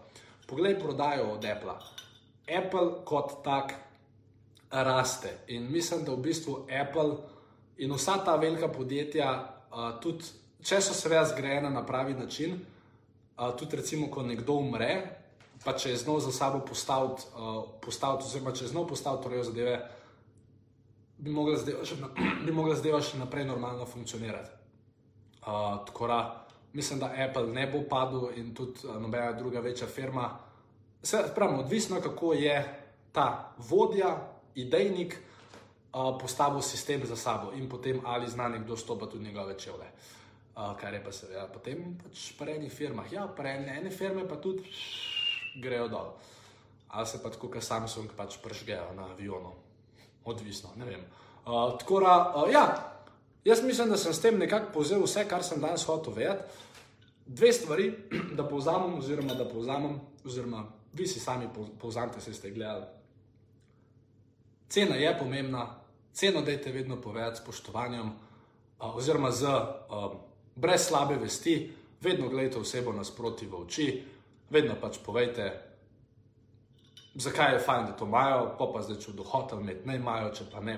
poglej 0.47 0.77
prodajo 0.79 1.33
od 1.35 1.45
Apple. 1.45 1.75
Apple 2.45 2.87
kot 3.07 3.39
tak 3.43 3.73
raste 4.71 5.31
in 5.47 5.69
mislim, 5.71 6.03
da 6.05 6.13
v 6.13 6.23
bistvu 6.25 6.65
Apple 6.69 7.17
in 7.81 7.93
vsa 7.95 8.19
ta 8.25 8.35
velika 8.39 8.69
podjetja, 8.71 9.29
uh, 9.71 9.95
tudi 10.01 10.25
če 10.65 10.79
so 10.81 10.95
seveda 10.95 11.25
zgrajena 11.31 11.69
na 11.69 11.83
pravi 11.85 12.13
način, 12.13 12.57
uh, 13.37 13.55
tudi 13.55 13.75
recimo, 13.75 14.07
ko 14.07 14.23
nekdo 14.23 14.53
umre, 14.53 14.91
pa 15.63 15.73
če 15.73 15.89
je 15.89 15.97
znov 15.97 16.19
za 16.19 16.31
sabo 16.31 16.61
postaviti, 16.65 17.27
uh, 17.35 17.63
postaviti 17.81 18.27
oziroma 18.29 18.53
če 18.53 18.65
je 18.65 18.71
znov 18.71 18.87
postaviti 18.87 19.23
torej 19.23 19.43
zadeve, 19.49 19.75
bi 21.17 21.31
mogla 21.31 22.75
zdaj 22.75 23.01
še 23.01 23.19
naprej 23.23 23.47
normalno 23.47 23.85
funkcionirati. 23.85 24.51
Uh, 25.45 25.85
tako 25.85 26.07
da 26.07 26.19
mislim, 26.73 26.99
da 26.99 27.13
Apple 27.27 27.47
ne 27.53 27.67
bo 27.71 27.83
padel 27.89 28.31
in 28.35 28.53
tudi 28.55 28.87
uh, 28.87 28.97
nobena 29.01 29.31
druga 29.31 29.59
večja 29.59 29.87
firma. 29.87 30.31
Se 31.03 31.21
pravi, 31.35 31.59
odvisno 31.59 32.01
kako 32.01 32.33
je 32.33 32.57
ta 33.13 33.53
vodja, 33.57 34.17
idejnik 34.55 35.15
uh, 35.15 36.17
postavil 36.21 36.61
sistem 36.61 37.05
za 37.05 37.15
sabo 37.15 37.51
in 37.53 37.69
potem 37.69 38.01
ali 38.03 38.27
zna 38.27 38.49
nekdo 38.49 38.77
stopiti 38.77 39.17
v 39.17 39.21
njegove 39.21 39.59
čevlje. 39.59 39.85
Uh, 39.85 40.24
kar 40.55 40.93
je 40.93 41.03
pa 41.03 41.11
seveda 41.11 41.47
potem 41.51 41.97
pač 41.99 42.31
pri 42.39 42.55
enih 42.55 42.71
firmah. 42.71 43.11
Ja, 43.11 43.27
pri 43.27 43.57
eni 43.59 43.91
firmi 43.91 44.23
pa 44.27 44.39
tudi 44.39 44.63
grejo 45.59 45.87
dol. 45.91 46.13
Ali 46.95 47.07
se 47.07 47.19
pa 47.23 47.29
tako, 47.29 47.49
kot 47.51 47.63
Samsung, 47.63 48.11
pač 48.15 48.37
pržgejo 48.39 48.93
na 48.95 49.09
avionu. 49.11 49.51
Odvisno, 50.25 50.71
ne 50.79 50.85
vem. 50.85 51.01
Uh, 51.45 51.75
tako 51.79 51.99
da, 51.99 52.13
uh, 52.35 52.51
ja, 52.51 52.63
jaz 53.45 53.63
mislim, 53.63 53.89
da 53.89 53.97
sem 53.97 54.13
s 54.13 54.21
tem 54.21 54.39
nekako 54.39 54.71
povzel 54.73 55.03
vse, 55.03 55.25
kar 55.27 55.43
sem 55.43 55.59
danes 55.61 55.83
hotel 55.85 56.13
vedeti. 56.15 56.63
Dve 57.25 57.51
stvari, 57.53 57.89
da 58.37 58.47
povzamem, 58.47 58.95
oziroma 58.97 59.35
da 59.35 59.49
povzamem, 59.49 59.99
oziroma 60.25 60.63
vi 60.93 61.07
si 61.07 61.19
sami 61.19 61.49
povzamete, 61.81 62.21
se 62.21 62.33
ste 62.33 62.51
gledali. 62.55 62.85
Cena 64.69 64.95
je 64.95 65.11
pomembna, 65.19 65.67
ceno 66.13 66.41
dajte 66.41 66.71
vedno 66.71 66.95
povedati 67.01 67.37
s 67.37 67.43
spoštovanjem, 67.43 68.07
uh, 68.07 68.95
oziroma 68.95 69.31
z 69.31 69.43
uh, 69.43 70.15
brez 70.55 70.87
slabe 70.87 71.15
vesti, 71.15 71.73
vedno 72.01 72.29
gledajte 72.29 72.59
osebo 72.59 72.93
nasproti 72.93 73.47
v 73.47 73.61
oči, 73.61 73.87
vedno 74.49 74.75
pač 74.81 74.99
povejte, 75.05 75.47
zakaj 77.15 77.53
je 77.53 77.63
fajn, 77.63 77.85
da 77.85 77.95
to 77.97 78.05
imajo, 78.05 78.55
pa 78.59 78.67
pa 78.73 78.81
zdaj, 78.81 78.99
če 78.99 79.11
bodo 79.11 79.29
hoteli 79.29 79.63
imeti, 79.63 79.87
naj 79.87 80.01
imajo, 80.01 80.31
če 80.35 80.47
pa 80.51 80.61
ne, 80.63 80.75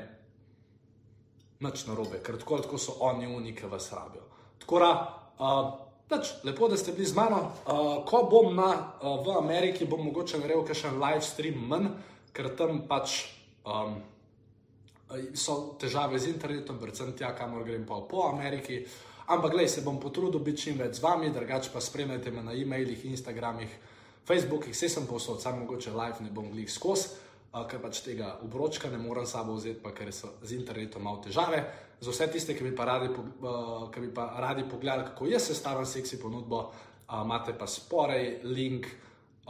nič 1.60 1.86
na 1.88 1.98
robe, 1.98 2.22
ker 2.24 2.38
tako, 2.38 2.62
tako 2.66 2.78
so 2.78 2.98
oni 3.06 3.28
unike 3.28 3.68
vas 3.68 3.90
rabijo. 3.94 4.26
Tako 4.62 4.82
da, 4.84 4.92
uh, 5.40 5.72
pač, 6.10 6.34
lepo, 6.46 6.70
da 6.70 6.78
ste 6.78 6.94
bili 6.94 7.08
z 7.10 7.18
mano. 7.18 7.42
Uh, 7.66 8.04
ko 8.06 8.28
bom 8.32 8.54
na, 8.56 8.70
uh, 9.02 9.18
v 9.26 9.38
Ameriki, 9.40 9.86
bom 9.90 10.06
mogoče 10.06 10.42
naredil 10.42 10.66
kakšen 10.68 11.02
live 11.02 11.26
stream 11.26 11.66
manj, 11.70 11.90
ker 12.34 12.52
tam 12.56 12.84
pač 12.90 13.24
um, 13.66 13.98
so 15.34 15.78
težave 15.82 16.20
z 16.20 16.34
internetom, 16.36 16.78
predvsem 16.82 17.14
tja, 17.18 17.34
kamor 17.36 17.66
grem 17.66 17.86
pa 17.88 18.02
po 18.06 18.28
Ameriki. 18.30 18.84
Ampak, 19.28 19.52
gledaj, 19.52 19.68
se 19.68 19.82
bom 19.84 20.00
potrudil 20.00 20.40
biti 20.40 20.62
čim 20.62 20.78
več 20.80 21.02
z 21.02 21.04
vami, 21.04 21.28
drugače 21.36 21.74
pa 21.74 21.82
spremljajte 21.84 22.32
me 22.32 22.46
na 22.46 22.54
e-mailih, 22.56 23.02
Instagramih, 23.10 23.74
Facebookih, 24.28 24.72
vse 24.72 24.88
sem 24.90 25.08
posod, 25.08 25.42
samo 25.44 25.66
mogoče 25.66 25.92
live 25.92 26.24
ne 26.24 26.32
bom 26.32 26.48
glih 26.52 26.70
skozi, 26.72 27.10
ker 27.68 27.82
pač 27.84 28.00
tega 28.06 28.38
obročka 28.46 28.88
ne 28.88 29.02
morem 29.02 29.28
sabo 29.28 29.58
vzeti, 29.58 29.82
pa 29.84 29.92
ker 29.92 30.14
so 30.16 30.32
z 30.40 30.56
internetom 30.56 31.04
malo 31.04 31.20
težave. 31.26 31.60
Za 32.00 32.14
vse 32.16 32.30
tiste, 32.32 32.56
ki 32.56 32.70
bi 32.70 32.72
pa 32.76 32.88
radi, 32.88 33.12
ki 33.12 34.06
bi 34.06 34.14
pa 34.16 34.30
radi 34.40 34.64
pogledali, 34.70 35.10
kako 35.12 35.28
jaz 35.28 35.50
sestavljam 35.52 35.90
seksi 35.92 36.22
ponudbo, 36.24 36.70
imate 37.12 37.52
pa 37.60 37.68
sporej 37.68 38.46
link 38.48 38.88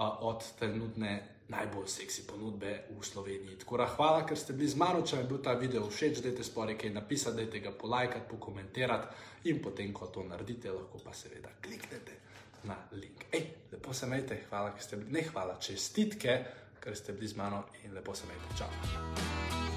od 0.02 0.42
trenutne 0.58 1.37
najbolj 1.50 1.88
seksi 1.88 2.26
ponudbe 2.28 2.84
v 2.90 3.04
Sloveniji. 3.04 3.58
Tako 3.62 3.78
da 3.78 3.88
hvala, 3.88 4.26
ker 4.28 4.38
ste 4.38 4.54
bili 4.54 4.68
z 4.70 4.76
mano, 4.76 5.02
če 5.02 5.16
vam 5.16 5.24
je 5.24 5.30
bil 5.30 5.42
ta 5.44 5.54
video 5.56 5.88
všeč, 5.88 6.20
dajte 6.26 6.44
sporej 6.44 6.78
kaj 6.82 6.92
napisati, 6.96 7.38
dajte 7.38 7.64
ga 7.64 7.72
polajkati, 7.72 8.28
pokomentirati 8.30 9.50
in 9.52 9.62
potem, 9.64 9.94
ko 9.94 10.12
to 10.12 10.26
naredite, 10.28 10.72
lahko 10.72 11.00
pa 11.04 11.16
seveda 11.16 11.54
kliknete 11.64 12.20
na 12.68 12.76
link. 12.92 13.30
Ej, 13.32 13.48
lepo 13.72 13.94
se 13.94 14.06
imejte, 14.06 14.42
hvala, 14.50 14.76
ker 14.76 14.84
ste 14.84 15.00
bili, 15.00 15.16
ne 15.20 15.26
hvala, 15.32 15.58
čestitke, 15.60 16.38
ker 16.84 16.96
ste 16.96 17.16
bili 17.16 17.32
z 17.32 17.40
mano 17.40 17.64
in 17.86 17.96
lepo 17.96 18.16
se 18.16 18.28
imejte. 18.28 18.58
Čau. 18.60 19.77